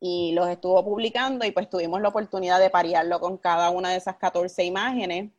Y 0.00 0.32
los 0.32 0.48
estuvo 0.48 0.82
publicando 0.82 1.44
y 1.44 1.50
pues 1.50 1.68
tuvimos 1.68 2.00
la 2.00 2.08
oportunidad 2.08 2.58
de 2.58 2.70
parearlo 2.70 3.20
con 3.20 3.36
cada 3.36 3.68
una 3.68 3.90
de 3.90 3.98
esas 3.98 4.16
14 4.16 4.64
imágenes. 4.64 5.30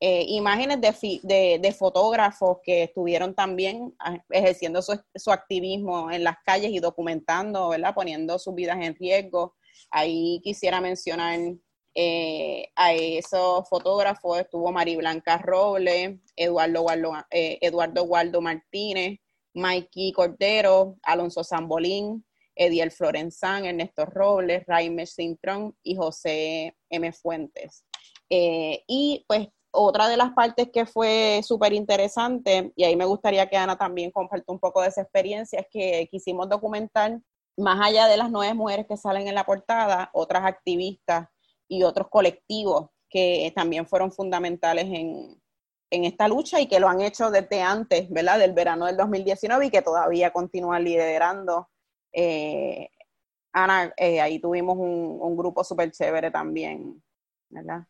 Eh, 0.00 0.24
imágenes 0.30 0.80
de, 0.80 1.58
de, 1.60 1.72
fotógrafos 1.72 2.58
que 2.64 2.84
estuvieron 2.84 3.34
también 3.34 3.94
ah, 4.00 4.18
ejerciendo 4.30 4.82
su, 4.82 5.00
su, 5.14 5.30
activismo 5.30 6.10
en 6.10 6.24
las 6.24 6.36
calles 6.44 6.72
y 6.72 6.80
documentando, 6.80 7.68
¿verdad? 7.68 7.94
Poniendo 7.94 8.36
sus 8.40 8.54
vidas 8.54 8.78
en 8.80 8.96
riesgo. 8.96 9.54
Ahí 9.90 10.40
quisiera 10.42 10.80
mencionar 10.80 11.38
eh, 12.00 12.70
a 12.76 12.94
esos 12.94 13.68
fotógrafos 13.68 14.38
estuvo 14.38 14.70
Mari 14.70 14.94
Blanca 14.94 15.36
Roble, 15.36 16.20
Eduardo 16.36 16.86
eh, 17.32 17.58
Eduardo 17.60 18.04
Waldo 18.04 18.40
Martínez, 18.40 19.18
Mikey 19.52 20.12
Cordero, 20.12 20.96
Alonso 21.02 21.42
Zambolín, 21.42 22.24
Ediel 22.54 22.92
Florenzán, 22.92 23.64
Ernesto 23.64 24.06
Robles, 24.06 24.64
Raimer 24.68 25.08
Cintrón 25.08 25.76
y 25.82 25.96
José 25.96 26.76
M. 26.88 27.12
Fuentes. 27.12 27.84
Eh, 28.30 28.84
y 28.86 29.24
pues 29.26 29.48
otra 29.72 30.06
de 30.06 30.18
las 30.18 30.30
partes 30.34 30.68
que 30.72 30.86
fue 30.86 31.40
súper 31.42 31.72
interesante, 31.72 32.72
y 32.76 32.84
ahí 32.84 32.94
me 32.94 33.06
gustaría 33.06 33.48
que 33.48 33.56
Ana 33.56 33.76
también 33.76 34.12
comparta 34.12 34.52
un 34.52 34.60
poco 34.60 34.82
de 34.82 34.88
esa 34.88 35.02
experiencia, 35.02 35.58
es 35.58 35.66
que 35.68 36.06
quisimos 36.12 36.48
documentar, 36.48 37.18
más 37.56 37.84
allá 37.84 38.06
de 38.06 38.18
las 38.18 38.30
nueve 38.30 38.54
mujeres 38.54 38.86
que 38.86 38.96
salen 38.96 39.26
en 39.26 39.34
la 39.34 39.42
portada, 39.42 40.10
otras 40.12 40.44
activistas 40.44 41.26
y 41.68 41.82
otros 41.82 42.08
colectivos 42.08 42.90
que 43.08 43.52
también 43.54 43.86
fueron 43.86 44.12
fundamentales 44.12 44.86
en, 44.86 45.38
esta 45.90 46.28
lucha 46.28 46.60
y 46.60 46.66
que 46.66 46.80
lo 46.80 46.88
han 46.88 47.00
hecho 47.00 47.30
desde 47.30 47.62
antes, 47.62 48.10
¿verdad? 48.10 48.38
Del 48.38 48.52
verano 48.52 48.84
del 48.84 48.96
2019 48.98 49.66
y 49.66 49.70
que 49.70 49.80
todavía 49.80 50.30
continúan 50.30 50.84
liderando. 50.84 51.70
Eh, 52.12 52.90
Ana, 53.52 53.94
eh, 53.96 54.20
ahí 54.20 54.38
tuvimos 54.38 54.76
un, 54.76 55.34
grupo 55.34 55.64
súper 55.64 55.90
chévere 55.90 56.30
también, 56.30 57.02
¿verdad? 57.48 57.86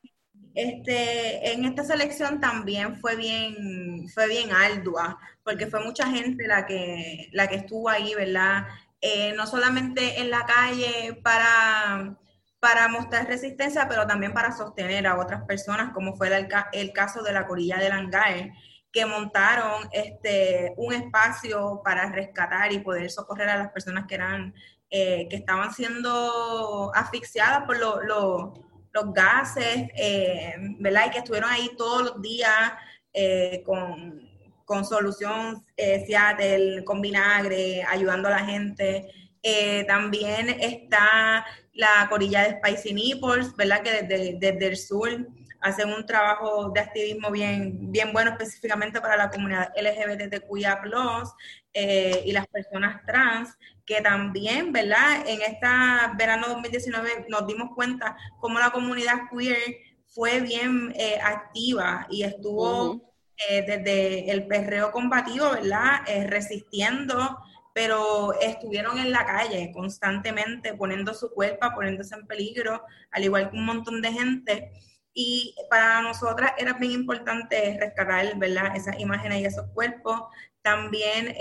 Este, 0.54 1.52
en 1.52 1.64
esta 1.64 1.82
selección 1.82 2.40
también 2.40 3.00
fue 3.00 3.16
bien, 3.16 4.08
fue 4.14 4.28
bien 4.28 4.52
ardua, 4.52 5.18
porque 5.42 5.66
fue 5.66 5.84
mucha 5.84 6.06
gente 6.06 6.46
la 6.46 6.66
que, 6.66 7.28
la 7.32 7.48
que 7.48 7.56
estuvo 7.56 7.88
ahí, 7.88 8.14
¿verdad? 8.14 8.64
Eh, 9.00 9.32
no 9.36 9.46
solamente 9.48 10.20
en 10.20 10.30
la 10.30 10.46
calle 10.46 11.20
para 11.22 12.16
para 12.60 12.88
mostrar 12.88 13.26
resistencia, 13.26 13.86
pero 13.88 14.06
también 14.06 14.34
para 14.34 14.52
sostener 14.52 15.06
a 15.06 15.18
otras 15.18 15.44
personas, 15.44 15.92
como 15.92 16.14
fue 16.14 16.28
el, 16.28 16.48
el 16.72 16.92
caso 16.92 17.22
de 17.22 17.32
la 17.32 17.46
Corilla 17.46 17.78
de 17.78 17.88
Langae, 17.88 18.52
que 18.92 19.06
montaron 19.06 19.88
este, 19.92 20.72
un 20.76 20.92
espacio 20.92 21.80
para 21.84 22.10
rescatar 22.10 22.72
y 22.72 22.80
poder 22.80 23.10
socorrer 23.10 23.48
a 23.48 23.58
las 23.58 23.70
personas 23.70 24.06
que, 24.06 24.14
eran, 24.14 24.54
eh, 24.90 25.28
que 25.28 25.36
estaban 25.36 25.72
siendo 25.72 26.90
asfixiadas 26.94 27.64
por 27.64 27.78
los 27.78 29.14
gases, 29.14 29.88
eh, 29.94 30.54
¿verdad? 30.80 31.06
Y 31.06 31.10
que 31.10 31.18
estuvieron 31.18 31.50
ahí 31.50 31.70
todos 31.76 32.02
los 32.02 32.22
días 32.22 32.72
eh, 33.12 33.62
con, 33.64 34.28
con, 34.64 34.84
solución 34.84 35.64
Seattle, 35.76 36.82
con 36.84 37.00
vinagre, 37.00 37.84
ayudando 37.84 38.28
a 38.28 38.32
la 38.32 38.44
gente. 38.44 39.12
También 39.86 40.50
está 40.60 41.46
la 41.72 42.06
corilla 42.10 42.42
de 42.42 42.58
Spicy 42.58 42.92
Nipples, 42.92 43.54
¿verdad? 43.56 43.82
Que 43.82 44.02
desde, 44.02 44.66
el 44.66 44.76
sur 44.76 45.26
hacen 45.60 45.90
un 45.90 46.06
trabajo 46.06 46.70
de 46.70 46.80
activismo 46.80 47.30
bien, 47.30 47.90
bien 47.90 48.12
bueno 48.12 48.32
específicamente 48.32 49.00
para 49.00 49.16
la 49.16 49.30
comunidad 49.30 49.72
LGBTQIA+, 49.76 50.80
eh, 51.72 52.22
y 52.24 52.32
las 52.32 52.46
personas 52.48 53.04
trans, 53.06 53.56
que 53.84 54.00
también, 54.00 54.72
¿verdad? 54.72 55.26
En 55.26 55.40
esta 55.40 56.12
verano 56.18 56.48
2019 56.48 57.26
nos 57.28 57.46
dimos 57.46 57.70
cuenta 57.74 58.16
cómo 58.40 58.58
la 58.58 58.70
comunidad 58.70 59.28
queer 59.30 59.58
fue 60.06 60.40
bien 60.40 60.92
eh, 60.96 61.18
activa 61.22 62.06
y 62.10 62.22
estuvo 62.22 63.08
eh, 63.48 63.62
desde 63.62 64.30
el 64.30 64.46
perreo 64.46 64.90
combativo, 64.90 65.50
¿verdad? 65.52 66.00
Eh, 66.08 66.26
resistiendo, 66.26 67.38
pero 67.78 68.32
estuvieron 68.40 68.98
en 68.98 69.12
la 69.12 69.24
calle 69.24 69.70
constantemente 69.72 70.74
poniendo 70.74 71.14
su 71.14 71.30
cuerpo, 71.30 71.68
poniéndose 71.76 72.16
en 72.16 72.26
peligro, 72.26 72.82
al 73.12 73.22
igual 73.22 73.50
que 73.50 73.56
un 73.56 73.66
montón 73.66 74.02
de 74.02 74.12
gente. 74.12 74.72
Y 75.14 75.54
para 75.70 76.02
nosotras 76.02 76.54
era 76.58 76.72
bien 76.72 76.90
importante 76.90 77.76
rescatar, 77.78 78.36
¿verdad? 78.36 78.74
Esas 78.74 78.98
imágenes 78.98 79.42
y 79.42 79.44
esos 79.44 79.70
cuerpos. 79.74 80.22
También 80.60 81.36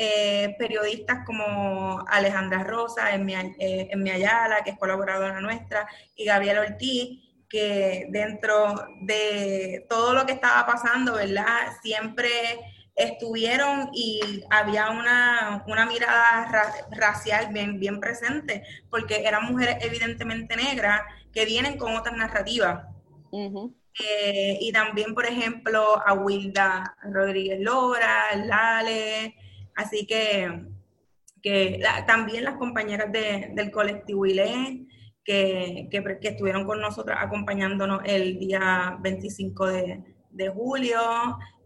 periodistas 0.59 1.25
como 1.25 2.05
Alejandra 2.07 2.63
Rosa, 2.63 3.15
en 3.15 3.25
mi 3.25 4.11
Ayala, 4.11 4.63
que 4.63 4.69
es 4.69 4.77
colaboradora 4.77 5.41
nuestra, 5.41 5.87
y 6.15 6.23
Gabriel 6.23 6.59
Ortiz, 6.59 7.19
que 7.49 8.05
dentro 8.11 8.75
de 9.01 9.87
todo 9.89 10.13
lo 10.13 10.27
que 10.27 10.33
estaba 10.33 10.67
pasando, 10.67 11.15
¿verdad? 11.15 11.73
Siempre 11.81 12.29
estuvieron 12.97 13.91
y 13.93 14.43
había 14.49 14.89
una, 14.89 15.63
mirada 15.87 16.51
racial 16.91 17.53
bien, 17.53 17.79
bien 17.79 17.99
presente, 17.99 18.63
porque 18.89 19.23
eran 19.23 19.45
mujeres 19.45 19.77
evidentemente 19.81 20.57
negras 20.57 21.01
que 21.31 21.45
vienen 21.45 21.77
con 21.77 21.95
otras 21.95 22.17
narrativas. 22.17 22.85
Eh, 23.31 24.57
y 24.59 24.71
también, 24.71 25.13
por 25.13 25.25
ejemplo, 25.25 26.01
a 26.03 26.13
Wilda 26.13 26.95
Rodríguez 27.03 27.59
Lora, 27.59 28.35
Lale, 28.35 29.35
así 29.75 30.07
que, 30.07 30.65
que 31.41 31.79
también 32.07 32.45
las 32.45 32.55
compañeras 32.55 33.11
del 33.11 33.71
colectivo 33.71 34.25
ILE, 34.25 34.87
que, 35.23 35.87
que, 35.91 36.27
estuvieron 36.29 36.65
con 36.65 36.79
nosotros 36.79 37.15
acompañándonos 37.19 38.01
el 38.05 38.39
día 38.39 38.97
25 39.01 39.67
de, 39.67 40.16
de 40.37 40.49
julio, 40.49 40.99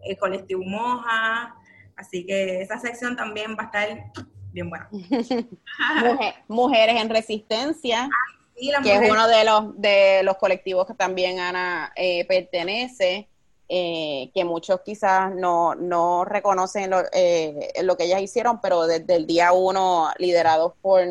el 0.03 0.17
colectivo 0.17 0.63
Moja, 0.63 1.55
así 1.95 2.25
que 2.25 2.61
esa 2.61 2.79
sección 2.79 3.15
también 3.15 3.55
va 3.57 3.63
a 3.63 3.65
estar 3.65 4.11
bien 4.51 4.69
buena. 4.69 4.89
Mujeres 6.47 7.01
en 7.01 7.09
Resistencia, 7.09 8.09
que 8.55 8.95
es 8.95 9.11
uno 9.11 9.27
de 9.27 9.43
los, 9.43 9.79
de 9.79 10.21
los 10.23 10.37
colectivos 10.37 10.87
que 10.87 10.93
también 10.93 11.39
Ana 11.39 11.91
eh, 11.95 12.25
pertenece. 12.25 13.27
Eh, 13.73 14.31
que 14.33 14.43
muchos 14.43 14.81
quizás 14.81 15.33
no, 15.33 15.75
no 15.75 16.25
reconocen 16.25 16.89
lo, 16.89 17.03
eh, 17.13 17.71
lo, 17.83 17.95
que 17.95 18.03
ellas 18.03 18.21
hicieron, 18.21 18.59
pero 18.59 18.85
desde 18.85 19.15
el 19.15 19.25
día 19.25 19.53
uno, 19.53 20.09
liderados 20.17 20.73
por, 20.81 21.01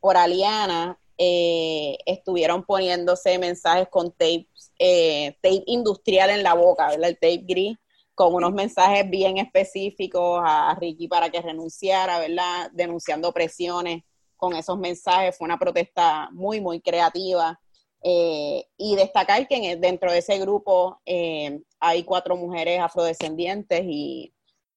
por 0.00 0.16
Aliana, 0.16 0.96
eh, 1.18 1.96
estuvieron 2.06 2.64
poniéndose 2.64 3.38
mensajes 3.38 3.88
con 3.88 4.10
tapes, 4.12 4.72
eh, 4.78 5.36
tape 5.42 5.62
industrial 5.66 6.30
en 6.30 6.42
la 6.42 6.54
boca, 6.54 6.88
¿verdad? 6.88 7.10
El 7.10 7.14
tape 7.14 7.44
gris, 7.46 7.76
con 8.14 8.34
unos 8.34 8.52
mensajes 8.52 9.08
bien 9.08 9.38
específicos 9.38 10.40
a 10.44 10.76
Ricky 10.80 11.08
para 11.08 11.30
que 11.30 11.40
renunciara, 11.40 12.18
¿verdad? 12.18 12.70
Denunciando 12.72 13.32
presiones 13.32 14.02
con 14.36 14.54
esos 14.54 14.78
mensajes. 14.78 15.36
Fue 15.36 15.44
una 15.46 15.58
protesta 15.58 16.28
muy, 16.32 16.60
muy 16.60 16.80
creativa. 16.80 17.60
Eh, 18.06 18.66
y 18.76 18.96
destacar 18.96 19.48
que 19.48 19.76
dentro 19.76 20.12
de 20.12 20.18
ese 20.18 20.38
grupo 20.38 21.00
hay 21.80 22.04
cuatro 22.04 22.36
mujeres 22.36 22.80
afrodescendientes 22.80 23.82
y 23.86 24.33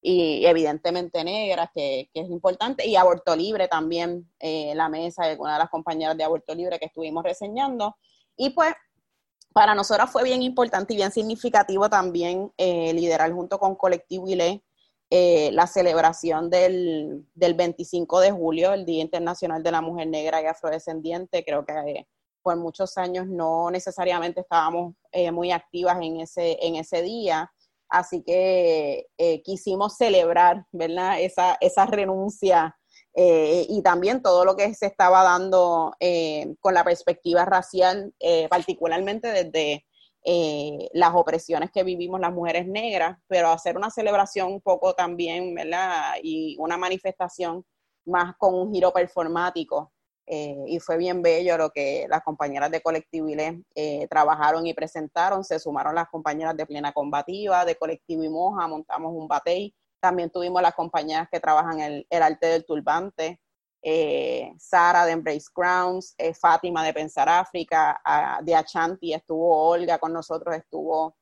y 0.10 0.45
evidentemente 0.45 1.22
negras, 1.22 1.70
que, 1.76 2.10
es 2.14 2.30
importante, 2.30 2.88
y 2.88 2.95
aborto 2.95 3.36
libre 3.36 3.68
también, 3.68 4.32
eh, 4.39 4.72
la 4.74 4.88
mesa 4.88 5.26
de 5.26 5.36
una 5.36 5.53
de 5.53 5.60
las 5.60 5.70
compañeras 5.70 6.16
de 6.16 6.24
aborto 6.24 6.55
libre 6.55 6.80
que 6.80 6.86
estuvimos 6.86 7.26
reseñando. 7.26 7.97
Y 8.38 8.51
pues 8.51 8.74
para 9.51 9.76
nosotros 9.76 10.10
fue 10.10 10.24
bien 10.24 10.43
importante 10.43 10.93
y 10.93 10.95
bien 10.95 11.12
significativo 11.12 11.89
también 11.89 12.53
eh, 12.55 12.93
liderar 12.93 13.34
junto 13.34 13.60
con 13.60 13.76
Colectivo 13.76 14.30
ILE 14.30 14.64
eh, 15.10 15.49
la 15.51 15.68
celebración 15.68 16.49
del, 16.49 17.26
del, 17.36 17.53
25 17.55 18.22
de 18.22 18.32
julio, 18.32 18.72
el 18.72 18.86
Día 18.86 19.01
Internacional 19.01 19.62
de 19.62 19.72
la 19.74 19.82
Mujer 19.82 20.08
Negra 20.08 20.41
y 20.41 20.45
Afrodescendiente. 20.45 21.43
Creo 21.43 21.66
que 21.66 22.08
por 22.41 22.55
muchos 22.55 22.97
años 22.97 23.28
no 23.28 23.70
necesariamente 23.72 24.39
estábamos 24.39 24.93
muy 25.34 25.51
activas 25.51 25.97
en 26.01 26.22
ese, 26.22 26.58
en 26.62 26.78
ese 26.78 27.01
día 27.01 27.51
Así 27.89 28.23
que 28.23 29.07
eh, 29.17 29.41
quisimos 29.43 29.95
celebrar, 29.97 30.65
¿verdad? 30.71 31.21
Esa, 31.21 31.57
esa 31.61 31.85
renuncia 31.85 32.77
eh, 33.13 33.65
y 33.69 33.81
también 33.81 34.21
todo 34.21 34.45
lo 34.45 34.55
que 34.55 34.73
se 34.73 34.88
estaba 34.88 35.23
dando 35.23 35.95
eh, 35.99 36.55
con 36.59 36.73
la 36.73 36.83
perspectiva 36.83 37.45
racial, 37.45 38.13
particularmente 38.49 39.29
desde 39.29 39.85
las 40.93 41.15
opresiones 41.15 41.71
que 41.71 41.83
vivimos 41.83 42.19
las 42.19 42.33
mujeres 42.33 42.67
negras, 42.67 43.17
pero 43.27 43.49
hacer 43.49 43.77
una 43.77 43.89
celebración 43.89 44.51
un 44.51 44.61
poco 44.61 44.93
también, 44.93 45.55
¿verdad? 45.55 46.15
Y 46.21 46.57
una 46.59 46.75
manifestación 46.77 47.65
más 48.05 48.35
con 48.38 48.53
un 48.53 48.73
giro 48.73 48.91
performático 48.91 49.93
eh, 50.30 50.61
y 50.67 50.80
fue 50.82 50.97
bien 50.97 51.21
bello 51.21 51.57
lo 51.57 51.69
que 51.69 52.05
las 52.09 52.21
compañeras 52.21 52.69
de 52.69 52.82
Colectivo 52.82 53.30
ILE 53.30 53.63
eh, 53.75 54.07
trabajaron 54.09 54.67
y 54.67 54.73
presentaron. 54.73 55.45
Se 55.45 55.57
sumaron 55.57 55.95
las 55.95 56.09
compañeras 56.09 56.57
de 56.57 56.65
Plena 56.65 56.91
Combativa, 56.91 57.63
de 57.63 57.78
Colectivo 57.78 58.23
y 58.23 58.30
Moja, 58.30 58.67
montamos 58.67 59.13
un 59.15 59.28
batey. 59.30 59.73
También 60.01 60.30
tuvimos 60.30 60.61
las 60.61 60.75
compañeras 60.75 61.30
que 61.32 61.39
trabajan 61.39 61.80
el, 61.80 62.05
el 62.09 62.21
arte 62.21 62.47
del 62.47 62.65
turbante, 62.65 63.39
eh, 63.82 64.51
Sara 64.59 65.05
de 65.05 65.13
Embrace 65.13 65.47
Grounds, 65.55 66.15
Fátima 66.39 66.84
de 66.84 66.93
Pensar 66.93 67.30
África, 67.30 67.99
de 68.43 68.53
Achanti 68.53 69.13
estuvo 69.13 69.69
Olga 69.69 69.97
con 69.97 70.11
nosotros, 70.11 70.55
estuvo 70.55 71.15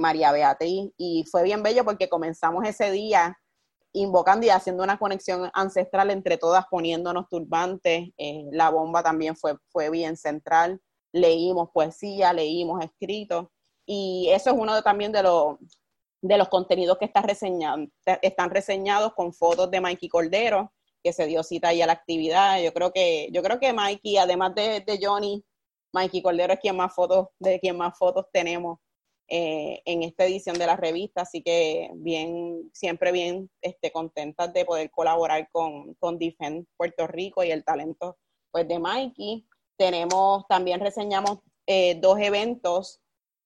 María 0.00 0.32
Beatriz. 0.32 0.90
Y 0.96 1.24
fue 1.30 1.44
bien 1.44 1.62
bello 1.62 1.84
porque 1.84 2.08
comenzamos 2.08 2.66
ese 2.66 2.90
día 2.90 3.38
invocando 3.92 4.46
y 4.46 4.50
haciendo 4.50 4.82
una 4.82 4.98
conexión 4.98 5.50
ancestral 5.54 6.10
entre 6.10 6.38
todas, 6.38 6.66
poniéndonos 6.70 7.28
turbantes. 7.28 8.10
Eh, 8.16 8.44
la 8.52 8.70
bomba 8.70 9.02
también 9.02 9.36
fue, 9.36 9.56
fue 9.68 9.90
bien 9.90 10.16
central. 10.16 10.80
Leímos 11.12 11.70
poesía, 11.72 12.32
leímos 12.32 12.82
escritos. 12.84 13.48
Y 13.86 14.28
eso 14.30 14.50
es 14.50 14.56
uno 14.56 14.74
de, 14.74 14.82
también 14.82 15.12
de, 15.12 15.22
los 15.22 15.56
de 16.22 16.38
los 16.38 16.48
contenidos 16.48 16.98
que 16.98 17.04
está 17.04 17.20
reseñando, 17.20 17.90
están 18.22 18.50
reseñados 18.50 19.12
con 19.14 19.34
fotos 19.34 19.70
de 19.70 19.80
Mikey 19.80 20.08
Cordero, 20.08 20.72
que 21.02 21.12
se 21.12 21.26
dio 21.26 21.42
cita 21.42 21.68
ahí 21.68 21.82
a 21.82 21.86
la 21.86 21.92
actividad. 21.92 22.62
Yo 22.62 22.72
creo 22.72 22.92
que, 22.92 23.28
yo 23.32 23.42
creo 23.42 23.58
que 23.58 23.72
Mikey, 23.72 24.18
además 24.18 24.54
de, 24.54 24.80
de 24.80 24.98
Johnny, 25.02 25.44
Mikey 25.92 26.22
Cordero 26.22 26.54
es 26.54 26.60
quien 26.60 26.76
más 26.76 26.94
fotos, 26.94 27.28
de 27.38 27.58
quien 27.60 27.76
más 27.76 27.98
fotos 27.98 28.26
tenemos 28.32 28.78
eh, 29.28 29.80
en 29.86 30.02
esta 30.02 30.24
edición 30.26 30.58
de 30.58 30.66
la 30.66 30.76
revista, 30.76 31.22
así 31.22 31.42
que 31.42 31.90
bien, 31.94 32.70
siempre 32.74 33.12
bien 33.12 33.50
este, 33.62 33.90
contentas 33.90 34.52
de 34.52 34.64
poder 34.64 34.90
colaborar 34.90 35.48
con, 35.50 35.94
con 35.94 36.18
Defend 36.18 36.66
Puerto 36.76 37.06
Rico 37.06 37.42
y 37.42 37.50
el 37.50 37.64
talento 37.64 38.18
pues, 38.50 38.68
de 38.68 38.78
Mikey. 38.78 39.46
Tenemos, 39.78 40.46
también 40.48 40.80
reseñamos 40.80 41.38
eh, 41.66 41.94
dos 42.00 42.18
eventos, 42.18 43.00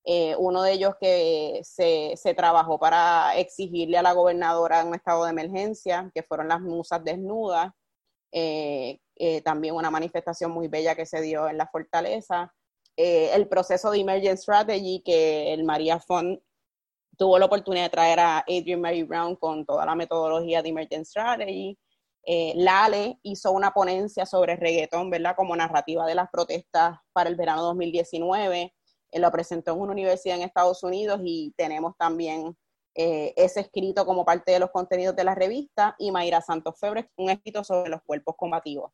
eh, 0.04 0.34
uno 0.38 0.62
de 0.62 0.72
ellos 0.72 0.94
que 1.00 1.60
se, 1.62 2.14
se, 2.16 2.34
trabajó 2.34 2.78
para 2.78 3.36
exigirle 3.36 3.98
a 3.98 4.02
la 4.02 4.12
gobernadora 4.12 4.84
un 4.84 4.94
estado 4.94 5.24
de 5.24 5.30
emergencia, 5.30 6.10
que 6.14 6.22
fueron 6.22 6.48
las 6.48 6.60
musas 6.60 7.04
desnudas, 7.04 7.72
también 9.44 9.74
una 9.74 9.90
manifestación 9.90 10.50
muy 10.50 10.68
bella 10.68 10.94
que 10.94 11.06
se 11.06 11.22
dio 11.22 11.48
en 11.48 11.58
la 11.58 11.66
fortaleza. 11.68 12.52
Eh, 12.96 13.30
el 13.34 13.46
proceso 13.46 13.90
de 13.90 14.00
Emergent 14.00 14.38
Strategy 14.38 15.02
que 15.04 15.52
el 15.52 15.64
María 15.64 16.00
Font 16.00 16.40
tuvo 17.18 17.38
la 17.38 17.44
oportunidad 17.44 17.84
de 17.84 17.90
traer 17.90 18.20
a 18.20 18.38
Adrian 18.38 18.80
Mary 18.80 19.02
Brown 19.02 19.36
con 19.36 19.66
toda 19.66 19.84
la 19.84 19.94
metodología 19.94 20.62
de 20.62 20.70
Emergent 20.70 21.04
Strategy. 21.04 21.78
Eh, 22.24 22.54
Lale 22.56 23.18
hizo 23.22 23.52
una 23.52 23.70
ponencia 23.72 24.24
sobre 24.24 24.56
reggaetón, 24.56 25.10
¿verdad? 25.10 25.36
Como 25.36 25.54
narrativa 25.54 26.06
de 26.06 26.14
las 26.14 26.30
protestas 26.30 26.98
para 27.12 27.28
el 27.28 27.36
verano 27.36 27.62
2019. 27.62 28.74
Él 29.10 29.22
lo 29.22 29.30
presentó 29.30 29.72
en 29.72 29.80
una 29.80 29.92
universidad 29.92 30.36
en 30.36 30.42
Estados 30.42 30.82
Unidos 30.82 31.20
y 31.22 31.52
tenemos 31.56 31.96
también 31.98 32.56
eh, 32.94 33.34
ese 33.36 33.60
escrito 33.60 34.06
como 34.06 34.24
parte 34.24 34.52
de 34.52 34.58
los 34.58 34.70
contenidos 34.70 35.14
de 35.14 35.24
la 35.24 35.34
revista. 35.34 35.94
Y 35.98 36.10
Mayra 36.10 36.40
Santos 36.40 36.78
Febre, 36.80 37.10
un 37.16 37.28
escrito 37.28 37.62
sobre 37.62 37.90
los 37.90 38.00
cuerpos 38.02 38.36
combativos. 38.36 38.92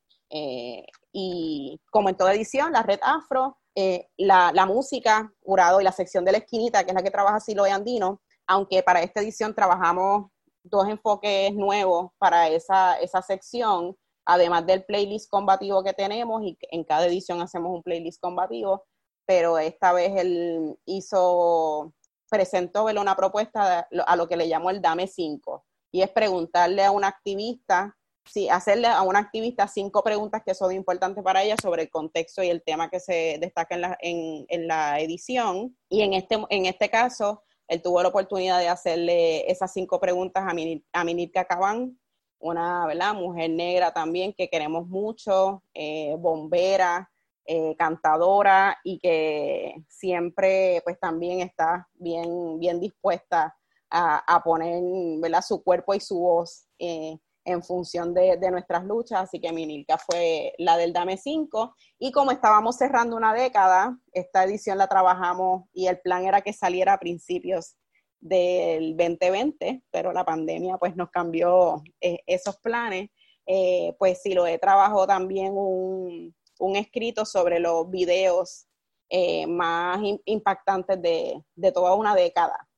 y 1.13 1.81
como 1.91 2.09
en 2.09 2.17
toda 2.17 2.35
edición, 2.35 2.73
la 2.73 2.83
red 2.83 2.99
Afro 3.03 3.62
eh, 3.75 4.09
la, 4.19 4.67
música, 4.67 5.33
jurado 5.43 5.81
y 5.81 5.85
la 5.85 5.93
sección 5.93 6.25
de 6.25 6.33
la 6.33 6.39
esquinita, 6.39 6.85
que 6.85 6.91
es 6.91 6.95
la 6.95 7.03
que 7.03 7.11
trabaja 7.11 7.41
Siloe 7.41 7.71
Andino, 7.71 8.21
aunque 8.47 8.83
para 8.83 9.03
esta 9.03 9.21
edición 9.21 9.55
trabajamos 9.55 10.31
dos 10.63 10.89
enfoques 10.89 11.55
nuevos 11.55 12.11
para 12.19 12.49
esa, 12.49 12.99
esa 13.01 13.23
sección, 13.23 13.97
además 14.27 14.67
del 14.67 14.85
playlist 14.85 15.31
combativo 15.31 15.83
que 15.83 15.95
tenemos, 15.95 16.43
y 16.43 16.59
en 16.71 16.85
cada 16.85 17.07
edición 17.07 17.41
hacemos 17.41 17.73
un 17.73 17.83
playlist 17.83 18.21
combativo, 18.21 18.85
pero 19.27 19.59
esta 19.59 19.93
vez 19.93 20.13
él 20.17 20.79
hizo, 20.85 21.95
presentó 22.29 22.85
una 22.85 23.17
propuesta 23.17 23.89
a 24.07 24.17
lo 24.17 24.29
que 24.29 24.37
le 24.37 24.49
llamó 24.49 24.71
el 24.71 24.83
Dame 24.83 25.07
5, 25.07 25.65
y 25.93 26.03
es 26.03 26.11
preguntarle 26.11 26.85
a 26.85 26.91
un 26.91 27.05
activista 27.05 27.97
sí, 28.25 28.49
hacerle 28.49 28.89
a 28.89 29.03
una 29.03 29.19
activista 29.19 29.69
cinco 29.69 30.03
preguntas 30.03 30.43
que 30.45 30.55
son 30.55 30.73
importantes 30.73 31.23
para 31.23 31.43
ella 31.43 31.57
sobre 31.61 31.83
el 31.83 31.91
contexto 31.91 32.43
y 32.43 32.49
el 32.49 32.63
tema 32.63 32.91
que 32.91 33.01
se 33.01 33.39
destaca 33.41 33.75
en 33.75 33.81
la, 33.81 33.99
en, 34.01 34.67
la 34.67 35.01
edición. 35.01 35.77
Y 35.89 36.03
en 36.03 36.15
este, 36.15 36.39
en 36.51 36.67
este 36.67 36.89
caso, 36.89 37.43
él 37.69 37.83
tuvo 37.83 38.03
la 38.03 38.09
oportunidad 38.09 38.59
de 38.59 38.69
hacerle 38.69 39.51
esas 39.51 39.73
cinco 39.73 40.01
preguntas 40.01 40.45
a, 40.47 40.55
Minit, 40.55 40.85
a 40.93 41.05
Minitka 41.05 41.47
una 42.39 42.87
¿verdad? 42.87 43.15
mujer 43.15 43.51
negra 43.51 43.93
también 43.93 44.33
que 44.33 44.49
queremos 44.49 44.89
mucho, 44.89 45.63
eh, 45.75 46.17
bombera, 46.19 47.09
eh, 47.45 47.75
cantadora 47.77 48.79
y 48.85 48.99
que 48.99 49.75
siempre 49.89 50.81
pues 50.85 50.99
también 51.01 51.41
está 51.41 51.89
bien, 51.95 52.59
bien 52.59 52.79
dispuesta 52.79 53.57
a, 53.91 54.41
poner 54.43 54.83
¿verdad? 55.21 55.43
su 55.43 55.63
cuerpo 55.63 55.93
y 55.95 56.01
su 56.01 56.19
voz 56.19 56.67
eh, 56.79 57.19
en 57.45 57.63
función 57.63 58.15
de, 58.15 58.39
nuestras 58.51 58.85
luchas, 58.85 59.23
así 59.23 59.41
que 59.41 59.53
Minilka 59.53 59.99
fue 59.99 60.55
la 60.59 60.77
del 60.77 60.93
Dame 60.93 61.17
5 61.17 61.75
y 61.99 62.13
como 62.13 62.31
estábamos 62.31 62.77
cerrando 62.77 63.17
una 63.17 63.35
década, 63.35 63.99
esta 64.13 64.45
edición 64.45 64.79
la 64.79 64.87
trabajamos 64.87 65.65
y 65.73 65.87
el 65.87 66.01
plan 66.01 66.25
era 66.25 66.41
que 66.41 66.53
saliera 66.53 66.95
a 66.95 66.99
principios 66.99 67.77
del 68.21 68.97
2020, 68.97 69.83
pero 69.91 70.13
la 70.13 70.25
pandemia 70.25 70.79
pues 70.79 70.95
nos 70.95 71.11
cambió 71.11 71.83
eh, 72.01 72.21
esos 72.27 72.59
planes, 72.59 73.11
eh, 73.47 73.95
pues 73.99 74.23
sí 74.23 74.35
lo 74.35 74.47
he 74.47 74.59
trabajado 74.59 75.07
también 75.07 75.53
un, 75.55 76.35
escrito 76.77 77.25
sobre 77.25 77.59
los 77.59 77.91
videos 77.91 78.69
eh, 79.09 79.49
más 79.49 79.99
impactantes 80.25 81.03
de 81.03 81.73
toda 81.73 81.97
una 81.97 82.15
década 82.15 82.69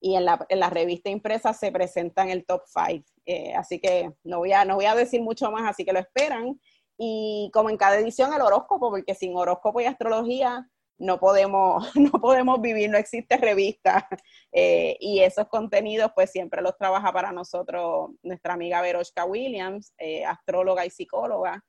y 0.00 0.16
en 0.16 0.24
la, 0.24 0.44
en 0.48 0.60
la 0.60 0.70
revista 0.70 1.10
impresa 1.10 1.52
se 1.52 1.70
presenta 1.70 2.22
en 2.22 2.30
el 2.30 2.46
top 2.46 2.62
5. 2.66 3.04
Eh, 3.26 3.54
así 3.54 3.78
que 3.78 4.10
no 4.24 4.38
voy, 4.38 4.52
a, 4.52 4.64
no 4.64 4.76
voy 4.76 4.86
a 4.86 4.94
decir 4.94 5.20
mucho 5.20 5.50
más, 5.50 5.68
así 5.68 5.84
que 5.84 5.92
lo 5.92 5.98
esperan. 5.98 6.58
Y 6.98 7.50
como 7.52 7.70
en 7.70 7.76
cada 7.76 7.98
edición 7.98 8.32
el 8.32 8.40
horóscopo, 8.40 8.90
porque 8.90 9.14
sin 9.14 9.36
horóscopo 9.36 9.80
y 9.80 9.84
astrología 9.84 10.66
no 10.98 11.18
podemos, 11.18 11.90
no 11.96 12.12
podemos 12.12 12.60
vivir, 12.60 12.90
no 12.90 12.98
existe 12.98 13.36
revista. 13.36 14.08
Eh, 14.52 14.96
y 15.00 15.20
esos 15.20 15.46
contenidos 15.48 16.10
pues 16.14 16.30
siempre 16.30 16.60
los 16.60 16.76
trabaja 16.76 17.12
para 17.12 17.30
nosotros 17.30 18.10
nuestra 18.22 18.54
amiga 18.54 18.82
Veroshka 18.82 19.24
Williams, 19.24 19.94
eh, 19.98 20.24
astróloga 20.24 20.84
y 20.84 20.90
psicóloga. 20.90 21.62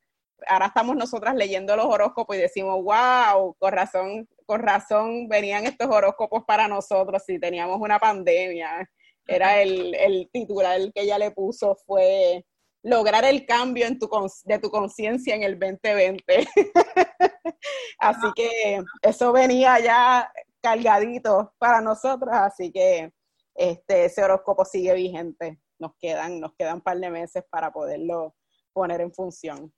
Ahora 0.47 0.67
estamos 0.67 0.95
nosotras 0.95 1.35
leyendo 1.35 1.75
los 1.75 1.85
horóscopos 1.85 2.35
y 2.35 2.39
decimos, 2.39 2.81
wow, 2.83 3.55
con 3.59 3.71
razón 3.71 4.27
con 4.51 4.63
razón 4.63 5.29
venían 5.29 5.65
estos 5.65 5.87
horóscopos 5.87 6.43
para 6.43 6.67
nosotros 6.67 7.23
si 7.25 7.39
teníamos 7.39 7.79
una 7.79 7.97
pandemia. 7.99 8.85
Era 9.25 9.61
el, 9.61 9.95
el 9.95 10.29
titular 10.29 10.77
que 10.93 11.03
ella 11.03 11.17
le 11.17 11.31
puso 11.31 11.77
fue 11.85 12.45
lograr 12.83 13.23
el 13.23 13.45
cambio 13.45 13.85
en 13.85 13.97
tu, 13.97 14.09
de 14.43 14.59
tu 14.59 14.69
conciencia 14.69 15.35
en 15.35 15.43
el 15.43 15.57
2020. 15.57 16.21
así 17.99 18.27
que 18.35 18.83
eso 19.01 19.31
venía 19.31 19.79
ya 19.79 20.29
cargadito 20.59 21.53
para 21.57 21.79
nosotros, 21.79 22.33
así 22.33 22.73
que 22.73 23.13
este, 23.55 24.03
ese 24.03 24.21
horóscopo 24.21 24.65
sigue 24.65 24.93
vigente. 24.95 25.61
Nos 25.79 25.93
quedan, 25.97 26.41
nos 26.41 26.53
quedan 26.55 26.75
un 26.75 26.81
par 26.81 26.97
de 26.97 27.09
meses 27.09 27.45
para 27.49 27.71
poderlo 27.71 28.35
poner 28.73 28.99
en 28.99 29.13
función. 29.13 29.73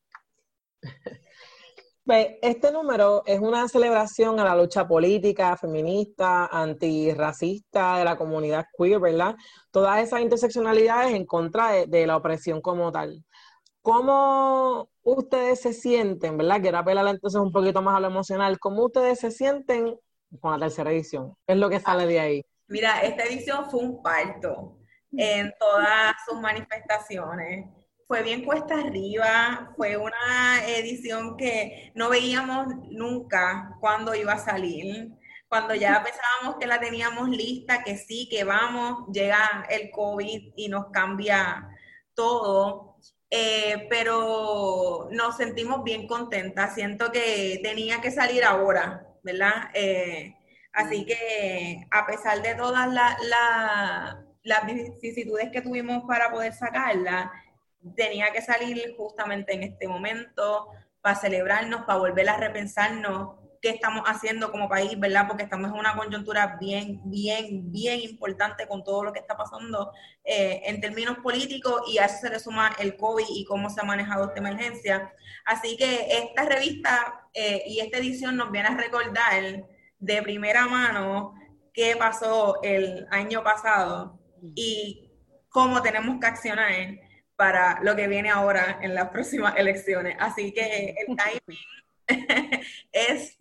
Este 2.05 2.69
número 2.69 3.23
es 3.25 3.39
una 3.39 3.65
celebración 3.69 4.37
a 4.37 4.43
la 4.43 4.55
lucha 4.55 4.85
política, 4.85 5.55
feminista, 5.55 6.47
antirracista 6.47 7.97
de 7.97 8.03
la 8.03 8.17
comunidad 8.17 8.65
queer, 8.77 8.99
¿verdad? 8.99 9.35
Todas 9.71 10.03
esas 10.03 10.19
interseccionalidades 10.19 11.13
en 11.13 11.25
contra 11.25 11.85
de, 11.85 12.05
la 12.05 12.17
opresión 12.17 12.59
como 12.59 12.91
tal. 12.91 13.23
¿Cómo 13.81 14.89
ustedes 15.01 15.61
se 15.61 15.71
sienten, 15.71 16.37
verdad? 16.37 16.61
Quiero 16.61 16.79
apelar 16.79 17.07
entonces 17.07 17.39
un 17.39 17.53
poquito 17.53 17.81
más 17.81 17.95
a 17.95 18.01
lo 18.01 18.07
emocional. 18.07 18.59
¿Cómo 18.59 18.83
ustedes 18.85 19.19
se 19.19 19.31
sienten 19.31 19.97
con 20.41 20.59
la 20.59 20.65
tercera 20.65 20.91
edición? 20.91 21.35
¿Qué 21.47 21.53
es 21.53 21.59
lo 21.59 21.69
que 21.69 21.79
sale 21.79 22.05
de 22.05 22.19
ahí? 22.19 22.45
Mira, 22.67 22.99
esta 22.99 23.23
edición 23.23 23.69
fue 23.69 23.79
un 23.79 24.01
parto 24.01 24.77
en 25.15 25.53
todas 25.57 26.15
sus 26.27 26.37
manifestaciones 26.41 27.82
fue 28.07 28.23
bien 28.23 28.43
cuesta 28.43 28.75
arriba, 28.79 29.73
fue 29.75 29.97
una 29.97 30.67
edición 30.67 31.37
que 31.37 31.91
no 31.95 32.09
veíamos 32.09 32.67
nunca 32.91 33.75
cuándo 33.79 34.15
iba 34.15 34.33
a 34.33 34.39
salir. 34.39 35.11
Cuando 35.47 35.75
ya 35.75 36.03
pensábamos 36.03 36.59
que 36.59 36.67
la 36.67 36.79
teníamos 36.79 37.29
lista, 37.29 37.83
que 37.83 37.97
sí, 37.97 38.27
que 38.29 38.43
vamos, 38.43 39.07
llega 39.13 39.65
el 39.69 39.91
COVID 39.91 40.53
y 40.55 40.67
nos 40.67 40.87
cambia 40.91 41.69
todo. 42.15 42.97
Eh, 43.29 43.87
pero 43.89 45.09
nos 45.11 45.37
sentimos 45.37 45.83
bien 45.83 46.07
contentas. 46.07 46.75
Siento 46.75 47.11
que 47.11 47.59
tenía 47.63 48.01
que 48.01 48.11
salir 48.11 48.43
ahora, 48.43 49.07
¿verdad? 49.23 49.69
Eh, 49.73 50.35
así 50.71 51.05
que 51.05 51.87
a 51.89 52.05
pesar 52.05 52.41
de 52.41 52.55
todas 52.55 52.87
las 54.43 54.65
vicisitudes 54.65 55.49
que 55.51 55.61
tuvimos 55.61 56.03
para 56.07 56.31
poder 56.31 56.53
sacarla, 56.53 57.31
tenía 57.95 58.31
que 58.31 58.41
salir 58.41 58.93
justamente 58.97 59.53
en 59.53 59.63
este 59.63 59.87
momento 59.87 60.69
para 61.01 61.15
celebrarnos, 61.15 61.81
para 61.81 61.99
volver 61.99 62.29
a 62.29 62.37
repensarnos 62.37 63.35
qué 63.63 63.69
estamos 63.69 64.03
haciendo 64.05 64.51
como 64.51 64.67
país, 64.67 64.99
¿verdad? 64.99 65.25
Porque 65.25 65.43
estamos 65.43 65.71
en 65.71 65.77
una 65.77 65.95
coyuntura 65.95 66.57
bien, 66.59 66.99
bien, 67.05 67.71
bien 67.71 68.01
importante 68.01 68.67
con 68.67 68.83
todo 68.83 69.05
lo 69.05 69.13
que 69.13 69.19
está 69.19 69.37
pasando 69.37 69.93
eh, 70.25 70.61
en 70.65 70.81
términos 70.81 71.17
políticos 71.19 71.81
y 71.87 71.97
a 71.97 72.05
eso 72.05 72.17
se 72.19 72.29
le 72.29 72.39
suma 72.39 72.75
el 72.77 72.97
COVID 72.97 73.25
y 73.29 73.45
cómo 73.45 73.69
se 73.69 73.79
ha 73.79 73.85
manejado 73.85 74.25
esta 74.25 74.39
emergencia. 74.39 75.13
Así 75.45 75.77
que 75.77 76.07
esta 76.09 76.43
revista 76.43 77.29
eh, 77.33 77.63
y 77.65 77.79
esta 77.79 77.99
edición 77.99 78.35
nos 78.35 78.51
viene 78.51 78.67
a 78.67 78.75
recordar 78.75 79.65
de 79.97 80.21
primera 80.21 80.67
mano 80.67 81.33
qué 81.73 81.95
pasó 81.95 82.61
el 82.63 83.07
año 83.11 83.43
pasado 83.43 84.19
y 84.55 85.09
cómo 85.47 85.81
tenemos 85.81 86.19
que 86.19 86.27
accionar 86.27 86.69
para 87.35 87.79
lo 87.81 87.95
que 87.95 88.07
viene 88.07 88.29
ahora 88.29 88.79
en 88.81 88.95
las 88.95 89.09
próximas 89.09 89.55
elecciones. 89.57 90.15
Así 90.19 90.53
que 90.53 90.95
el 90.97 91.15
timing 91.17 91.59
es 92.91 93.39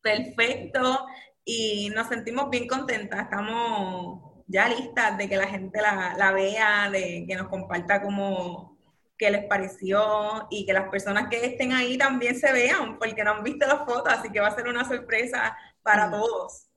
perfecto 0.00 1.06
y 1.44 1.90
nos 1.90 2.08
sentimos 2.08 2.50
bien 2.50 2.66
contentas. 2.66 3.22
Estamos 3.22 4.44
ya 4.46 4.68
listas 4.68 5.16
de 5.16 5.28
que 5.28 5.36
la 5.36 5.46
gente 5.46 5.80
la, 5.80 6.32
vea, 6.32 6.90
de 6.90 7.24
que 7.26 7.36
nos 7.36 7.48
comparta 7.48 8.02
cómo 8.02 8.78
qué 9.16 9.30
les 9.30 9.44
pareció 9.44 10.46
y 10.50 10.64
que 10.64 10.72
las 10.72 10.88
personas 10.88 11.28
que 11.28 11.44
estén 11.44 11.72
ahí 11.72 11.98
también 11.98 12.38
se 12.38 12.50
vean, 12.52 12.98
porque 12.98 13.22
no 13.22 13.32
han 13.32 13.44
visto 13.44 13.66
las 13.66 13.80
fotos, 13.80 14.10
así 14.10 14.32
que 14.32 14.40
va 14.40 14.48
a 14.48 14.54
ser 14.54 14.66
una 14.66 14.82
sorpresa 14.88 15.56
para 15.82 16.06
mm. 16.06 16.10
todos. 16.10 16.68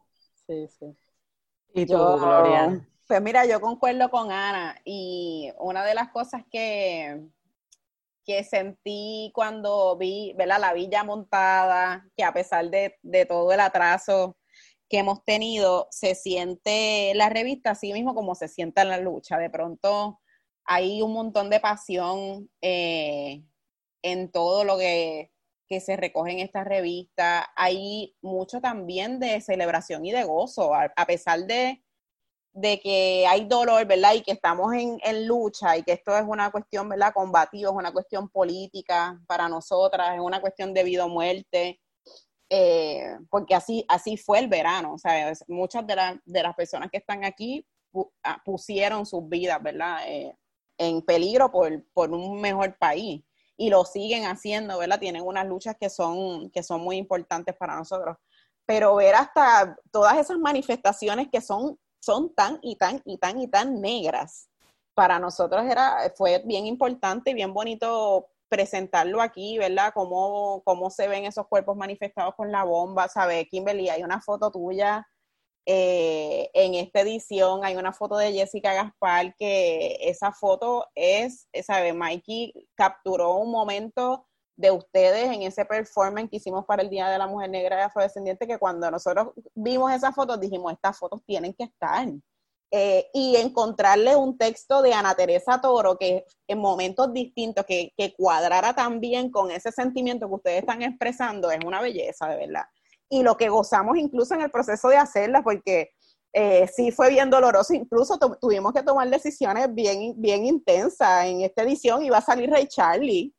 Sí, 0.45 0.68
sí. 0.68 0.97
¿Y 1.74 1.86
tú, 1.86 1.93
Gloria? 1.93 2.86
Pues 3.08 3.22
mira, 3.22 3.45
yo 3.45 3.60
concuerdo 3.60 4.10
con 4.10 4.32
Ana 4.32 4.80
y 4.86 5.51
una 5.60 5.84
de 5.84 5.93
las 5.93 6.10
cosas 6.10 6.43
que, 6.49 7.22
que 8.26 8.43
sentí 8.45 9.32
cuando 9.34 9.97
vi, 9.97 10.34
¿verdad? 10.38 10.60
La 10.62 10.74
villa 10.74 11.04
montada, 11.04 12.08
que 12.16 12.24
a 12.24 12.34
pesar 12.34 12.70
de, 12.70 12.97
todo 13.28 13.51
el 13.51 13.60
atraso 13.60 14.38
que 14.89 14.99
hemos 14.99 15.24
tenido, 15.26 15.88
se 15.91 16.16
siente 16.16 17.14
la 17.16 17.30
revista 17.30 17.72
así 17.72 17.91
mismo 17.93 18.16
como 18.16 18.36
se 18.36 18.47
siente 18.47 18.82
en 18.82 18.89
la 18.89 18.99
lucha. 18.99 19.38
De 19.38 19.49
pronto 19.49 20.22
hay 20.66 21.01
un 21.01 21.14
montón 21.14 21.49
de 21.49 21.60
pasión 21.60 22.49
eh, 22.62 23.43
en 24.01 24.32
todo 24.32 24.64
lo 24.64 24.78
que, 24.78 25.32
que 25.68 25.82
se 25.82 25.97
recoge 25.97 26.32
en 26.32 26.39
esta 26.39 26.64
revista. 26.64 27.51
Hay 27.58 28.16
mucho 28.22 28.62
también 28.62 29.20
de 29.20 29.41
celebración 29.41 30.06
y 30.06 30.12
de 30.14 30.24
gozo, 30.24 30.74
a 30.74 31.06
pesar 31.06 31.41
de 31.45 31.84
de 32.54 32.80
que 32.80 33.26
hay 33.28 33.45
dolor, 33.45 33.86
¿verdad? 33.86 34.14
Y 34.14 34.22
que 34.22 34.32
estamos 34.32 34.74
en, 34.74 35.28
lucha 35.28 35.76
y 35.76 35.84
que 35.84 35.93
esto 35.93 36.16
es 36.16 36.24
una 36.26 36.51
cuestión, 36.51 36.88
¿verdad? 36.88 37.14
Combativa, 37.14 37.70
es 37.70 37.76
una 37.76 37.91
cuestión 37.91 38.30
política 38.30 39.20
para 39.28 39.49
nosotras, 39.49 40.14
es 40.14 40.22
una 40.22 40.39
cuestión 40.39 40.74
de 40.74 40.84
vida 40.84 41.06
o 41.06 41.10
muerte, 41.10 41.82
eh, 42.49 43.18
porque 43.32 43.56
así, 43.56 43.84
así 43.88 44.18
fue 44.18 44.39
el 44.39 44.47
verano, 44.47 44.95
muchas 45.47 45.88
de, 45.88 45.95
de 46.24 46.43
las 46.43 46.56
personas 46.56 46.91
que 46.91 46.97
están 46.97 47.26
aquí 47.26 47.66
ah, 48.24 48.41
pusieron 48.45 49.06
sus 49.08 49.28
vidas, 49.28 49.62
¿verdad? 49.62 50.08
Eh, 50.08 50.38
en 50.78 51.01
peligro 51.01 51.51
por, 51.51 51.84
por 51.93 52.12
un 52.12 52.39
mejor 52.39 52.78
país 52.78 53.24
y 53.58 53.70
lo 53.70 53.86
siguen 53.86 54.26
haciendo, 54.26 54.78
¿verdad? 54.78 54.99
Tienen 54.99 55.24
unas 55.24 55.47
luchas 55.47 55.76
que 55.80 55.89
son, 55.89 56.49
que 56.51 56.64
son 56.64 56.82
muy 56.82 56.97
importantes 56.97 57.56
para 57.56 57.76
nosotros. 57.76 58.18
Pero 58.66 58.95
ver 58.95 59.16
hasta 59.16 59.76
todas 59.91 60.18
esas 60.18 60.38
manifestaciones 60.38 61.28
que 61.32 61.41
son 61.41 61.78
son 62.04 62.34
tan 62.36 62.60
y 62.62 62.76
tan 62.76 63.01
y 63.06 63.18
tan 63.18 63.39
y 63.39 63.47
tan 63.47 63.80
negras. 63.80 64.49
Para 64.93 65.20
nosotros 65.20 65.64
era, 65.66 66.12
fue 66.18 66.41
bien 66.45 66.66
importante 66.66 67.32
y 67.32 67.34
bien 67.34 67.54
bonito 67.54 68.28
presentarlo 68.49 69.22
aquí, 69.22 69.58
¿verdad? 69.58 69.91
Cómo, 69.93 70.62
cómo 70.66 70.89
se 70.89 71.08
ven 71.08 71.26
esos 71.26 71.47
cuerpos 71.47 71.76
manifestados 71.78 72.36
con 72.36 72.51
la 72.51 72.64
bomba, 72.64 73.08
¿sabes? 73.08 73.47
Kimberly, 73.49 73.89
hay 73.89 74.04
una 74.04 74.20
foto 74.22 74.51
tuya 74.51 75.08
Eh, 75.66 76.49
en 76.54 76.74
esta 76.76 76.99
edición 76.99 77.64
hay 77.64 77.78
una 77.78 77.93
foto 77.93 78.18
de 78.18 78.34
Jessica 78.34 78.74
Gaspar 78.74 79.34
que 79.38 79.95
esa 80.01 80.34
foto 80.34 80.88
es, 80.93 81.47
¿sabe? 81.66 81.93
Mikey 81.93 82.68
capturó 82.76 83.38
un 83.38 83.49
momento 83.49 84.28
de 84.56 84.72
ustedes 84.72 85.32
en 85.32 85.43
ese 85.43 85.66
performance 85.66 86.30
que 86.30 86.38
hicimos 86.38 86.66
para 86.66 86.84
el 86.84 86.89
Día 86.89 87.10
de 87.10 87.18
la 87.18 87.28
Mujer 87.28 87.49
Negra 87.49 87.80
y 87.80 87.82
Afrodescendiente 87.82 88.47
que 88.47 88.60
cuando 88.60 88.89
nosotros 88.91 89.30
vimos 89.56 89.91
esas 89.91 90.14
fotos 90.14 90.39
dijimos, 90.39 90.72
estas 90.74 90.97
fotos 90.97 91.22
tienen 91.26 91.54
que 91.54 91.66
estar. 91.66 92.08
Eh, 92.76 93.08
y 93.14 93.36
encontrarle 93.36 94.16
un 94.16 94.36
texto 94.36 94.82
de 94.82 94.95
Ana 94.95 95.14
Teresa 95.14 95.62
Toro 95.62 95.95
que 95.95 96.26
en 96.47 96.58
momentos 96.58 97.14
distintos, 97.14 97.66
que, 97.66 97.93
que 97.95 98.16
cuadrara 98.16 98.74
también 98.74 99.30
con 99.30 99.51
ese 99.51 99.72
sentimiento 99.72 100.28
que 100.28 100.34
ustedes 100.34 100.60
están 100.62 100.82
expresando, 100.82 101.51
es 101.51 101.64
una 101.64 101.82
belleza, 101.82 102.28
de 102.30 102.38
verdad 102.38 102.64
y 103.14 103.22
lo 103.22 103.38
que 103.38 103.49
gozamos 103.49 103.97
incluso 103.97 104.34
en 104.34 104.41
el 104.41 104.49
proceso 104.49 104.89
de 104.89 104.97
hacerla, 104.97 105.43
porque 105.43 105.91
eh, 106.34 106.68
sí 106.68 106.91
fue 106.91 107.10
bien 107.10 107.30
doloroso, 107.30 107.74
incluso 107.76 108.18
tuvimos 108.41 108.74
que 108.74 108.82
tomar 108.82 109.08
decisiones 109.08 109.72
bien, 109.74 110.16
bien 110.18 110.47
intensas. 110.47 111.26
En 111.26 111.41
esta 111.41 111.62
edición 111.62 112.04
iba 112.04 112.18
a 112.18 112.22
salir 112.22 112.49
Ray 112.49 112.68
Charlie. 112.68 113.32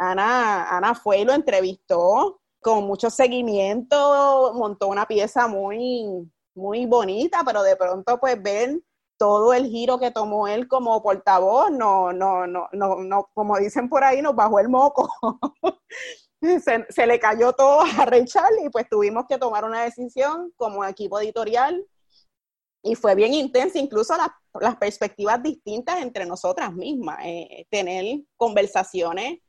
Ana, 0.00 0.66
Ana 0.74 0.94
fue 0.94 1.18
y 1.18 1.24
lo 1.26 1.34
entrevistó 1.34 2.40
con 2.62 2.84
mucho 2.84 3.10
seguimiento, 3.10 4.52
montó 4.54 4.88
una 4.88 5.06
pieza 5.06 5.46
muy, 5.46 6.26
muy 6.54 6.86
bonita, 6.86 7.42
pero 7.44 7.62
de 7.62 7.76
pronto 7.76 8.18
pues 8.18 8.42
ver 8.42 8.80
todo 9.18 9.52
el 9.52 9.66
giro 9.66 9.98
que 9.98 10.10
tomó 10.10 10.48
él 10.48 10.68
como 10.68 11.02
portavoz, 11.02 11.70
no, 11.70 12.14
no, 12.14 12.46
no, 12.46 12.68
no, 12.72 12.96
no, 12.96 13.30
como 13.34 13.58
dicen 13.58 13.90
por 13.90 14.02
ahí, 14.02 14.22
nos 14.22 14.34
bajó 14.34 14.58
el 14.58 14.70
moco. 14.70 15.06
se, 16.88 17.06
le 17.06 17.20
cayó 17.20 17.52
todo 17.52 17.82
a 17.82 18.06
Rachel 18.06 18.64
y 18.64 18.70
pues 18.70 18.88
tuvimos 18.88 19.26
que 19.28 19.36
tomar 19.36 19.66
una 19.66 19.82
decisión 19.82 20.50
como 20.56 20.82
equipo 20.82 21.20
editorial 21.20 21.86
y 22.82 22.94
fue 22.94 23.14
bien 23.14 23.34
intensa, 23.34 23.78
incluso 23.78 24.14
las 24.60 24.76
perspectivas 24.76 25.42
distintas 25.42 26.00
entre 26.00 26.24
nosotras 26.24 26.72
mismas, 26.72 27.18
eh, 27.22 27.66
tener 27.68 28.22
conversaciones 28.38 29.40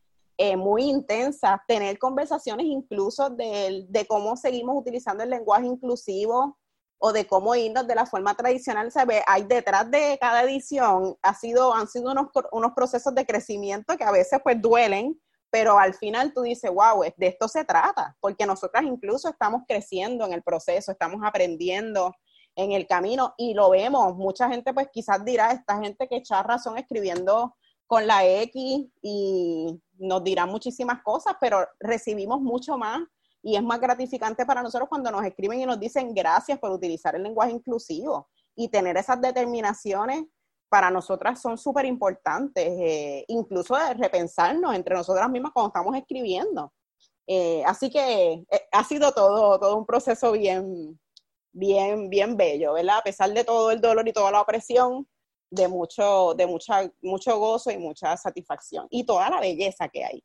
eh, 0.43 0.57
muy 0.57 0.85
intensas, 0.85 1.59
tener 1.67 1.99
conversaciones 1.99 2.65
incluso 2.65 3.29
de, 3.29 3.85
de, 3.87 4.07
cómo 4.07 4.35
seguimos 4.35 4.75
utilizando 4.75 5.21
el 5.21 5.29
lenguaje 5.29 5.67
inclusivo 5.67 6.57
o 6.97 7.13
de 7.13 7.27
cómo 7.27 7.53
irnos 7.53 7.85
de 7.85 7.93
la 7.93 8.07
forma 8.07 8.33
tradicional, 8.33 8.91
ve, 9.05 9.21
hay 9.27 9.43
detrás 9.43 9.91
de 9.91 10.17
cada 10.19 10.41
edición, 10.41 11.15
ha 11.21 11.35
sido, 11.35 11.75
han 11.75 11.87
sido 11.87 12.09
unos, 12.09 12.29
unos 12.53 12.71
procesos 12.71 13.13
de 13.13 13.23
crecimiento 13.23 13.95
que 13.95 14.03
a 14.03 14.09
veces 14.09 14.39
pues 14.43 14.59
duelen, 14.59 15.15
pero 15.51 15.77
al 15.77 15.93
final 15.93 16.33
tú 16.33 16.41
dices, 16.41 16.71
wow, 16.73 17.03
de 17.15 17.27
esto 17.27 17.47
se 17.47 17.63
trata, 17.63 18.17
porque 18.19 18.47
nosotras 18.47 18.83
incluso 18.83 19.29
estamos 19.29 19.61
creciendo 19.67 20.25
en 20.25 20.33
el 20.33 20.41
proceso, 20.41 20.91
estamos 20.91 21.21
aprendiendo 21.23 22.15
en 22.55 22.71
el 22.71 22.87
camino 22.87 23.35
y 23.37 23.53
lo 23.53 23.69
vemos. 23.69 24.15
Mucha 24.15 24.49
gente 24.49 24.73
pues 24.73 24.87
quizás 24.91 25.23
dirá, 25.23 25.51
esta 25.51 25.77
gente 25.77 26.07
que 26.07 26.15
echa 26.15 26.41
razón 26.41 26.79
escribiendo 26.79 27.55
con 27.91 28.07
la 28.07 28.25
X 28.25 28.87
y 29.01 29.81
nos 30.01 30.23
dirá 30.23 30.45
muchísimas 30.45 31.01
cosas, 31.03 31.35
pero 31.39 31.65
recibimos 31.79 32.41
mucho 32.41 32.77
más 32.77 33.01
y 33.43 33.55
es 33.55 33.63
más 33.63 33.79
gratificante 33.79 34.45
para 34.45 34.61
nosotros 34.61 34.89
cuando 34.89 35.11
nos 35.11 35.23
escriben 35.23 35.61
y 35.61 35.65
nos 35.65 35.79
dicen 35.79 36.13
gracias 36.13 36.59
por 36.59 36.71
utilizar 36.71 37.15
el 37.15 37.23
lenguaje 37.23 37.51
inclusivo 37.51 38.27
y 38.55 38.67
tener 38.67 38.97
esas 38.97 39.19
determinaciones 39.21 40.25
para 40.69 40.89
nosotras 40.89 41.41
son 41.41 41.57
súper 41.57 41.85
importantes, 41.85 42.65
eh, 42.65 43.25
incluso 43.27 43.75
de 43.75 43.93
repensarnos 43.93 44.73
entre 44.73 44.95
nosotras 44.95 45.29
mismas 45.29 45.51
cuando 45.53 45.67
estamos 45.67 45.95
escribiendo. 45.97 46.71
Eh, 47.27 47.63
así 47.65 47.89
que 47.89 48.45
eh, 48.49 48.67
ha 48.71 48.83
sido 48.83 49.11
todo, 49.11 49.59
todo 49.59 49.77
un 49.77 49.85
proceso 49.85 50.31
bien, 50.31 50.99
bien, 51.51 52.09
bien 52.09 52.37
bello, 52.37 52.73
¿verdad? 52.73 52.99
A 52.99 53.03
pesar 53.03 53.33
de 53.33 53.43
todo 53.43 53.71
el 53.71 53.81
dolor 53.81 54.07
y 54.07 54.13
toda 54.13 54.31
la 54.31 54.41
opresión, 54.41 55.07
de 55.51 55.67
mucho, 55.67 56.33
de 56.33 56.47
mucha, 56.47 56.89
mucho 57.01 57.37
gozo 57.37 57.69
y 57.69 57.77
mucha 57.77 58.17
satisfacción. 58.17 58.87
Y 58.89 59.03
toda 59.03 59.29
la 59.29 59.39
belleza 59.39 59.87
que 59.89 60.03
hay. 60.03 60.23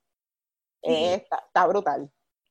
está, 0.81 1.67
brutal. 1.67 2.11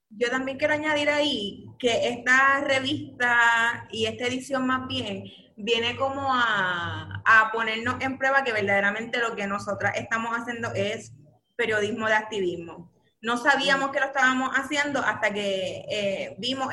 Yo 0.09 0.29
también 0.29 0.57
quiero 0.57 0.73
añadir 0.73 1.09
ahí 1.09 1.65
que 1.79 2.09
esta 2.09 2.61
revista 2.61 3.87
y 3.91 4.05
esta 4.05 4.27
edición 4.27 4.67
más 4.67 4.87
bien 4.87 5.23
viene 5.55 5.95
como 5.95 6.27
a, 6.29 7.23
ponernos 7.53 8.01
en 8.01 8.17
prueba 8.17 8.43
que 8.43 8.51
verdaderamente 8.51 9.19
lo 9.19 9.35
que 9.35 9.47
nosotras 9.47 9.93
estamos 9.95 10.35
haciendo 10.35 10.73
es 10.73 11.13
periodismo 11.55 12.07
de 12.07 12.13
activismo. 12.13 12.91
No 13.21 13.37
sabíamos 13.37 13.91
que 13.91 13.99
lo 13.99 14.07
estábamos 14.07 14.51
haciendo 14.53 14.99
hasta 14.99 15.33
que 15.33 15.85
eh, 15.89 16.35
vimos 16.37 16.67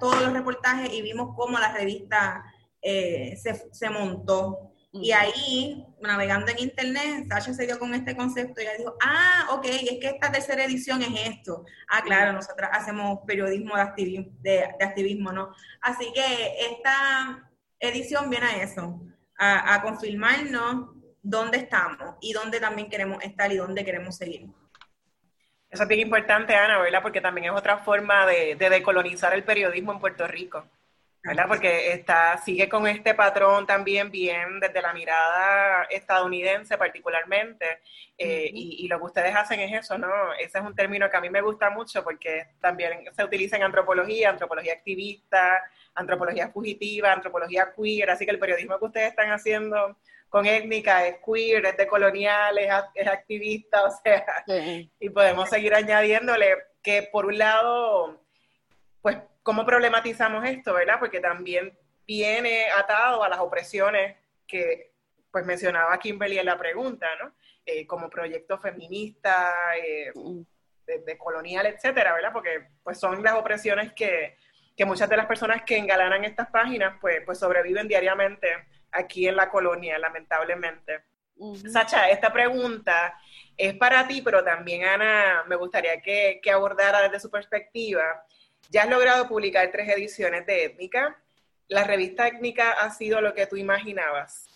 todos 0.00 0.20
los 0.20 0.32
reportajes 0.32 0.92
y 0.92 1.00
vimos 1.00 1.34
cómo 1.36 1.58
la 1.58 1.72
revista 1.72 2.44
eh, 2.82 3.36
se, 3.72 3.90
montó. 3.90 4.74
Y 5.02 5.12
ahí, 5.12 5.84
navegando 6.00 6.50
en 6.52 6.58
internet, 6.58 7.26
Sasha 7.28 7.54
se 7.54 7.66
dio 7.66 7.78
con 7.78 7.94
este 7.94 8.16
concepto 8.16 8.60
y 8.60 8.64
ella 8.64 8.76
dijo, 8.78 8.96
ah, 9.02 9.48
ok, 9.50 9.64
es 9.66 9.98
que 10.00 10.08
esta 10.08 10.30
tercera 10.30 10.64
edición 10.64 11.02
es 11.02 11.28
esto. 11.28 11.64
Ah, 11.88 12.02
claro, 12.02 12.32
nosotras 12.32 12.70
hacemos 12.72 13.20
periodismo 13.26 13.76
de 13.76 13.82
activismo, 13.82 14.32
de 14.40 14.64
activismo 14.80 15.32
¿no? 15.32 15.52
Así 15.80 16.12
que 16.14 16.56
esta, 16.70 17.46
edición 17.80 18.30
viene 18.30 18.46
a 18.46 18.62
eso, 18.62 19.00
a, 19.38 19.82
confirmarnos 19.82 20.90
dónde 21.22 21.58
estamos 21.58 22.16
y 22.20 22.32
dónde 22.32 22.60
también 22.60 22.88
queremos 22.88 23.22
estar 23.22 23.52
y 23.52 23.56
dónde 23.56 23.84
queremos 23.84 24.16
seguir. 24.16 24.46
Eso 25.68 25.82
es 25.82 25.88
bien 25.88 26.00
importante, 26.00 26.54
Ana, 26.54 26.78
¿verdad? 26.78 27.02
Porque 27.02 27.20
también 27.20 27.46
es 27.52 27.58
otra 27.58 27.78
forma 27.78 28.24
de, 28.26 28.54
decolonizar 28.56 29.34
el 29.34 29.44
periodismo 29.44 29.92
en 29.92 29.98
Puerto 29.98 30.26
Rico, 30.26 30.66
¿verdad? 31.26 31.46
Porque 31.48 31.92
está, 31.92 32.38
sigue 32.38 32.68
con 32.68 32.86
este 32.86 33.14
patrón 33.14 33.66
también 33.66 34.10
bien 34.10 34.60
desde 34.60 34.80
la 34.80 34.92
mirada 34.92 35.84
estadounidense 35.90 36.78
particularmente, 36.78 37.80
eh, 38.16 38.48
y, 38.52 38.84
y, 38.84 38.88
lo 38.88 38.98
que 38.98 39.04
ustedes 39.04 39.34
hacen 39.34 39.60
es 39.60 39.84
eso, 39.84 39.98
¿no? 39.98 40.32
Ese 40.34 40.58
es 40.58 40.64
un 40.64 40.74
término 40.74 41.10
que 41.10 41.16
a 41.16 41.20
mí 41.20 41.28
me 41.28 41.42
gusta 41.42 41.68
mucho 41.68 42.02
porque 42.02 42.46
también 42.60 43.04
se 43.14 43.24
utiliza 43.24 43.56
en 43.56 43.64
antropología, 43.64 44.30
antropología 44.30 44.72
activista, 44.72 45.62
antropología 45.94 46.48
fugitiva, 46.48 47.12
antropología 47.12 47.72
queer, 47.76 48.10
así 48.10 48.24
que 48.24 48.30
el 48.30 48.38
periodismo 48.38 48.78
que 48.78 48.84
ustedes 48.84 49.08
están 49.08 49.30
haciendo 49.30 49.98
con 50.28 50.46
étnica 50.46 51.06
es 51.06 51.16
queer, 51.24 51.66
es 51.66 51.76
decolonial, 51.76 52.56
es, 52.58 52.70
es 52.94 53.06
activista, 53.06 53.82
o 53.86 53.90
sea, 53.90 54.44
y 55.00 55.10
podemos 55.10 55.48
seguir 55.50 55.74
añadiéndole 55.74 56.56
que 56.82 57.08
por 57.10 57.26
un 57.26 57.38
lado, 57.38 58.22
pues, 59.02 59.18
¿cómo 59.46 59.64
problematizamos 59.64 60.44
esto, 60.44 60.74
verdad? 60.74 60.98
Porque 60.98 61.20
también 61.20 61.72
viene 62.04 62.66
atado 62.68 63.22
a 63.22 63.28
las 63.28 63.38
opresiones 63.38 64.16
que, 64.44 64.92
pues, 65.30 65.46
mencionaba 65.46 65.96
Kimberly 66.00 66.38
en 66.38 66.46
la 66.46 66.58
pregunta, 66.58 67.06
¿no? 67.22 67.32
Eh, 67.64 67.86
como 67.86 68.10
proyecto 68.10 68.58
feminista, 68.58 69.54
eh, 69.76 70.12
de, 70.84 71.16
colonial, 71.16 71.64
etcétera, 71.66 72.12
¿verdad? 72.12 72.32
Porque, 72.32 72.70
pues, 72.82 72.98
son 72.98 73.22
las 73.22 73.34
opresiones 73.34 73.92
que 73.92 74.36
que 74.76 74.84
muchas 74.84 75.08
de 75.08 75.16
las 75.16 75.26
personas 75.26 75.62
que 75.62 75.78
engalanan 75.78 76.24
estas 76.24 76.50
páginas 76.50 76.98
pues, 77.00 77.22
pues 77.24 77.38
sobreviven 77.38 77.88
diariamente 77.88 78.46
aquí 78.92 79.26
en 79.26 79.36
la 79.36 79.48
colonia, 79.48 79.98
lamentablemente. 79.98 81.02
Sacha, 81.70 82.08
esta 82.10 82.32
pregunta 82.32 83.18
es 83.56 83.74
para 83.74 84.06
ti, 84.06 84.22
pero 84.22 84.44
también 84.44 84.84
Ana, 84.84 85.44
me 85.46 85.56
gustaría 85.56 86.00
que, 86.02 86.40
que 86.42 86.50
abordara 86.50 87.02
desde 87.02 87.20
su 87.20 87.30
perspectiva. 87.30 88.24
Ya 88.70 88.82
has 88.82 88.90
logrado 88.90 89.28
publicar 89.28 89.70
tres 89.70 89.88
ediciones 89.88 90.46
de 90.46 90.64
Étnica. 90.64 91.22
¿La 91.68 91.84
revista 91.84 92.26
Étnica 92.26 92.72
ha 92.72 92.90
sido 92.90 93.20
lo 93.20 93.34
que 93.34 93.46
tú 93.46 93.56
imaginabas? 93.56 94.46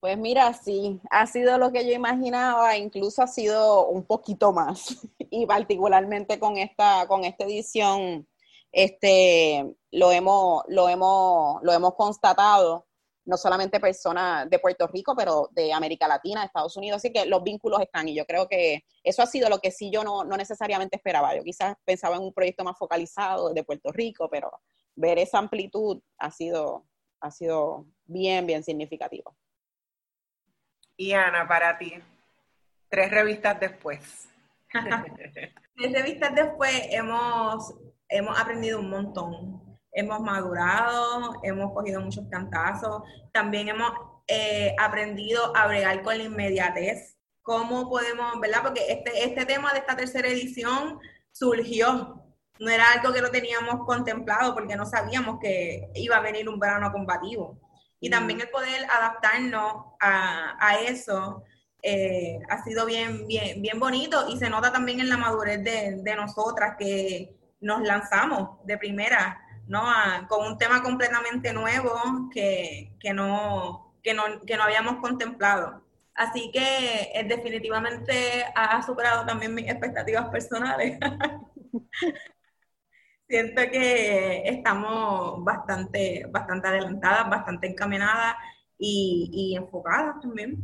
Pues 0.00 0.18
mira, 0.18 0.52
sí, 0.52 1.00
ha 1.10 1.26
sido 1.26 1.58
lo 1.58 1.72
que 1.72 1.86
yo 1.86 1.92
imaginaba, 1.92 2.76
incluso 2.76 3.22
ha 3.22 3.26
sido 3.26 3.88
un 3.88 4.04
poquito 4.04 4.52
más, 4.52 4.98
y 5.18 5.46
particularmente 5.46 6.38
con 6.38 6.58
esta, 6.58 7.06
con 7.08 7.24
esta 7.24 7.44
edición 7.44 8.28
este, 8.72 9.74
lo, 9.90 10.12
hemos, 10.12 10.62
lo, 10.68 10.88
hemos, 10.88 11.62
lo 11.62 11.72
hemos 11.72 11.94
constatado, 11.94 12.85
no 13.26 13.36
solamente 13.36 13.80
personas 13.80 14.48
de 14.48 14.58
Puerto 14.58 14.86
Rico, 14.86 15.14
pero 15.16 15.48
de 15.52 15.72
América 15.72 16.08
Latina, 16.08 16.40
de 16.40 16.46
Estados 16.46 16.76
Unidos, 16.76 16.98
así 16.98 17.12
que 17.12 17.26
los 17.26 17.42
vínculos 17.42 17.80
están 17.80 18.08
y 18.08 18.14
yo 18.14 18.24
creo 18.24 18.48
que 18.48 18.84
eso 19.02 19.22
ha 19.22 19.26
sido 19.26 19.48
lo 19.48 19.58
que 19.58 19.70
sí 19.70 19.90
yo 19.90 20.02
no, 20.04 20.24
no 20.24 20.36
necesariamente 20.36 20.96
esperaba. 20.96 21.36
Yo 21.36 21.42
quizás 21.42 21.76
pensaba 21.84 22.16
en 22.16 22.22
un 22.22 22.32
proyecto 22.32 22.64
más 22.64 22.78
focalizado 22.78 23.52
de 23.52 23.64
Puerto 23.64 23.92
Rico, 23.92 24.28
pero 24.30 24.50
ver 24.94 25.18
esa 25.18 25.38
amplitud 25.38 26.00
ha 26.18 26.30
sido, 26.30 26.86
ha 27.20 27.30
sido 27.30 27.86
bien, 28.04 28.46
bien 28.46 28.62
significativo. 28.62 29.36
Y 30.96 31.12
Ana, 31.12 31.46
para 31.46 31.76
ti, 31.76 31.92
tres 32.88 33.10
revistas 33.10 33.60
después. 33.60 34.28
tres 35.76 35.92
revistas 35.92 36.34
después 36.34 36.72
hemos 36.90 37.74
hemos 38.08 38.38
aprendido 38.38 38.80
un 38.80 38.90
montón. 38.90 39.65
Hemos 39.96 40.20
madurado, 40.20 41.40
hemos 41.42 41.72
cogido 41.72 42.02
muchos 42.02 42.26
cantazos, 42.30 43.02
también 43.32 43.68
hemos 43.68 43.90
eh, 44.28 44.76
aprendido 44.78 45.56
a 45.56 45.66
bregar 45.66 46.02
con 46.02 46.18
la 46.18 46.24
inmediatez. 46.24 47.16
¿Cómo 47.40 47.88
podemos, 47.88 48.38
verdad? 48.40 48.62
Porque 48.62 48.84
este, 48.88 49.24
este 49.24 49.46
tema 49.46 49.72
de 49.72 49.78
esta 49.78 49.96
tercera 49.96 50.28
edición 50.28 51.00
surgió 51.32 52.22
no 52.58 52.70
era 52.70 52.92
algo 52.92 53.12
que 53.12 53.20
lo 53.20 53.30
teníamos 53.30 53.86
contemplado 53.86 54.54
porque 54.54 54.76
no 54.76 54.86
sabíamos 54.86 55.38
que 55.40 55.90
iba 55.94 56.16
a 56.16 56.20
venir 56.20 56.48
un 56.48 56.58
verano 56.58 56.92
combativo. 56.92 57.58
Y 58.00 58.10
también 58.10 58.40
el 58.40 58.50
poder 58.50 58.86
adaptarnos 58.90 59.94
a, 60.00 60.78
eso 60.86 61.42
eh, 61.82 62.38
ha 62.48 62.62
sido 62.62 62.84
bien, 62.84 63.26
bien, 63.26 63.62
bien 63.62 63.80
bonito 63.80 64.26
y 64.28 64.38
se 64.38 64.50
nota 64.50 64.72
también 64.72 65.00
en 65.00 65.08
la 65.08 65.16
madurez 65.16 65.62
de, 65.64 66.02
de 66.02 66.16
nosotras 66.16 66.76
que 66.78 67.34
nos 67.60 67.82
lanzamos 67.82 68.64
de 68.64 68.76
primera, 68.76 69.40
¿no? 69.66 69.82
con 70.28 70.46
un 70.46 70.58
tema 70.58 70.82
completamente 70.82 71.52
nuevo 71.52 72.30
que, 72.32 72.92
que, 73.00 73.12
no, 73.12 73.94
que, 74.02 74.14
no, 74.14 74.22
que 74.46 74.56
no 74.56 74.62
habíamos 74.62 74.96
contemplado. 74.96 75.82
Así 76.14 76.50
que 76.50 77.10
eh, 77.14 77.24
definitivamente 77.28 78.44
ha 78.54 78.80
superado 78.82 79.26
también 79.26 79.54
mis 79.54 79.68
expectativas 79.68 80.28
personales. 80.28 80.98
Siento 83.28 83.60
que 83.70 84.42
estamos 84.48 85.44
bastante, 85.44 86.26
bastante 86.30 86.68
adelantadas, 86.68 87.28
bastante 87.28 87.66
encaminadas 87.66 88.36
y, 88.78 89.28
y 89.32 89.56
enfocadas 89.56 90.20
también. 90.20 90.62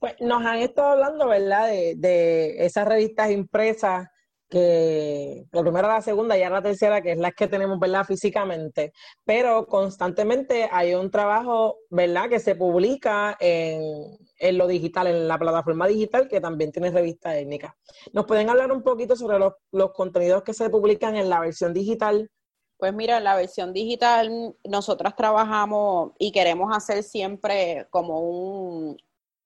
Pues 0.00 0.14
nos 0.20 0.44
han 0.44 0.58
estado 0.58 0.92
hablando, 0.92 1.28
¿verdad?, 1.28 1.68
de, 1.68 1.94
de 1.96 2.64
esas 2.64 2.88
revistas 2.88 3.30
impresas 3.30 4.08
que 4.48 5.44
la 5.52 5.62
primera, 5.62 5.88
la 5.88 6.02
segunda 6.02 6.36
y 6.36 6.40
la 6.40 6.62
tercera, 6.62 7.02
que 7.02 7.12
es 7.12 7.18
la 7.18 7.32
que 7.32 7.48
tenemos, 7.48 7.78
¿verdad? 7.78 8.04
Físicamente, 8.04 8.92
pero 9.24 9.66
constantemente 9.66 10.68
hay 10.72 10.94
un 10.94 11.10
trabajo, 11.10 11.78
¿verdad? 11.90 12.28
Que 12.28 12.40
se 12.40 12.54
publica 12.54 13.36
en, 13.40 14.18
lo 14.56 14.66
digital, 14.66 15.06
en 15.06 15.28
la 15.28 15.38
plataforma 15.38 15.86
digital, 15.86 16.28
que 16.28 16.40
también 16.40 16.72
tiene 16.72 16.90
revista 16.90 17.36
étnica. 17.36 17.76
¿Nos 18.12 18.26
pueden 18.26 18.48
hablar 18.48 18.72
un 18.72 18.82
poquito 18.82 19.16
sobre 19.16 19.38
los, 19.38 19.54
los 19.72 19.92
contenidos 19.92 20.42
que 20.42 20.54
se 20.54 20.70
publican 20.70 21.16
en 21.16 21.28
la 21.28 21.40
versión 21.40 21.74
digital? 21.74 22.30
Pues 22.78 22.94
mira, 22.94 23.18
en 23.18 23.24
la 23.24 23.34
versión 23.34 23.72
digital 23.72 24.54
nosotras 24.64 25.16
trabajamos 25.16 26.12
y 26.18 26.30
queremos 26.30 26.74
hacer 26.74 27.02
siempre 27.02 27.88
como 27.90 28.20
un, 28.20 28.96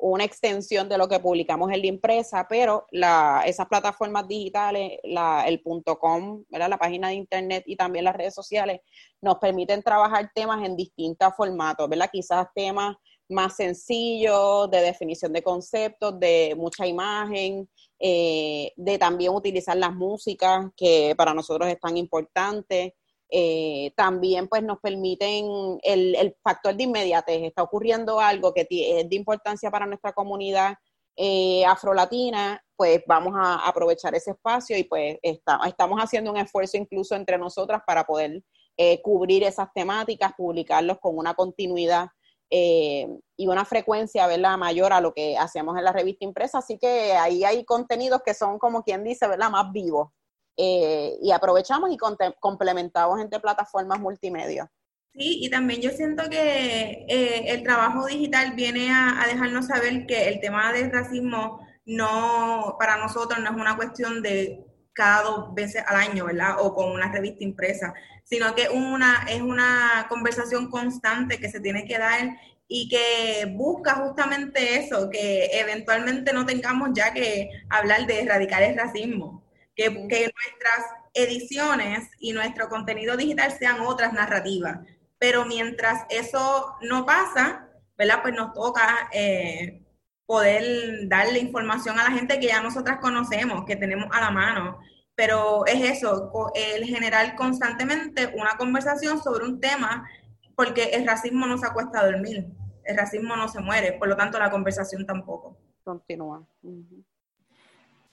una 0.02 0.24
extensión 0.24 0.88
de 0.88 0.98
lo 0.98 1.08
que 1.08 1.20
publicamos 1.20 1.70
en 1.70 1.80
la 1.80 1.86
impresa, 1.86 2.46
pero 2.48 2.86
la, 2.90 3.44
esas 3.46 3.68
plataformas 3.68 4.26
digitales, 4.26 4.98
la, 5.04 5.44
el 5.46 5.62
.com, 5.62 6.44
la 6.50 6.76
página 6.76 7.08
de 7.08 7.14
internet 7.14 7.62
y 7.66 7.76
también 7.76 8.04
las 8.04 8.16
redes 8.16 8.34
sociales, 8.34 8.80
nos 9.20 9.36
permiten 9.38 9.82
trabajar 9.82 10.32
temas 10.34 10.66
en 10.66 10.74
distintos 10.74 11.32
formatos, 11.36 11.88
¿verdad? 11.88 12.10
Quizás 12.12 12.48
temas 12.52 12.96
más 13.28 13.54
sencillos, 13.54 14.68
de 14.72 14.80
definición 14.80 15.32
de 15.32 15.42
conceptos, 15.42 16.18
de 16.18 16.54
mucha 16.56 16.84
imagen, 16.84 17.68
eh, 18.00 18.72
de 18.74 18.98
también 18.98 19.32
utilizar 19.32 19.76
las 19.76 19.94
músicas, 19.94 20.66
que 20.76 21.14
para 21.16 21.32
nosotros 21.32 21.68
es 21.68 21.78
tan 21.78 21.96
importante. 21.96 22.96
Eh, 23.34 23.94
también 23.96 24.46
pues 24.46 24.62
nos 24.62 24.78
permiten 24.80 25.78
el, 25.82 26.36
factor 26.42 26.76
de 26.76 26.82
inmediatez. 26.82 27.42
Está 27.44 27.62
ocurriendo 27.62 28.20
algo 28.20 28.52
que 28.52 28.66
es 28.70 29.08
de 29.08 29.16
importancia 29.16 29.70
para 29.70 29.86
nuestra 29.86 30.12
comunidad 30.12 30.74
eh, 31.16 31.64
afrolatina, 31.64 32.62
pues 32.76 33.02
vamos 33.06 33.32
a 33.34 33.66
aprovechar 33.66 34.14
ese 34.14 34.32
espacio 34.32 34.76
y 34.76 34.84
pues 34.84 35.16
estamos 35.22 35.98
haciendo 35.98 36.30
un 36.30 36.36
esfuerzo 36.36 36.76
incluso 36.76 37.14
entre 37.14 37.38
nosotras 37.38 37.80
para 37.86 38.04
poder 38.04 38.42
eh, 38.76 39.00
cubrir 39.00 39.44
esas 39.44 39.68
temáticas, 39.74 40.34
publicarlos 40.36 40.98
con 41.00 41.16
una 41.16 41.32
continuidad 41.32 42.08
y 42.54 43.46
una 43.46 43.64
frecuencia 43.64 44.26
¿verdad? 44.26 44.58
mayor 44.58 44.92
a 44.92 45.00
lo 45.00 45.14
que 45.14 45.38
hacíamos 45.38 45.78
en 45.78 45.84
la 45.84 45.92
revista 45.92 46.26
impresa. 46.26 46.58
Así 46.58 46.76
que 46.78 47.14
ahí 47.14 47.44
hay 47.44 47.64
contenidos 47.64 48.20
que 48.22 48.34
son 48.34 48.58
como 48.58 48.82
quien 48.82 49.04
dice, 49.04 49.26
¿verdad? 49.26 49.48
Más 49.48 49.72
vivos. 49.72 50.10
Eh, 50.56 51.18
y 51.22 51.30
aprovechamos 51.30 51.90
y 51.90 51.96
complementamos 51.96 53.20
entre 53.20 53.40
plataformas 53.40 53.98
multimedia. 53.98 54.70
Sí, 55.14 55.40
y 55.42 55.50
también 55.50 55.82
yo 55.82 55.90
siento 55.90 56.28
que 56.30 57.04
eh, 57.08 57.44
el 57.48 57.62
trabajo 57.62 58.06
digital 58.06 58.54
viene 58.54 58.90
a, 58.90 59.26
dejarnos 59.26 59.66
saber 59.66 60.06
que 60.06 60.28
el 60.28 60.40
tema 60.40 60.72
del 60.72 60.90
racismo 60.90 61.66
no, 61.84 62.76
para 62.78 62.96
nosotros 62.96 63.38
no 63.40 63.50
es 63.50 63.56
una 63.56 63.76
cuestión 63.76 64.22
de 64.22 64.64
cada 64.94 65.22
dos 65.22 65.54
veces 65.54 65.84
al 65.86 65.96
año, 65.96 66.26
¿verdad? 66.26 66.56
O 66.60 66.74
con 66.74 66.90
una 66.90 67.12
revista 67.12 67.44
impresa, 67.44 67.92
sino 68.24 68.54
que 68.54 68.68
una, 68.70 69.26
es 69.28 69.42
una 69.42 70.06
conversación 70.08 70.70
constante 70.70 71.38
que 71.38 71.50
se 71.50 71.60
tiene 71.60 71.84
que 71.84 71.98
dar 71.98 72.36
y 72.66 72.88
que 72.88 73.52
busca 73.54 73.96
justamente 73.96 74.78
eso, 74.78 75.10
que 75.10 75.50
eventualmente 75.60 76.32
no 76.32 76.46
tengamos 76.46 76.90
ya 76.94 77.12
que 77.12 77.50
hablar 77.68 78.06
de 78.06 78.20
erradicar 78.20 78.62
el 78.62 78.76
racismo, 78.76 79.41
que, 79.76 79.90
nuestras 79.90 80.86
ediciones 81.14 82.08
y 82.18 82.32
nuestro 82.32 82.68
contenido 82.68 83.16
digital 83.16 83.52
sean 83.52 83.80
otras 83.80 84.12
narrativas. 84.12 84.80
Pero 85.18 85.44
mientras 85.44 86.04
eso 86.08 86.74
no 86.82 87.06
pasa, 87.06 87.68
¿verdad? 87.96 88.22
Pues 88.22 88.34
nos 88.34 88.52
toca 88.52 89.08
eh, 89.12 89.82
poder 90.26 91.08
darle 91.08 91.38
información 91.38 91.98
a 91.98 92.04
la 92.04 92.10
gente 92.10 92.40
que 92.40 92.46
ya 92.46 92.62
nosotras 92.62 92.98
conocemos, 93.00 93.64
que 93.64 93.76
tenemos 93.76 94.08
a 94.12 94.20
la 94.20 94.30
mano. 94.30 94.78
Pero 95.14 95.66
es 95.66 95.98
eso, 95.98 96.32
el 96.54 96.84
generar 96.84 97.36
constantemente 97.36 98.32
una 98.34 98.56
conversación 98.56 99.22
sobre 99.22 99.44
un 99.44 99.60
tema, 99.60 100.08
porque 100.56 100.84
el 100.94 101.06
racismo 101.06 101.46
no 101.46 101.58
se 101.58 101.66
acuesta 101.66 102.00
a 102.00 102.06
dormir, 102.06 102.46
el 102.84 102.96
racismo 102.96 103.36
no 103.36 103.46
se 103.48 103.60
muere, 103.60 103.92
por 103.92 104.08
lo 104.08 104.16
tanto 104.16 104.38
la 104.38 104.50
conversación 104.50 105.06
tampoco. 105.06 105.58
Continúa. 105.84 106.46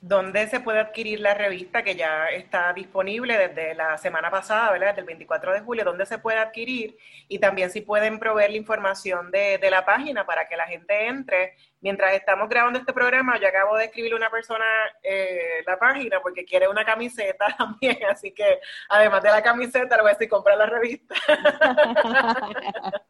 ¿Dónde 0.02 0.46
se 0.48 0.60
puede 0.60 0.80
adquirir 0.80 1.20
la 1.20 1.34
revista 1.34 1.82
que 1.82 1.94
ya 1.94 2.28
está 2.28 2.72
disponible 2.72 3.36
desde 3.36 3.74
la 3.74 3.98
semana 3.98 4.30
pasada, 4.30 4.72
¿verdad? 4.72 4.88
Desde 4.88 5.00
el 5.00 5.06
24 5.06 5.52
de 5.52 5.60
julio, 5.60 5.84
¿dónde 5.84 6.06
se 6.06 6.16
puede 6.16 6.38
adquirir? 6.38 6.96
Y 7.28 7.38
también 7.38 7.70
si 7.70 7.82
pueden 7.82 8.18
proveer 8.18 8.50
la 8.50 8.56
información 8.56 9.30
de, 9.30 9.58
de 9.58 9.70
la 9.70 9.84
página 9.84 10.24
para 10.24 10.48
que 10.48 10.56
la 10.56 10.66
gente 10.66 11.06
entre 11.06 11.54
mientras 11.80 12.12
estamos 12.14 12.48
grabando 12.48 12.78
este 12.78 12.92
programa, 12.92 13.38
yo 13.38 13.48
acabo 13.48 13.76
de 13.76 13.86
escribirle 13.86 14.16
a 14.16 14.18
una 14.18 14.30
persona 14.30 14.64
eh, 15.02 15.62
la 15.66 15.78
página 15.78 16.20
porque 16.20 16.44
quiere 16.44 16.68
una 16.68 16.84
camiseta 16.84 17.46
también, 17.58 17.98
así 18.08 18.32
que 18.32 18.60
además 18.88 19.22
de 19.22 19.30
la 19.30 19.42
camiseta 19.42 19.96
le 19.96 20.02
voy 20.02 20.10
a 20.10 20.14
decir 20.14 20.28
comprar 20.28 20.58
la 20.58 20.66
revista. 20.66 21.14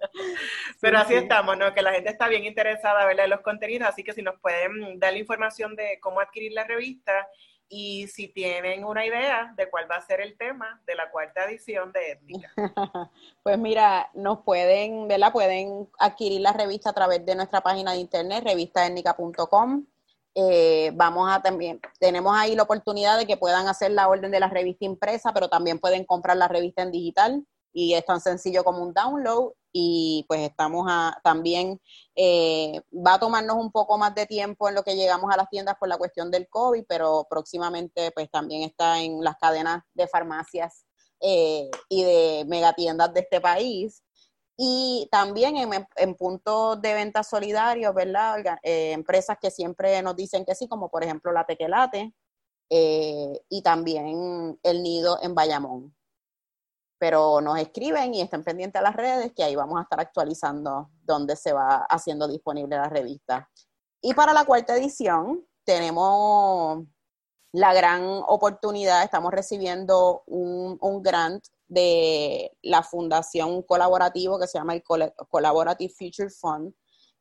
Pero 0.80 0.98
así 0.98 1.14
estamos, 1.14 1.56
¿no? 1.56 1.72
Que 1.74 1.82
la 1.82 1.92
gente 1.92 2.10
está 2.10 2.28
bien 2.28 2.44
interesada 2.44 3.04
¿verdad? 3.06 3.24
en 3.24 3.30
los 3.30 3.40
contenidos, 3.40 3.88
así 3.88 4.04
que 4.04 4.12
si 4.12 4.22
nos 4.22 4.38
pueden 4.40 4.98
dar 4.98 5.12
la 5.12 5.18
información 5.18 5.76
de 5.76 5.98
cómo 6.00 6.20
adquirir 6.20 6.52
la 6.52 6.64
revista 6.64 7.28
y 7.72 8.08
si 8.08 8.26
tienen 8.26 8.84
una 8.84 9.06
idea 9.06 9.54
de 9.56 9.70
cuál 9.70 9.88
va 9.88 9.94
a 9.94 10.04
ser 10.04 10.20
el 10.20 10.36
tema 10.36 10.82
de 10.86 10.96
la 10.96 11.08
cuarta 11.10 11.44
edición 11.44 11.92
de 11.92 12.12
Étnica. 12.12 12.52
Pues 13.42 13.58
mira, 13.58 14.10
nos 14.12 14.40
pueden, 14.40 15.08
¿verdad? 15.08 15.32
Pueden 15.32 15.88
adquirir 15.98 16.42
la 16.42 16.52
revista 16.52 16.90
a 16.90 16.92
través 16.92 17.24
de 17.24 17.34
nuestra 17.34 17.62
página 17.62 17.92
de 17.92 17.98
internet, 17.98 18.44
revistaétnica.com. 18.44 19.86
Eh, 20.34 20.90
vamos 20.94 21.30
a 21.30 21.40
también, 21.40 21.80
tenemos 21.98 22.36
ahí 22.36 22.54
la 22.54 22.64
oportunidad 22.64 23.18
de 23.18 23.26
que 23.26 23.36
puedan 23.36 23.66
hacer 23.66 23.92
la 23.92 24.08
orden 24.08 24.30
de 24.30 24.40
la 24.40 24.48
revista 24.48 24.84
impresa, 24.84 25.32
pero 25.32 25.48
también 25.48 25.78
pueden 25.78 26.04
comprar 26.04 26.36
la 26.36 26.48
revista 26.48 26.82
en 26.82 26.92
digital 26.92 27.44
y 27.72 27.94
es 27.94 28.04
tan 28.04 28.20
sencillo 28.20 28.62
como 28.62 28.82
un 28.82 28.92
download 28.92 29.52
y 29.72 30.24
pues 30.28 30.40
estamos 30.40 30.86
a, 30.88 31.18
también, 31.22 31.80
eh, 32.14 32.80
va 32.92 33.14
a 33.14 33.20
tomarnos 33.20 33.56
un 33.56 33.70
poco 33.70 33.98
más 33.98 34.14
de 34.14 34.26
tiempo 34.26 34.68
en 34.68 34.74
lo 34.74 34.82
que 34.82 34.96
llegamos 34.96 35.32
a 35.32 35.36
las 35.36 35.48
tiendas 35.48 35.76
por 35.78 35.88
la 35.88 35.98
cuestión 35.98 36.30
del 36.30 36.48
COVID, 36.48 36.84
pero 36.88 37.26
próximamente 37.28 38.10
pues 38.12 38.30
también 38.30 38.62
está 38.62 39.00
en 39.00 39.22
las 39.22 39.36
cadenas 39.36 39.82
de 39.94 40.08
farmacias 40.08 40.84
eh, 41.20 41.70
y 41.88 42.02
de 42.04 42.44
megatiendas 42.48 43.12
de 43.14 43.20
este 43.20 43.40
país. 43.40 44.02
Y 44.62 45.08
también 45.10 45.56
en, 45.56 45.70
en 45.96 46.14
puntos 46.16 46.82
de 46.82 46.92
venta 46.92 47.22
solidarios, 47.22 47.94
¿verdad? 47.94 48.58
Eh, 48.62 48.92
empresas 48.92 49.38
que 49.40 49.50
siempre 49.50 50.02
nos 50.02 50.16
dicen 50.16 50.44
que 50.44 50.54
sí, 50.54 50.68
como 50.68 50.90
por 50.90 51.02
ejemplo 51.02 51.32
la 51.32 51.46
Tequelate 51.46 52.12
y 52.72 53.62
también 53.62 54.60
el 54.62 54.82
Nido 54.82 55.18
en 55.22 55.34
Bayamón 55.34 55.92
pero 57.00 57.40
nos 57.40 57.58
escriben 57.58 58.12
y 58.12 58.20
estén 58.20 58.44
pendientes 58.44 58.78
a 58.78 58.82
las 58.82 58.94
redes 58.94 59.32
que 59.34 59.42
ahí 59.42 59.56
vamos 59.56 59.78
a 59.78 59.84
estar 59.84 59.98
actualizando 59.98 60.90
dónde 61.02 61.34
se 61.34 61.54
va 61.54 61.86
haciendo 61.88 62.28
disponible 62.28 62.76
la 62.76 62.90
revista. 62.90 63.48
Y 64.02 64.12
para 64.12 64.34
la 64.34 64.44
cuarta 64.44 64.76
edición 64.76 65.42
tenemos 65.64 66.84
la 67.52 67.72
gran 67.72 68.02
oportunidad, 68.28 69.02
estamos 69.02 69.32
recibiendo 69.32 70.24
un, 70.26 70.78
grant 71.02 71.42
de 71.68 72.52
la 72.60 72.82
fundación 72.82 73.62
colaborativo 73.62 74.38
que 74.38 74.46
se 74.46 74.58
llama 74.58 74.74
el 74.74 74.82
Collaborative 74.82 75.92
Future 75.92 76.28
Fund, 76.28 76.74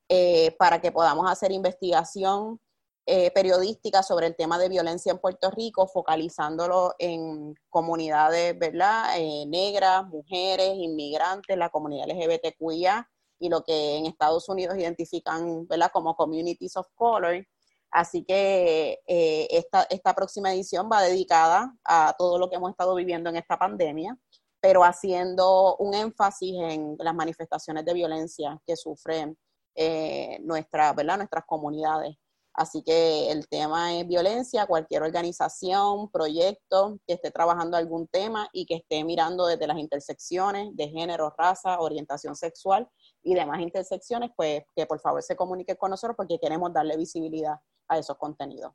eh, 0.10 0.54
para 0.60 0.82
que 0.82 0.92
podamos 0.92 1.32
hacer 1.32 1.54
investigación 1.54 2.60
eh, 3.06 3.32
periodística 3.32 4.04
sobre 4.04 4.28
el 4.28 4.36
tema 4.36 4.60
de 4.60 4.70
violencia 4.70 5.12
en 5.12 5.20
Puerto 5.20 5.50
Rico, 5.52 5.88
focalizándolo 5.88 6.94
en 7.00 7.56
comunidades, 7.70 8.58
¿verdad? 8.58 9.18
Eh, 9.18 9.46
negras, 9.48 10.06
mujeres, 10.08 10.76
inmigrantes, 10.76 11.58
la 11.58 11.70
comunidad 11.70 12.08
LGBTQIA 12.08 13.10
y 13.40 13.50
lo 13.50 13.64
que 13.64 13.98
en 13.98 14.06
Estados 14.06 14.48
Unidos 14.50 14.78
identifican, 14.78 15.68
¿verdad? 15.68 15.90
Como 15.92 16.16
communities 16.16 16.78
of 16.78 16.88
color, 16.96 17.46
Así 17.92 18.24
que 18.24 19.00
eh, 19.08 19.48
esta, 19.50 19.84
esta 19.90 20.14
próxima 20.14 20.54
edición 20.54 20.90
va 20.92 21.02
dedicada 21.02 21.76
a 21.84 22.14
todo 22.18 22.38
lo 22.38 22.50
que 22.50 22.56
hemos 22.56 22.72
estado 22.72 22.94
viviendo 22.96 23.30
en 23.30 23.38
esta 23.38 23.58
pandemia, 23.58 24.18
pero 24.62 24.84
haciendo 24.84 25.76
un 25.78 25.94
énfasis 25.96 26.56
en 26.60 26.96
las 27.00 27.16
manifestaciones 27.16 27.86
de 27.86 27.94
violencia 27.94 28.60
que 28.66 28.76
sufren 28.76 29.38
eh, 29.76 30.38
nuestra, 30.42 30.94
¿verdad? 30.94 31.18
nuestras 31.18 31.46
comunidades. 31.46 32.16
Así 32.54 32.84
que 32.84 33.32
el 33.32 33.48
tema 33.48 33.96
es 33.96 34.08
violencia, 34.08 34.66
cualquier 34.66 35.04
organización, 35.04 36.10
proyecto 36.12 37.00
que 37.08 37.14
esté 37.14 37.32
trabajando 37.32 37.78
algún 37.78 38.08
tema 38.08 38.50
y 38.52 38.66
que 38.66 38.76
esté 38.76 39.04
mirando 39.04 39.46
desde 39.46 39.68
las 39.68 39.78
intersecciones 39.78 40.76
de 40.76 40.90
género, 40.90 41.34
raza, 41.38 41.80
orientación 41.80 42.36
sexual 42.36 42.90
y 43.24 43.36
demás 43.36 43.62
intersecciones, 43.62 44.32
pues 44.36 44.64
que 44.76 44.86
por 44.86 45.00
favor 45.00 45.24
se 45.24 45.36
comunique 45.36 45.78
con 45.78 45.92
nosotros 45.92 46.18
porque 46.18 46.40
queremos 46.40 46.74
darle 46.74 46.98
visibilidad 46.98 47.56
a 47.88 47.98
esos 47.98 48.18
contenidos. 48.18 48.74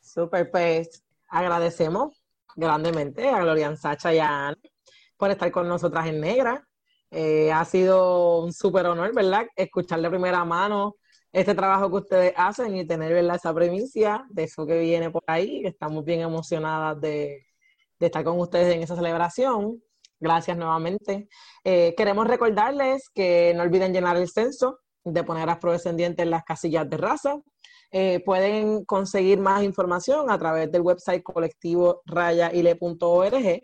Super, 0.00 0.50
pues 0.50 1.04
agradecemos 1.28 2.22
grandemente 2.56 3.28
a 3.28 3.40
Glorian 3.40 3.76
Sacha 3.76 4.14
y 4.14 4.18
a 4.18 4.48
Ana 4.48 4.58
por 5.16 5.30
estar 5.30 5.50
con 5.50 5.68
nosotras 5.68 6.06
en 6.06 6.20
Negra. 6.20 6.66
Eh, 7.10 7.50
ha 7.52 7.64
sido 7.64 8.40
un 8.40 8.52
súper 8.52 8.86
honor, 8.86 9.14
¿verdad? 9.14 9.46
Escuchar 9.56 10.00
de 10.00 10.10
primera 10.10 10.44
mano 10.44 10.96
este 11.32 11.54
trabajo 11.54 11.90
que 11.90 11.96
ustedes 11.96 12.34
hacen 12.36 12.76
y 12.76 12.86
tener 12.86 13.12
¿verdad? 13.12 13.36
esa 13.36 13.54
premisa 13.54 14.26
de 14.30 14.44
eso 14.44 14.66
que 14.66 14.78
viene 14.78 15.10
por 15.10 15.22
ahí. 15.26 15.62
Estamos 15.64 16.04
bien 16.04 16.20
emocionadas 16.20 17.00
de, 17.00 17.44
estar 18.00 18.24
con 18.24 18.38
ustedes 18.40 18.74
en 18.74 18.82
esa 18.82 18.96
celebración. 18.96 19.82
Gracias 20.20 20.56
nuevamente. 20.56 21.28
Eh, 21.64 21.94
queremos 21.96 22.26
recordarles 22.26 23.08
que 23.14 23.52
no 23.54 23.62
olviden 23.62 23.92
llenar 23.92 24.16
el 24.16 24.28
censo, 24.28 24.80
de 25.04 25.22
poner 25.22 25.48
a 25.48 25.52
afrodescendientes 25.52 26.24
en 26.24 26.30
las 26.30 26.44
casillas 26.44 26.88
de 26.88 26.96
raza. 26.96 27.36
Eh, 27.90 28.20
pueden 28.24 28.84
conseguir 28.84 29.38
más 29.38 29.62
información 29.62 30.30
a 30.30 30.38
través 30.38 30.70
del 30.70 30.82
website 30.82 31.22
colectivo 31.22 32.02
rayaile.org. 32.06 33.62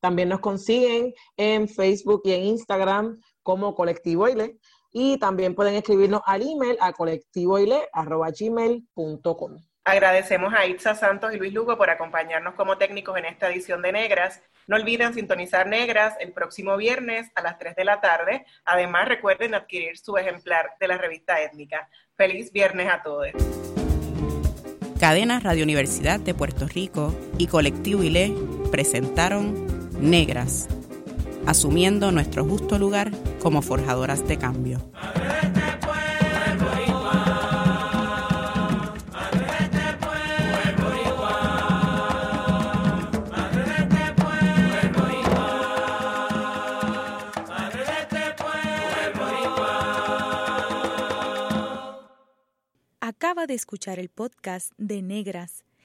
También 0.00 0.28
nos 0.28 0.40
consiguen 0.40 1.12
en 1.36 1.68
Facebook 1.68 2.22
y 2.24 2.32
en 2.32 2.44
Instagram 2.44 3.20
como 3.42 3.74
Colectivo 3.74 4.28
ILE 4.28 4.58
y 4.98 5.18
también 5.18 5.54
pueden 5.54 5.74
escribirnos 5.74 6.22
al 6.24 6.40
email 6.40 6.78
a 6.80 6.94
colectivoile.gmail.com. 6.94 9.58
Agradecemos 9.84 10.54
a 10.54 10.64
Itza 10.64 10.94
Santos 10.94 11.34
y 11.34 11.36
Luis 11.36 11.52
Lugo 11.52 11.76
por 11.76 11.90
acompañarnos 11.90 12.54
como 12.54 12.78
técnicos 12.78 13.18
en 13.18 13.26
esta 13.26 13.50
edición 13.50 13.82
de 13.82 13.92
Negras. 13.92 14.40
No 14.66 14.76
olviden 14.76 15.12
sintonizar 15.12 15.66
Negras 15.66 16.14
el 16.18 16.32
próximo 16.32 16.78
viernes 16.78 17.30
a 17.34 17.42
las 17.42 17.58
3 17.58 17.76
de 17.76 17.84
la 17.84 18.00
tarde. 18.00 18.46
Además, 18.64 19.06
recuerden 19.06 19.54
adquirir 19.54 19.98
su 19.98 20.16
ejemplar 20.16 20.70
de 20.80 20.88
la 20.88 20.96
revista 20.96 21.42
étnica. 21.42 21.90
Feliz 22.14 22.50
viernes 22.50 22.90
a 22.90 23.02
todos. 23.02 23.28
Cadena 24.98 25.40
Radio 25.40 25.64
Universidad 25.64 26.20
de 26.20 26.32
Puerto 26.32 26.66
Rico 26.66 27.14
y 27.36 27.48
Colectivo 27.48 28.02
ILE 28.02 28.34
presentaron 28.70 29.90
Negras 30.00 30.70
asumiendo 31.46 32.12
nuestro 32.12 32.44
justo 32.44 32.78
lugar 32.78 33.10
como 33.40 33.62
forjadoras 33.62 34.26
de 34.26 34.38
cambio. 34.38 34.80
Acaba 53.00 53.46
de 53.46 53.54
escuchar 53.54 53.98
el 53.98 54.08
podcast 54.08 54.72
de 54.78 55.00
Negras 55.00 55.65